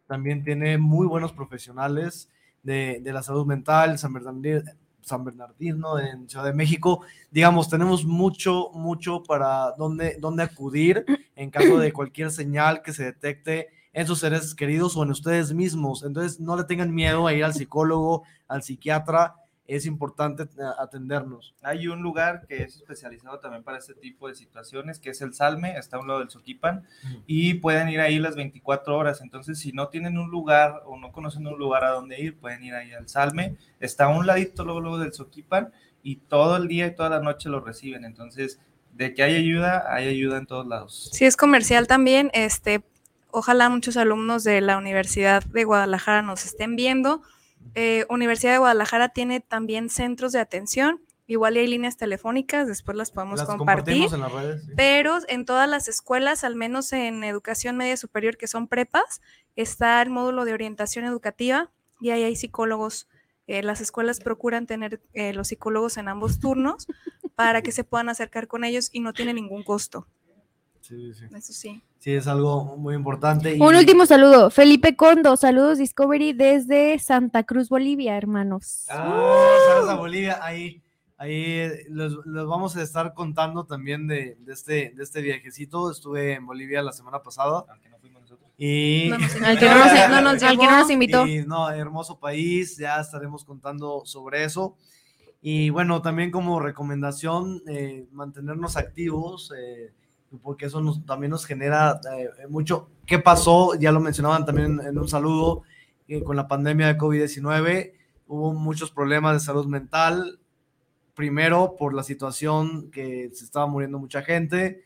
también 0.08 0.42
tiene 0.42 0.78
muy 0.78 1.06
buenos 1.06 1.32
profesionales 1.32 2.28
de, 2.64 2.98
de 3.00 3.12
la 3.12 3.22
salud 3.22 3.46
mental, 3.46 3.98
San 3.98 4.12
Bernardino, 4.12 4.62
San 5.02 5.24
Bernardino 5.24 5.98
en 5.98 6.28
Ciudad 6.28 6.44
de 6.44 6.52
México. 6.52 7.02
Digamos, 7.30 7.68
tenemos 7.68 8.04
mucho, 8.04 8.70
mucho 8.72 9.22
para 9.22 9.72
dónde, 9.78 10.16
dónde 10.18 10.42
acudir 10.42 11.04
en 11.36 11.50
caso 11.50 11.78
de 11.78 11.92
cualquier 11.92 12.30
señal 12.30 12.82
que 12.82 12.92
se 12.92 13.04
detecte 13.04 13.68
en 13.92 14.06
sus 14.06 14.20
seres 14.20 14.54
queridos 14.54 14.96
o 14.96 15.02
en 15.02 15.10
ustedes 15.10 15.52
mismos. 15.52 16.02
Entonces, 16.04 16.40
no 16.40 16.56
le 16.56 16.64
tengan 16.64 16.94
miedo 16.94 17.26
a 17.26 17.32
ir 17.32 17.44
al 17.44 17.54
psicólogo, 17.54 18.24
al 18.46 18.62
psiquiatra 18.62 19.34
es 19.68 19.84
importante 19.84 20.48
atendernos. 20.78 21.54
Hay 21.62 21.88
un 21.88 22.00
lugar 22.00 22.46
que 22.48 22.62
es 22.62 22.76
especializado 22.76 23.38
también 23.38 23.62
para 23.62 23.76
este 23.76 23.92
tipo 23.92 24.26
de 24.26 24.34
situaciones, 24.34 24.98
que 24.98 25.10
es 25.10 25.20
el 25.20 25.34
Salme, 25.34 25.76
está 25.76 25.98
a 25.98 26.00
un 26.00 26.08
lado 26.08 26.20
del 26.20 26.30
Soquipan, 26.30 26.86
y 27.26 27.54
pueden 27.54 27.90
ir 27.90 28.00
ahí 28.00 28.18
las 28.18 28.34
24 28.34 28.96
horas. 28.96 29.20
Entonces, 29.20 29.58
si 29.58 29.72
no 29.72 29.88
tienen 29.88 30.16
un 30.16 30.30
lugar 30.30 30.82
o 30.86 30.98
no 30.98 31.12
conocen 31.12 31.46
un 31.46 31.58
lugar 31.58 31.84
a 31.84 31.90
donde 31.90 32.18
ir, 32.18 32.38
pueden 32.38 32.64
ir 32.64 32.74
ahí 32.74 32.92
al 32.92 33.08
Salme. 33.08 33.56
Está 33.78 34.06
a 34.06 34.08
un 34.08 34.26
ladito 34.26 34.64
luego, 34.64 34.80
luego 34.80 34.98
del 34.98 35.12
Soquipan, 35.12 35.70
y 36.02 36.16
todo 36.16 36.56
el 36.56 36.66
día 36.66 36.86
y 36.86 36.94
toda 36.94 37.10
la 37.10 37.20
noche 37.20 37.50
lo 37.50 37.60
reciben. 37.60 38.06
Entonces, 38.06 38.58
de 38.94 39.12
que 39.12 39.22
hay 39.22 39.36
ayuda, 39.36 39.84
hay 39.92 40.08
ayuda 40.08 40.38
en 40.38 40.46
todos 40.46 40.66
lados. 40.66 41.10
Si 41.12 41.26
es 41.26 41.36
comercial 41.36 41.86
también, 41.86 42.30
este, 42.32 42.82
ojalá 43.30 43.68
muchos 43.68 43.98
alumnos 43.98 44.44
de 44.44 44.62
la 44.62 44.78
Universidad 44.78 45.44
de 45.44 45.64
Guadalajara 45.64 46.22
nos 46.22 46.46
estén 46.46 46.74
viendo 46.74 47.20
eh, 47.74 48.06
Universidad 48.08 48.52
de 48.52 48.58
Guadalajara 48.58 49.10
tiene 49.10 49.40
también 49.40 49.90
centros 49.90 50.32
de 50.32 50.40
atención. 50.40 51.02
Igual 51.26 51.56
hay 51.56 51.66
líneas 51.66 51.98
telefónicas, 51.98 52.66
después 52.66 52.96
las 52.96 53.10
podemos 53.10 53.42
compartir. 53.42 54.08
En 54.12 54.20
las 54.20 54.32
redes, 54.32 54.66
Pero 54.76 55.18
en 55.28 55.44
todas 55.44 55.68
las 55.68 55.86
escuelas, 55.86 56.42
al 56.42 56.56
menos 56.56 56.92
en 56.92 57.22
educación 57.22 57.76
media 57.76 57.98
superior, 57.98 58.38
que 58.38 58.48
son 58.48 58.66
prepas, 58.66 59.20
está 59.54 60.00
el 60.00 60.08
módulo 60.08 60.46
de 60.46 60.54
orientación 60.54 61.04
educativa 61.04 61.70
y 62.00 62.10
ahí 62.10 62.22
hay 62.22 62.34
psicólogos. 62.34 63.08
Eh, 63.46 63.62
las 63.62 63.80
escuelas 63.80 64.20
procuran 64.20 64.66
tener 64.66 65.02
eh, 65.12 65.34
los 65.34 65.48
psicólogos 65.48 65.98
en 65.98 66.08
ambos 66.08 66.38
turnos 66.40 66.86
para 67.34 67.62
que 67.62 67.72
se 67.72 67.84
puedan 67.84 68.08
acercar 68.08 68.46
con 68.46 68.64
ellos 68.64 68.88
y 68.92 69.00
no 69.00 69.12
tiene 69.12 69.34
ningún 69.34 69.64
costo. 69.64 70.06
Sí, 70.88 71.12
sí. 71.12 71.26
Eso 71.36 71.52
sí. 71.52 71.82
Sí, 71.98 72.14
es 72.14 72.26
algo 72.26 72.78
muy 72.78 72.94
importante. 72.94 73.58
Un 73.60 73.74
último 73.74 74.06
saludo. 74.06 74.50
Felipe 74.50 74.96
Condo, 74.96 75.36
saludos 75.36 75.76
Discovery 75.76 76.32
desde 76.32 76.98
Santa 76.98 77.42
Cruz, 77.42 77.68
Bolivia, 77.68 78.16
hermanos. 78.16 78.86
Ah, 78.88 79.46
saludos 79.68 79.90
a 79.90 79.94
Bolivia. 79.96 80.38
Ahí, 80.40 80.80
ahí 81.18 81.68
los, 81.90 82.24
vamos 82.24 82.74
a 82.76 82.82
estar 82.82 83.12
contando 83.12 83.66
también 83.66 84.06
de, 84.06 84.38
este, 84.46 84.94
de 84.96 85.02
este 85.02 85.20
viajecito. 85.20 85.90
Estuve 85.90 86.32
en 86.32 86.46
Bolivia 86.46 86.80
la 86.80 86.92
semana 86.92 87.22
pasada. 87.22 87.66
Aunque 87.68 87.90
no 87.90 87.98
fuimos 87.98 88.22
nosotros. 88.22 88.50
Y... 88.56 89.10
al, 89.44 89.58
que 89.58 89.68
no 89.68 90.22
nos, 90.22 90.90
invitó. 90.90 91.26
Y, 91.26 91.44
no, 91.44 91.68
hermoso 91.68 92.18
país. 92.18 92.78
Ya 92.78 92.98
estaremos 92.98 93.44
contando 93.44 94.06
sobre 94.06 94.44
eso. 94.44 94.74
Y 95.42 95.68
bueno, 95.68 96.00
también 96.00 96.30
como 96.30 96.60
recomendación, 96.60 97.60
eh, 97.68 98.06
mantenernos 98.10 98.78
activos. 98.78 99.52
Eh, 99.54 99.92
porque 100.42 100.66
eso 100.66 100.82
también 101.06 101.30
nos 101.30 101.46
genera 101.46 102.00
eh, 102.16 102.46
mucho. 102.48 102.90
¿Qué 103.06 103.18
pasó? 103.18 103.74
Ya 103.74 103.92
lo 103.92 104.00
mencionaban 104.00 104.44
también 104.44 104.80
en, 104.84 104.98
un 104.98 105.08
saludo, 105.08 105.62
eh, 106.06 106.22
con 106.22 106.36
la 106.36 106.48
pandemia 106.48 106.86
de 106.86 106.98
COVID-19 106.98 107.92
hubo 108.28 108.52
muchos 108.52 108.90
problemas 108.90 109.34
de 109.34 109.40
salud 109.40 109.66
mental. 109.66 110.38
Primero, 111.14 111.74
por 111.76 111.94
la 111.94 112.04
situación 112.04 112.90
que 112.90 113.30
se 113.32 113.44
estaba 113.44 113.66
muriendo 113.66 113.98
mucha 113.98 114.22
gente, 114.22 114.82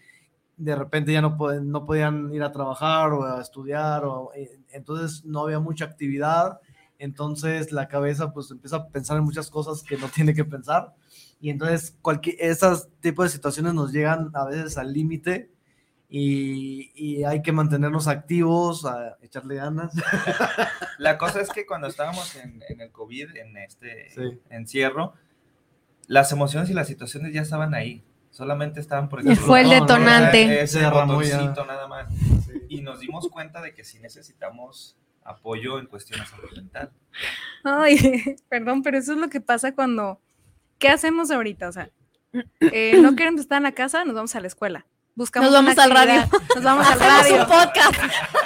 de 0.57 0.77
repente 0.77 1.13
ya 1.13 1.21
no, 1.21 1.37
pueden, 1.37 1.71
no 1.71 1.85
podían 1.85 2.33
ir 2.33 2.43
a 2.43 2.53
trabajar 2.53 3.13
o 3.13 3.25
a 3.25 3.41
estudiar, 3.43 4.05
o, 4.05 4.31
eh, 4.35 4.61
entonces 4.71 5.25
no 5.25 5.41
había 5.41 5.59
mucha 5.59 5.85
actividad, 5.85 6.61
entonces 6.99 7.73
la 7.73 7.89
cabeza 7.89 8.33
pues 8.33 8.51
empieza 8.51 8.77
a 8.77 8.89
pensar 8.89 9.19
en 9.19 9.25
muchas 9.25 9.51
cosas 9.51 9.83
que 9.83 9.99
no 9.99 10.09
tiene 10.15 10.33
que 10.33 10.45
pensar 10.45 10.95
y 11.43 11.51
entonces 11.51 11.99
cualquier, 12.01 12.37
esos 12.39 12.89
tipos 13.01 13.25
de 13.27 13.31
situaciones 13.31 13.75
nos 13.75 13.93
llegan 13.93 14.31
a 14.33 14.45
veces 14.45 14.79
al 14.79 14.93
límite 14.93 15.51
y, 16.09 16.93
y, 16.95 17.25
hay 17.25 17.43
que 17.43 17.51
mantenernos 17.51 18.07
activos, 18.07 18.85
a 18.85 19.17
echarle 19.23 19.57
ganas. 19.57 19.93
La 20.99 21.19
cosa 21.19 21.41
es 21.41 21.49
que 21.49 21.67
cuando 21.67 21.89
estábamos 21.89 22.37
en, 22.37 22.63
en 22.69 22.81
el 22.81 22.93
COVID, 22.93 23.35
en 23.37 23.57
este 23.57 24.09
encierro, 24.51 25.15
las 26.07 26.31
emociones 26.31 26.71
y 26.71 26.75
las 26.75 26.87
situaciones 26.87 27.33
ya 27.33 27.43
estaban 27.43 27.75
ahí. 27.75 28.05
Solamente 28.31 28.79
estaban, 28.79 29.09
por 29.09 29.21
ejemplo, 29.21 29.45
fue 29.45 29.63
el 29.63 29.71
detonante. 29.71 30.63
ese 30.63 30.89
botoncito 30.89 31.67
nada 31.67 31.89
más. 31.89 32.07
Y 32.69 32.83
nos 32.83 33.01
dimos 33.01 33.29
cuenta 33.31 33.61
de 33.61 33.75
que 33.75 33.83
sí 33.83 33.99
necesitamos 33.99 34.97
apoyo 35.25 35.81
en 35.81 35.87
cuestiones 35.87 36.29
mental. 36.55 36.93
Ay, 37.65 38.37
perdón, 38.49 38.83
pero 38.83 38.97
eso 38.97 39.13
es 39.13 39.19
lo 39.19 39.29
que 39.29 39.41
pasa 39.41 39.75
cuando 39.75 40.21
¿qué 40.83 40.89
hacemos 40.89 41.31
ahorita? 41.31 41.69
O 41.69 41.73
sea, 41.73 41.89
eh, 42.61 42.99
no 43.01 43.15
queremos 43.15 43.41
estar 43.41 43.59
en 43.59 43.63
la 43.63 43.73
casa, 43.73 44.05
nos 44.05 44.15
vamos 44.17 44.35
a 44.35 44.41
la 44.41 44.49
escuela. 44.49 44.85
buscamos 45.15 45.51
Nos 45.51 45.63
vamos 45.63 45.79
al 45.79 45.91
radio. 45.93 46.23
Nos 46.57 46.65
vamos 46.65 46.87
al 46.87 46.99
radio. 46.99 47.43
un 47.43 47.47
podcast. 47.49 47.95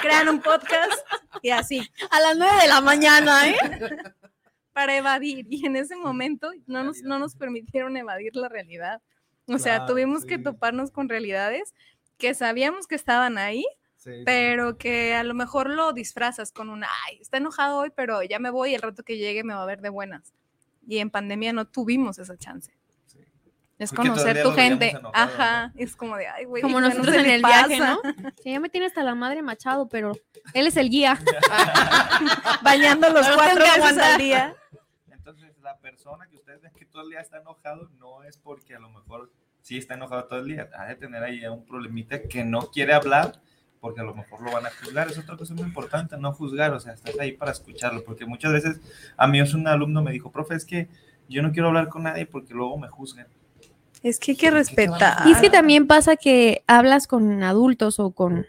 Crean 0.01 0.29
un 0.29 0.39
podcast 0.39 0.93
y 1.41 1.49
así. 1.49 1.89
A 2.11 2.19
las 2.19 2.37
9 2.37 2.61
de 2.61 2.67
la 2.67 2.79
mañana, 2.81 3.49
¿eh? 3.49 3.57
Para 4.71 4.95
evadir. 4.95 5.47
Y 5.49 5.65
en 5.65 5.75
ese 5.75 5.95
momento 5.95 6.51
no 6.67 6.83
nos, 6.83 7.01
no 7.01 7.17
nos 7.17 7.35
permitieron 7.35 7.97
evadir 7.97 8.35
la 8.35 8.49
realidad. 8.49 9.01
O 9.47 9.57
sea, 9.57 9.77
Claro, 9.77 9.93
tuvimos 9.93 10.23
que 10.25 10.37
toparnos 10.37 10.91
con 10.91 11.09
realidades 11.09 11.73
que 12.19 12.33
sabíamos 12.35 12.85
que 12.87 12.95
estaban 12.95 13.37
ahí, 13.39 13.65
Sí, 13.95 14.11
sí. 14.13 14.21
pero 14.25 14.77
que 14.77 15.15
a 15.15 15.23
lo 15.23 15.33
mejor 15.33 15.69
lo 15.71 15.91
disfrazas 15.91 16.51
con 16.51 16.69
un, 16.69 16.83
ay, 16.83 17.17
está 17.19 17.37
enojado 17.37 17.79
hoy, 17.79 17.89
pero 17.95 18.21
ya 18.21 18.37
me 18.37 18.51
voy 18.51 18.71
y 18.71 18.75
el 18.75 18.81
rato 18.83 19.01
que 19.03 19.17
llegue 19.17 19.43
me 19.43 19.55
va 19.55 19.63
a 19.63 19.65
ver 19.65 19.81
de 19.81 19.89
buenas. 19.89 20.33
Y 20.87 20.99
en 20.99 21.09
pandemia 21.11 21.51
no 21.53 21.65
tuvimos 21.67 22.17
esa 22.17 22.37
chance. 22.37 22.71
Sí. 23.05 23.19
Es 23.77 23.91
Porque 23.91 24.09
conocer 24.09 24.41
tu 24.41 24.51
gente. 24.53 24.91
enojado, 24.91 25.11
Ajá, 25.13 25.73
es 25.75 25.95
como 25.95 26.15
de, 26.17 26.27
ay, 26.27 26.45
güey. 26.45 26.63
Como 26.63 26.79
no 26.81 26.89
nosotros 26.89 27.13
en 27.15 27.25
el 27.29 27.41
viaje, 27.43 27.77
pasa". 27.77 27.99
¿no? 28.03 28.31
Sí, 28.41 28.51
ya 28.51 28.59
me 28.59 28.69
tiene 28.69 28.87
hasta 28.87 29.03
la 29.03 29.13
madre 29.13 29.41
machado, 29.41 29.89
pero 29.89 30.13
él 30.53 30.65
es 30.65 30.77
el 30.77 30.89
guía. 30.89 31.19
Bañando 32.63 33.09
los 33.09 33.27
cuatro 33.29 33.63
veces 33.63 33.97
al 33.97 34.17
día. 34.17 34.55
Entonces, 35.11 35.57
la 35.61 35.77
persona 35.79 36.27
que 36.27 36.37
ustedes 36.37 36.61
ven 36.61 36.71
que 36.73 36.85
todo 36.85 37.03
el 37.03 37.09
día 37.09 37.19
está 37.19 37.37
enojado 37.37 37.89
no 37.99 38.23
es 38.23 38.37
porque 38.37 38.75
a 38.75 38.79
lo 38.79 38.89
mejor 38.89 39.31
sí 39.61 39.77
está 39.77 39.95
enojado 39.95 40.25
todo 40.25 40.39
el 40.39 40.47
día. 40.47 40.69
Ha 40.73 40.85
de 40.85 40.95
tener 40.95 41.21
ahí 41.23 41.45
un 41.45 41.65
problemita 41.65 42.23
que 42.23 42.43
no 42.45 42.71
quiere 42.71 42.93
hablar 42.93 43.33
porque 43.79 44.01
a 44.01 44.03
lo 44.03 44.15
mejor 44.15 44.41
lo 44.41 44.51
van 44.51 44.65
a 44.65 44.69
juzgar. 44.69 45.09
Es 45.09 45.17
otra 45.17 45.37
cosa 45.37 45.53
muy 45.53 45.63
importante, 45.63 46.17
no 46.17 46.33
juzgar. 46.33 46.73
O 46.73 46.79
sea, 46.79 46.93
estás 46.93 47.17
ahí 47.19 47.33
para 47.33 47.51
escucharlo. 47.51 48.03
Porque 48.03 48.25
muchas 48.25 48.51
veces 48.53 48.79
a 49.15 49.27
mí 49.27 49.39
es 49.39 49.53
un 49.53 49.67
alumno 49.67 50.01
me 50.01 50.11
dijo, 50.11 50.31
profe, 50.31 50.55
es 50.55 50.65
que 50.65 50.89
yo 51.29 51.41
no 51.41 51.51
quiero 51.51 51.67
hablar 51.67 51.89
con 51.89 52.03
nadie 52.03 52.25
porque 52.25 52.53
luego 52.53 52.77
me 52.77 52.87
juzgan. 52.87 53.27
Es 54.03 54.19
que 54.19 54.31
hay 54.31 54.37
que 54.37 54.51
respetar. 54.51 55.27
Y 55.27 55.31
es 55.31 55.39
que 55.39 55.49
también 55.49 55.87
pasa 55.87 56.15
que 56.15 56.63
hablas 56.67 57.07
con 57.07 57.43
adultos 57.43 57.99
o 57.99 58.11
con 58.11 58.45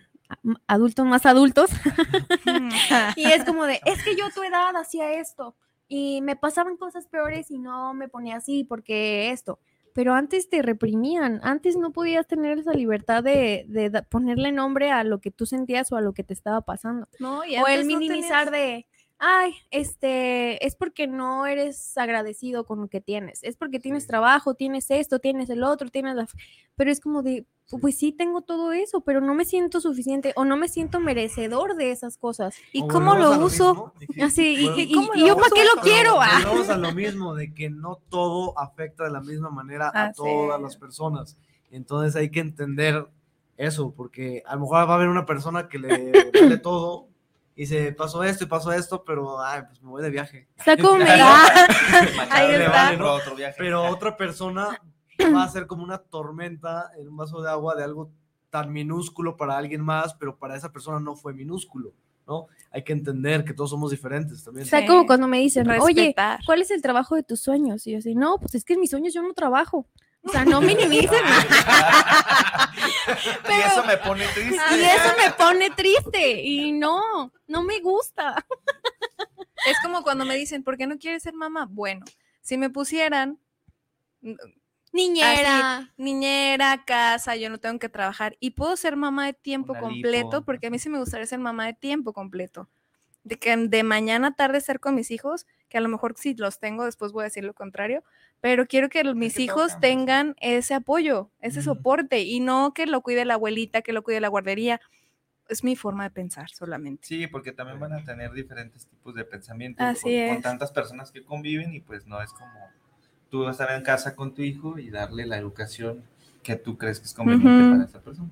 adultos 0.66 1.06
más 1.06 1.24
adultos 1.24 1.70
y 3.16 3.24
es 3.24 3.44
como 3.44 3.64
de, 3.64 3.80
es 3.86 4.02
que 4.04 4.14
yo 4.14 4.26
a 4.26 4.30
tu 4.30 4.42
edad 4.42 4.76
hacía 4.76 5.14
esto 5.14 5.54
y 5.88 6.20
me 6.20 6.36
pasaban 6.36 6.76
cosas 6.76 7.06
peores 7.06 7.50
y 7.50 7.58
no 7.58 7.94
me 7.94 8.08
ponía 8.08 8.36
así 8.36 8.64
porque 8.64 9.30
esto. 9.30 9.58
Pero 9.98 10.14
antes 10.14 10.48
te 10.48 10.62
reprimían, 10.62 11.40
antes 11.42 11.76
no 11.76 11.90
podías 11.90 12.24
tener 12.28 12.56
esa 12.60 12.72
libertad 12.72 13.24
de, 13.24 13.64
de 13.66 13.90
ponerle 14.08 14.52
nombre 14.52 14.92
a 14.92 15.02
lo 15.02 15.18
que 15.20 15.32
tú 15.32 15.44
sentías 15.44 15.90
o 15.90 15.96
a 15.96 16.00
lo 16.00 16.12
que 16.12 16.22
te 16.22 16.32
estaba 16.34 16.60
pasando. 16.60 17.08
No, 17.18 17.44
y 17.44 17.56
O 17.56 17.66
el 17.66 17.80
no 17.80 17.98
minimizar 17.98 18.48
tenías- 18.48 18.52
de, 18.52 18.86
ay, 19.18 19.54
este, 19.72 20.64
es 20.64 20.76
porque 20.76 21.08
no 21.08 21.46
eres 21.46 21.98
agradecido 21.98 22.64
con 22.64 22.80
lo 22.80 22.86
que 22.86 23.00
tienes, 23.00 23.42
es 23.42 23.56
porque 23.56 23.80
tienes 23.80 24.06
trabajo, 24.06 24.54
tienes 24.54 24.88
esto, 24.92 25.18
tienes 25.18 25.50
el 25.50 25.64
otro, 25.64 25.88
tienes 25.88 26.14
la... 26.14 26.22
f-". 26.22 26.38
Pero 26.76 26.92
es 26.92 27.00
como 27.00 27.22
de, 27.24 27.42
"Pu- 27.42 27.46
pues 27.76 27.98
sí 27.98 28.12
tengo 28.12 28.40
todo 28.40 28.72
eso, 28.72 29.02
pero 29.02 29.20
no 29.20 29.34
me 29.34 29.44
siento 29.44 29.80
suficiente 29.82 30.32
o 30.36 30.46
no 30.46 30.56
me 30.56 30.68
siento 30.68 31.00
merecedor 31.00 31.76
de 31.76 31.90
esas 31.90 32.16
cosas. 32.16 32.54
¿Y 32.72 32.82
O 32.82 32.88
cómo 32.88 33.12
a 33.12 33.18
lo 33.18 33.32
uso? 33.44 33.92
mismo, 34.00 34.24
Así, 34.24 34.54
y, 34.54 34.64
Bueno, 34.64 34.78
y- 34.80 34.94
¿cómo 34.94 35.14
y 35.14 35.20
lo 35.20 35.26
yo 35.26 35.36
para 35.36 35.50
qué 35.54 35.64
lo 35.64 35.82
quiero? 35.82 36.18
Ah. 36.22 36.40
Volvemos 36.44 36.70
a 36.70 36.76
lo 36.78 36.92
mismo, 36.92 37.34
de 37.34 37.52
que 37.52 37.68
no 37.68 37.96
todo 38.08 38.58
afecta 38.58 39.04
de 39.04 39.10
la 39.10 39.20
misma 39.20 39.50
manera 39.50 39.90
a 39.94 40.04
Así 40.06 40.16
todas 40.16 40.56
es. 40.56 40.62
las 40.62 40.76
personas. 40.76 41.36
Entonces 41.70 42.16
hay 42.16 42.30
que 42.30 42.40
entender 42.40 43.06
eso, 43.58 43.92
porque 43.94 44.42
a 44.46 44.54
lo 44.54 44.62
mejor 44.62 44.88
va 44.88 44.92
a 44.92 44.94
haber 44.94 45.08
una 45.08 45.26
persona 45.26 45.68
que 45.68 45.78
le 45.78 46.12
vale 46.40 46.56
todo 46.62 47.08
y 47.54 47.66
se 47.66 47.92
pasó 47.92 48.22
esto 48.24 48.44
y 48.44 48.46
pasó 48.46 48.72
esto, 48.72 49.02
pero 49.04 49.42
ay, 49.42 49.62
pues 49.68 49.82
me 49.82 49.90
voy 49.90 50.00
de 50.02 50.10
viaje. 50.10 50.46
Está 50.56 50.76
como 50.76 50.94
me 50.98 51.10
Ahí 51.10 52.54
está. 52.54 52.70
vale, 52.70 52.96
¿no? 52.96 53.04
Por 53.04 53.20
otro 53.20 53.34
viaje. 53.34 53.56
Pero 53.58 53.84
otra 53.90 54.16
persona 54.16 54.80
va 55.26 55.44
a 55.44 55.48
ser 55.48 55.66
como 55.66 55.82
una 55.84 55.98
tormenta 55.98 56.90
en 56.98 57.08
un 57.08 57.16
vaso 57.16 57.42
de 57.42 57.50
agua 57.50 57.74
de 57.74 57.84
algo 57.84 58.10
tan 58.50 58.72
minúsculo 58.72 59.36
para 59.36 59.58
alguien 59.58 59.82
más, 59.82 60.14
pero 60.14 60.38
para 60.38 60.56
esa 60.56 60.72
persona 60.72 61.00
no 61.00 61.16
fue 61.16 61.34
minúsculo, 61.34 61.92
¿no? 62.26 62.46
Hay 62.70 62.82
que 62.84 62.92
entender 62.92 63.44
que 63.44 63.52
todos 63.52 63.70
somos 63.70 63.90
diferentes 63.90 64.42
también. 64.44 64.64
Está 64.64 64.80
Sí. 64.80 64.86
como 64.86 65.06
cuando 65.06 65.28
me 65.28 65.38
dicen, 65.38 65.68
oye. 65.70 66.14
¿cuál 66.46 66.62
es 66.62 66.70
el 66.70 66.80
trabajo 66.80 67.14
de 67.14 67.22
tus 67.22 67.40
sueños? 67.40 67.86
Y 67.86 67.92
yo 67.92 67.98
así, 67.98 68.14
no, 68.14 68.38
pues 68.38 68.54
es 68.54 68.64
que 68.64 68.74
en 68.74 68.80
mis 68.80 68.90
sueños 68.90 69.12
yo 69.12 69.22
no 69.22 69.34
trabajo. 69.34 69.86
O 70.22 70.30
sea, 70.30 70.44
no 70.44 70.60
minimicen. 70.60 71.22
y 73.48 73.52
eso 73.66 73.84
me 73.86 73.96
pone 73.98 74.24
triste. 74.34 74.60
Y 74.72 74.80
eso 74.82 75.12
me 75.16 75.30
pone 75.32 75.70
triste 75.70 76.42
y 76.42 76.72
no, 76.72 77.32
no 77.46 77.62
me 77.62 77.80
gusta. 77.80 78.44
Es 79.66 79.76
como 79.82 80.02
cuando 80.02 80.24
me 80.24 80.36
dicen, 80.36 80.62
¿por 80.64 80.76
qué 80.76 80.86
no 80.86 80.98
quieres 80.98 81.22
ser 81.22 81.34
mamá? 81.34 81.66
Bueno, 81.70 82.04
si 82.40 82.56
me 82.56 82.70
pusieran 82.70 83.38
Niñera. 84.92 85.92
niñera, 85.96 86.84
casa, 86.84 87.36
yo 87.36 87.50
no 87.50 87.58
tengo 87.58 87.78
que 87.78 87.88
trabajar 87.88 88.36
y 88.40 88.50
puedo 88.52 88.76
ser 88.76 88.96
mamá 88.96 89.26
de 89.26 89.32
tiempo 89.34 89.72
Una 89.72 89.80
completo, 89.80 90.38
lipo. 90.38 90.44
porque 90.44 90.68
a 90.68 90.70
mí 90.70 90.78
sí 90.78 90.88
me 90.88 90.98
gustaría 90.98 91.26
ser 91.26 91.38
mamá 91.38 91.66
de 91.66 91.74
tiempo 91.74 92.12
completo. 92.12 92.68
De 93.24 93.36
que 93.38 93.54
de 93.56 93.82
mañana 93.82 94.28
a 94.28 94.34
tarde 94.34 94.58
estar 94.58 94.80
con 94.80 94.94
mis 94.94 95.10
hijos, 95.10 95.46
que 95.68 95.76
a 95.76 95.80
lo 95.82 95.88
mejor 95.88 96.14
si 96.16 96.34
los 96.34 96.60
tengo, 96.60 96.84
después 96.86 97.12
voy 97.12 97.22
a 97.22 97.24
decir 97.24 97.44
lo 97.44 97.52
contrario, 97.52 98.02
pero 98.40 98.66
quiero 98.66 98.88
que 98.88 99.04
mis 99.14 99.34
que 99.34 99.42
hijos 99.42 99.66
tocan, 99.72 99.80
tengan 99.80 100.36
ese 100.40 100.74
apoyo, 100.74 101.30
ese 101.40 101.60
soporte 101.60 102.20
y 102.22 102.40
no 102.40 102.72
que 102.72 102.86
lo 102.86 103.02
cuide 103.02 103.24
la 103.26 103.34
abuelita, 103.34 103.82
que 103.82 103.92
lo 103.92 104.02
cuide 104.02 104.20
la 104.20 104.28
guardería. 104.28 104.80
Es 105.48 105.64
mi 105.64 105.76
forma 105.76 106.04
de 106.04 106.10
pensar 106.10 106.50
solamente. 106.50 107.06
Sí, 107.08 107.26
porque 107.26 107.52
también 107.52 107.80
van 107.80 107.92
a 107.92 108.04
tener 108.04 108.32
diferentes 108.32 108.86
tipos 108.86 109.14
de 109.14 109.24
pensamientos 109.24 109.84
Así 109.86 110.02
con, 110.02 110.12
con 110.12 110.36
es. 110.36 110.42
tantas 110.42 110.72
personas 110.72 111.10
que 111.10 111.24
conviven 111.24 111.74
y 111.74 111.80
pues 111.80 112.06
no 112.06 112.22
es 112.22 112.32
como 112.32 112.70
tú 113.30 113.48
estar 113.48 113.70
en 113.72 113.82
casa 113.82 114.14
con 114.14 114.34
tu 114.34 114.42
hijo 114.42 114.78
y 114.78 114.90
darle 114.90 115.26
la 115.26 115.36
educación 115.36 116.02
que 116.42 116.56
tú 116.56 116.76
crees 116.78 117.00
que 117.00 117.06
es 117.06 117.14
conveniente 117.14 117.70
para 117.70 117.84
esa 117.84 118.00
persona. 118.00 118.28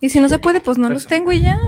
Y 0.00 0.08
si 0.08 0.20
no 0.20 0.28
se 0.28 0.38
puede, 0.38 0.60
pues 0.60 0.78
no 0.78 0.88
los 0.88 1.06
tengo 1.06 1.32
y 1.32 1.42
ya. 1.42 1.58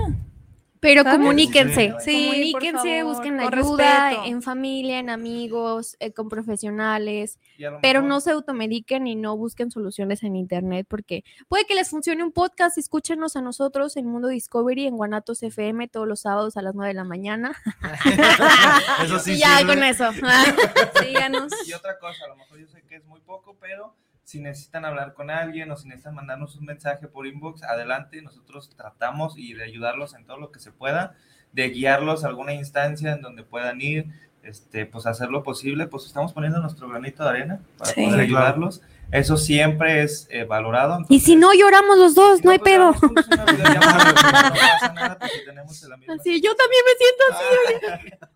Pero 0.81 1.03
¿Sabes? 1.03 1.19
comuníquense, 1.19 1.93
Sí, 2.03 2.25
comuníquense, 2.25 2.99
favor, 3.01 3.13
busquen 3.13 3.39
ayuda 3.39 4.09
respeto. 4.09 4.25
en 4.25 4.41
familia, 4.41 4.97
en 4.99 5.09
amigos, 5.11 5.95
eh, 5.99 6.11
con 6.11 6.27
profesionales, 6.27 7.37
pero 7.81 8.01
mejor- 8.01 8.09
no 8.09 8.19
se 8.19 8.31
automediquen 8.31 9.05
y 9.05 9.15
no 9.15 9.37
busquen 9.37 9.69
soluciones 9.71 10.23
en 10.23 10.35
internet 10.35 10.87
porque 10.89 11.23
puede 11.47 11.65
que 11.65 11.75
les 11.75 11.89
funcione 11.89 12.23
un 12.23 12.31
podcast, 12.31 12.79
escúchenos 12.79 13.35
a 13.35 13.41
nosotros 13.41 13.95
en 13.95 14.07
Mundo 14.07 14.27
Discovery 14.27 14.87
en 14.87 14.97
Guanatos 14.97 15.43
FM 15.43 15.87
todos 15.87 16.07
los 16.07 16.21
sábados 16.21 16.57
a 16.57 16.63
las 16.63 16.73
9 16.73 16.89
de 16.89 16.95
la 16.95 17.03
mañana. 17.03 17.55
Eso 19.03 19.19
sí 19.19 19.33
y 19.33 19.37
ya 19.37 19.59
sirve. 19.59 19.73
con 19.75 19.83
eso. 19.83 20.09
Síganos. 21.03 21.53
Y 21.67 21.73
otra 21.73 21.97
cosa, 21.99 22.25
a 22.25 22.29
lo 22.29 22.35
mejor 22.37 22.59
yo 22.59 22.67
sé 22.67 22.81
que 22.89 22.95
es 22.95 23.05
muy 23.05 23.19
poco, 23.21 23.55
pero 23.59 23.93
si 24.31 24.39
necesitan 24.39 24.85
hablar 24.85 25.13
con 25.13 25.29
alguien 25.29 25.69
o 25.71 25.75
si 25.75 25.89
necesitan 25.89 26.15
mandarnos 26.15 26.55
un 26.55 26.65
mensaje 26.65 27.05
por 27.09 27.27
inbox, 27.27 27.63
adelante, 27.63 28.21
nosotros 28.21 28.69
tratamos 28.77 29.33
y 29.37 29.53
de 29.53 29.63
ayudarlos 29.65 30.13
en 30.13 30.25
todo 30.25 30.37
lo 30.37 30.53
que 30.53 30.59
se 30.61 30.71
pueda, 30.71 31.15
de 31.51 31.67
guiarlos 31.69 32.23
a 32.23 32.27
alguna 32.29 32.53
instancia 32.53 33.11
en 33.11 33.21
donde 33.21 33.43
puedan 33.43 33.81
ir, 33.81 34.05
este, 34.43 34.85
pues 34.85 35.05
hacer 35.05 35.27
lo 35.29 35.43
posible, 35.43 35.85
pues 35.87 36.05
estamos 36.05 36.31
poniendo 36.31 36.59
nuestro 36.61 36.87
granito 36.87 37.23
de 37.23 37.29
arena 37.29 37.59
para 37.77 37.91
Sí. 37.91 38.05
poder 38.05 38.21
ayudarlos. 38.21 38.81
Eso 39.11 39.35
siempre 39.35 40.01
es 40.03 40.27
eh, 40.31 40.45
valorado. 40.45 40.99
y 41.09 41.19
si 41.19 41.35
no 41.35 41.53
lloramos 41.53 41.97
los 41.97 42.15
dos, 42.15 42.41
no 42.45 42.51
hay 42.51 42.59
pues, 42.59 42.71
pedo. 42.71 42.93
grabamos 42.93 43.27
una 43.27 43.45
videollamada, 43.51 44.03
no 44.05 44.13
pasa 44.13 44.93
nada 44.93 45.17
porque 45.19 45.39
tenemos 45.45 45.81
la 45.83 45.97
misma 45.97 46.13
Así, 46.13 46.41
yo 46.41 46.55
también 46.55 46.83
me 46.87 46.95
siento 46.97 48.07
así. 48.07 48.31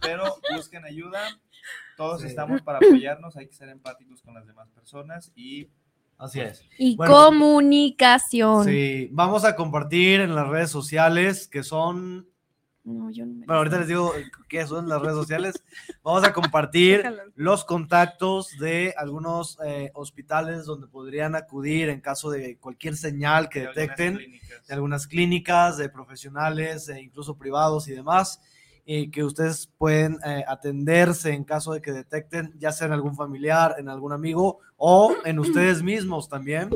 Pero 0.02 0.36
busquen 0.56 0.84
ayuda. 0.84 1.20
Todos 2.00 2.22
Sí. 2.22 2.28
estamos 2.28 2.62
para 2.62 2.78
apoyarnos. 2.78 3.36
Hay 3.36 3.46
que 3.46 3.52
ser 3.54 3.68
empáticos 3.68 4.22
con 4.22 4.32
las 4.34 4.46
demás 4.46 4.68
personas 4.70 5.30
y 5.36 5.68
Así 6.16 6.38
es. 6.40 6.62
Y 6.78 6.96
Bueno, 6.96 7.14
comunicación. 7.14 8.64
Sí, 8.66 9.08
vamos 9.10 9.44
a 9.44 9.56
compartir 9.56 10.20
en 10.20 10.34
las 10.34 10.46
redes 10.48 10.70
sociales 10.70 11.46
que 11.48 11.62
son 11.62 12.26
No, 12.82 13.10
yo 13.10 13.26
no 13.26 13.34
me- 13.34 13.46
Bueno, 13.46 13.58
ahorita 13.58 13.78
les 13.80 13.88
digo 13.88 14.12
qué 14.48 14.66
son 14.66 14.88
las 14.88 15.00
redes 15.02 15.14
sociales. 15.16 15.62
Vamos 16.02 16.24
a 16.24 16.32
compartir 16.32 16.98
Déjalo. 16.98 17.22
los 17.36 17.64
contactos 17.66 18.56
de 18.58 18.94
algunos 18.96 19.58
eh, 19.66 19.90
hospitales 19.94 20.64
donde 20.64 20.86
podrían 20.88 21.36
acudir 21.36 21.90
en 21.90 22.00
caso 22.00 22.30
de 22.30 22.56
cualquier 22.58 22.96
señal 22.96 23.50
que 23.50 23.60
de 23.60 23.66
algunas 23.66 23.76
detecten, 23.88 24.16
clínicas. 24.16 24.66
de 24.66 24.74
algunas 24.74 25.06
clínicas, 25.06 25.76
de 25.76 25.88
profesionales, 25.90 26.88
e 26.88 27.00
incluso 27.02 27.36
privados 27.36 27.86
y 27.86 27.92
demás, 27.92 28.40
y 28.92 29.08
que 29.12 29.22
ustedes 29.22 29.70
pueden 29.78 30.18
eh, 30.26 30.42
atenderse 30.48 31.32
en 31.32 31.44
caso 31.44 31.72
de 31.72 31.80
que 31.80 31.92
detecten, 31.92 32.52
ya 32.58 32.72
sea 32.72 32.88
en 32.88 32.92
algún 32.92 33.14
familiar, 33.14 33.76
en 33.78 33.88
algún 33.88 34.12
amigo 34.12 34.58
o 34.76 35.14
en 35.24 35.38
ustedes 35.38 35.80
mismos 35.80 36.28
también. 36.28 36.70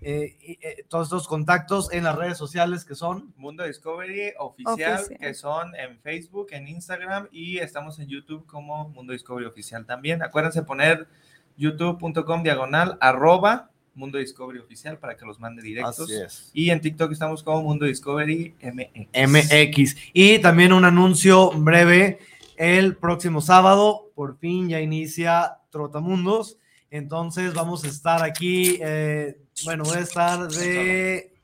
Eh, 0.00 0.36
y, 0.40 0.52
eh, 0.64 0.84
todos 0.88 1.08
estos 1.08 1.26
contactos 1.26 1.92
en 1.92 2.04
las 2.04 2.14
redes 2.14 2.38
sociales 2.38 2.84
que 2.84 2.94
son 2.94 3.34
Mundo 3.36 3.64
Discovery 3.64 4.34
oficial, 4.38 5.00
Oficial. 5.00 5.18
que 5.18 5.34
son 5.34 5.74
en 5.74 5.98
Facebook, 5.98 6.46
en 6.52 6.68
Instagram 6.68 7.26
y 7.32 7.58
estamos 7.58 7.98
en 7.98 8.06
YouTube 8.06 8.46
como 8.46 8.90
Mundo 8.90 9.12
Discovery 9.12 9.46
Oficial 9.46 9.84
también. 9.84 10.22
Acuérdense 10.22 10.62
poner 10.62 11.08
youtube.com 11.56 12.44
diagonal 12.44 12.98
arroba 13.00 13.72
Mundo 13.98 14.18
Discovery 14.18 14.60
Oficial 14.60 14.98
para 14.98 15.16
que 15.16 15.26
los 15.26 15.40
mande 15.40 15.60
directos. 15.60 16.08
es. 16.10 16.50
Y 16.54 16.70
en 16.70 16.80
TikTok 16.80 17.12
estamos 17.12 17.42
como 17.42 17.62
Mundo 17.62 17.84
Discovery 17.84 18.54
MX. 18.62 19.28
MX. 19.28 19.96
Y 20.12 20.38
también 20.38 20.72
un 20.72 20.84
anuncio 20.84 21.50
breve. 21.50 22.20
El 22.56 22.96
próximo 22.96 23.40
sábado, 23.40 24.10
por 24.14 24.38
fin 24.38 24.68
ya 24.68 24.80
inicia 24.80 25.58
Trotamundos. 25.70 26.58
Entonces 26.90 27.52
vamos 27.54 27.84
a 27.84 27.88
estar 27.88 28.22
aquí, 28.22 28.78
eh, 28.80 29.38
bueno, 29.64 29.84
voy 29.84 29.98
a 29.98 30.00
estar 30.00 30.48
de 30.48 31.34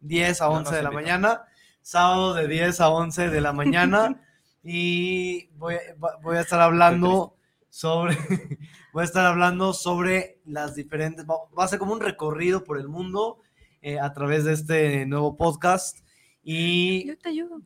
10 0.00 0.40
a 0.40 0.48
11 0.48 0.74
de 0.74 0.82
la 0.82 0.90
mañana, 0.90 1.42
sábado 1.82 2.34
de 2.34 2.48
10 2.48 2.80
a 2.80 2.88
11 2.88 3.28
de 3.28 3.40
la 3.40 3.52
mañana 3.52 4.20
y 4.62 5.46
voy, 5.56 5.76
voy 6.22 6.36
a 6.38 6.40
estar 6.40 6.60
hablando 6.60 7.36
sobre, 7.74 8.16
voy 8.92 9.02
a 9.02 9.04
estar 9.04 9.26
hablando 9.26 9.72
sobre 9.72 10.38
las 10.44 10.76
diferentes, 10.76 11.26
va 11.26 11.64
a 11.64 11.66
ser 11.66 11.80
como 11.80 11.92
un 11.92 12.00
recorrido 12.00 12.62
por 12.62 12.78
el 12.78 12.86
mundo 12.86 13.40
eh, 13.82 13.98
a 13.98 14.12
través 14.12 14.44
de 14.44 14.52
este 14.52 15.06
nuevo 15.06 15.36
podcast. 15.36 15.98
Y... 16.44 17.04
Yo 17.04 17.18
te 17.18 17.30
ayudo. 17.30 17.60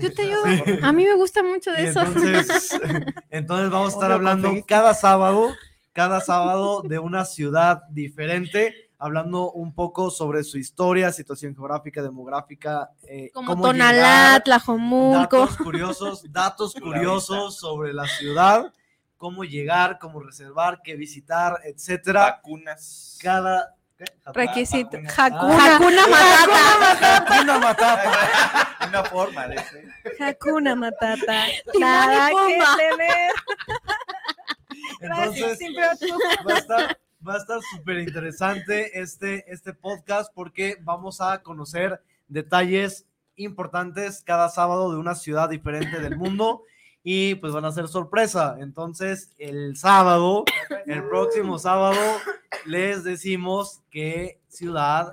Yo 0.00 0.12
te 0.12 0.22
ayudo. 0.22 0.44
A 0.82 0.90
mí 0.90 1.04
me 1.04 1.14
gusta 1.14 1.44
mucho 1.44 1.70
de 1.70 1.88
eso. 1.88 2.00
Entonces, 2.00 2.80
entonces 3.30 3.70
vamos 3.70 3.92
a 3.92 3.96
estar 3.96 4.10
hablando 4.10 4.50
cada 4.66 4.92
sábado 4.92 5.54
cada 5.92 6.20
sábado 6.20 6.82
de 6.82 6.98
una 6.98 7.24
ciudad 7.24 7.84
diferente, 7.88 8.90
hablando 8.98 9.52
un 9.52 9.72
poco 9.72 10.10
sobre 10.10 10.42
su 10.42 10.58
historia, 10.58 11.12
situación 11.12 11.54
geográfica, 11.54 12.02
demográfica. 12.02 12.90
Eh, 13.04 13.30
Como 13.32 13.62
Tonalá, 13.62 14.42
Tlajomulco. 14.44 15.38
Datos 15.38 15.56
curiosos, 15.58 16.32
datos 16.32 16.74
curiosos 16.74 17.56
sobre 17.56 17.92
la 17.92 18.08
ciudad, 18.08 18.72
cómo 19.24 19.42
llegar, 19.42 19.98
cómo 19.98 20.20
reservar, 20.20 20.82
qué 20.84 20.96
visitar, 20.96 21.58
etcétera. 21.64 22.42
Vacunas. 22.42 23.18
Cada 23.22 23.74
requisito. 24.34 24.98
Hakuna, 25.16 26.06
Matata. 26.06 27.16
Hakuna 27.16 27.58
Matata. 27.58 28.86
Una 28.86 29.04
forma 29.04 29.48
de 29.48 29.54
ese. 29.54 29.88
Hakuna 30.22 30.76
Matata. 30.76 31.46
Nada 31.80 32.28
que 32.28 32.62
tener. 32.76 33.32
Entonces, 35.00 35.58
va 37.26 37.32
a 37.32 37.38
estar 37.38 37.60
súper 37.74 38.00
interesante 38.00 39.00
este, 39.00 39.50
este 39.50 39.72
podcast 39.72 40.34
porque 40.34 40.76
vamos 40.82 41.22
a 41.22 41.42
conocer 41.42 42.02
detalles 42.28 43.06
importantes 43.36 44.22
cada 44.22 44.50
sábado 44.50 44.92
de 44.92 44.98
una 44.98 45.14
ciudad 45.14 45.48
diferente 45.48 45.98
del 46.00 46.18
mundo 46.18 46.64
y 47.06 47.34
pues 47.36 47.52
van 47.52 47.66
a 47.66 47.70
ser 47.70 47.86
sorpresa. 47.86 48.56
Entonces, 48.58 49.30
el 49.38 49.76
sábado, 49.76 50.44
el 50.86 51.04
próximo 51.04 51.58
sábado, 51.58 52.00
les 52.64 53.04
decimos 53.04 53.82
qué 53.90 54.40
ciudad 54.48 55.12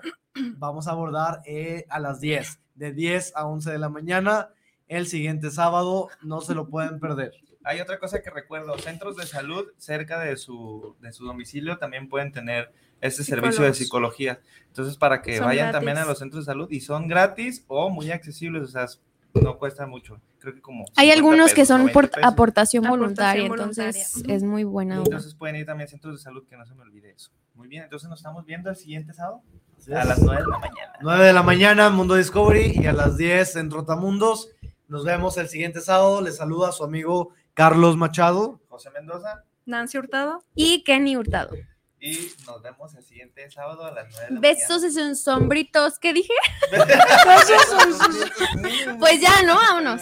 vamos 0.58 0.88
a 0.88 0.92
abordar 0.92 1.42
eh, 1.46 1.86
a 1.90 2.00
las 2.00 2.22
10, 2.22 2.60
de 2.76 2.94
10 2.94 3.34
a 3.36 3.46
11 3.46 3.72
de 3.72 3.78
la 3.78 3.90
mañana. 3.90 4.50
El 4.88 5.06
siguiente 5.06 5.52
sábado, 5.52 6.08
no 6.22 6.40
se 6.40 6.56
lo 6.56 6.70
pueden 6.70 7.00
perder. 7.00 7.34
Hay 7.64 7.82
otra 7.82 8.00
cosa 8.00 8.22
que 8.22 8.30
recuerdo, 8.30 8.78
centros 8.78 9.18
de 9.18 9.28
salud 9.28 9.68
cerca 9.78 10.20
de 10.20 10.38
su, 10.38 10.96
de 11.02 11.12
su 11.12 11.26
domicilio 11.26 11.78
también 11.78 12.10
pueden 12.10 12.32
tener 12.32 12.72
este 13.02 13.24
servicio 13.24 13.64
de 13.64 13.74
psicología. 13.74 14.40
Entonces, 14.68 14.96
para 14.96 15.22
que 15.22 15.40
vayan 15.40 15.72
también 15.72 15.98
a 15.98 16.06
los 16.06 16.20
centros 16.20 16.46
de 16.46 16.52
salud 16.52 16.72
y 16.72 16.80
son 16.80 17.08
gratis 17.08 17.66
o 17.68 17.90
muy 17.90 18.12
accesibles, 18.12 18.64
o 18.64 18.68
sea, 18.68 18.88
no 19.34 19.58
cuesta 19.58 19.86
mucho. 19.86 20.20
Creo 20.40 20.56
que 20.56 20.62
como 20.62 20.86
Hay 20.96 21.12
algunos 21.12 21.54
que 21.54 21.66
son 21.66 21.90
por 21.90 22.10
aportación, 22.24 22.84
voluntaria, 22.88 23.46
entonces 23.46 24.22
es 24.28 24.44
muy 24.44 24.64
buena. 24.64 24.98
Entonces 24.98 25.36
pueden 25.36 25.56
ir 25.58 25.66
también 25.66 25.88
a 25.88 25.90
centros 25.90 26.16
de 26.16 26.22
salud, 26.22 26.46
que 26.48 26.58
no 26.58 26.66
se 26.66 26.74
me 26.74 26.82
olvide 26.82 27.12
eso. 27.12 27.32
Muy 27.54 27.68
bien, 27.68 27.84
entonces 27.84 28.10
nos 28.10 28.20
estamos 28.20 28.46
viendo 28.46 28.70
el 28.70 28.76
siguiente 28.76 29.14
sábado 29.14 29.44
a 29.90 30.06
las 30.06 30.22
9 30.22 30.42
de 30.42 30.48
la 30.48 30.58
mañana. 30.58 30.94
9 31.02 31.26
de 31.26 31.34
la 31.34 31.44
mañana, 31.44 31.90
Mundo 31.90 32.16
Discovery, 32.16 32.74
y 32.76 32.88
a 32.88 32.94
las 32.94 33.18
10 33.18 33.56
en 33.58 33.70
Trotamundos. 33.70 34.50
Nos 34.88 35.06
vemos 35.06 35.38
el 35.38 35.48
siguiente 35.48 35.82
sábado. 35.82 36.22
Les 36.22 36.38
saluda 36.38 36.72
su 36.72 36.84
amigo 36.84 37.34
Carlos 37.54 37.98
Machado, 37.98 38.60
José 38.70 38.90
Mendoza, 38.92 39.44
Nancy 39.66 39.98
Hurtado 39.98 40.44
y 40.56 40.84
Kenny 40.84 41.16
Hurtado. 41.16 41.56
Y 42.04 42.34
nos 42.48 42.64
vemos 42.64 42.96
el 42.96 43.04
siguiente 43.04 43.52
sábado 43.52 43.86
a 43.86 43.92
las 43.92 44.08
9 44.12 44.38
Besos 44.40 44.84
y 44.84 44.92
sus 44.92 45.22
sombritos. 45.22 46.00
¿Qué 46.00 46.14
dije? 46.14 46.34
pues 49.00 49.22
ya, 49.22 49.44
¿no? 49.44 49.54
Vámonos. 49.54 50.02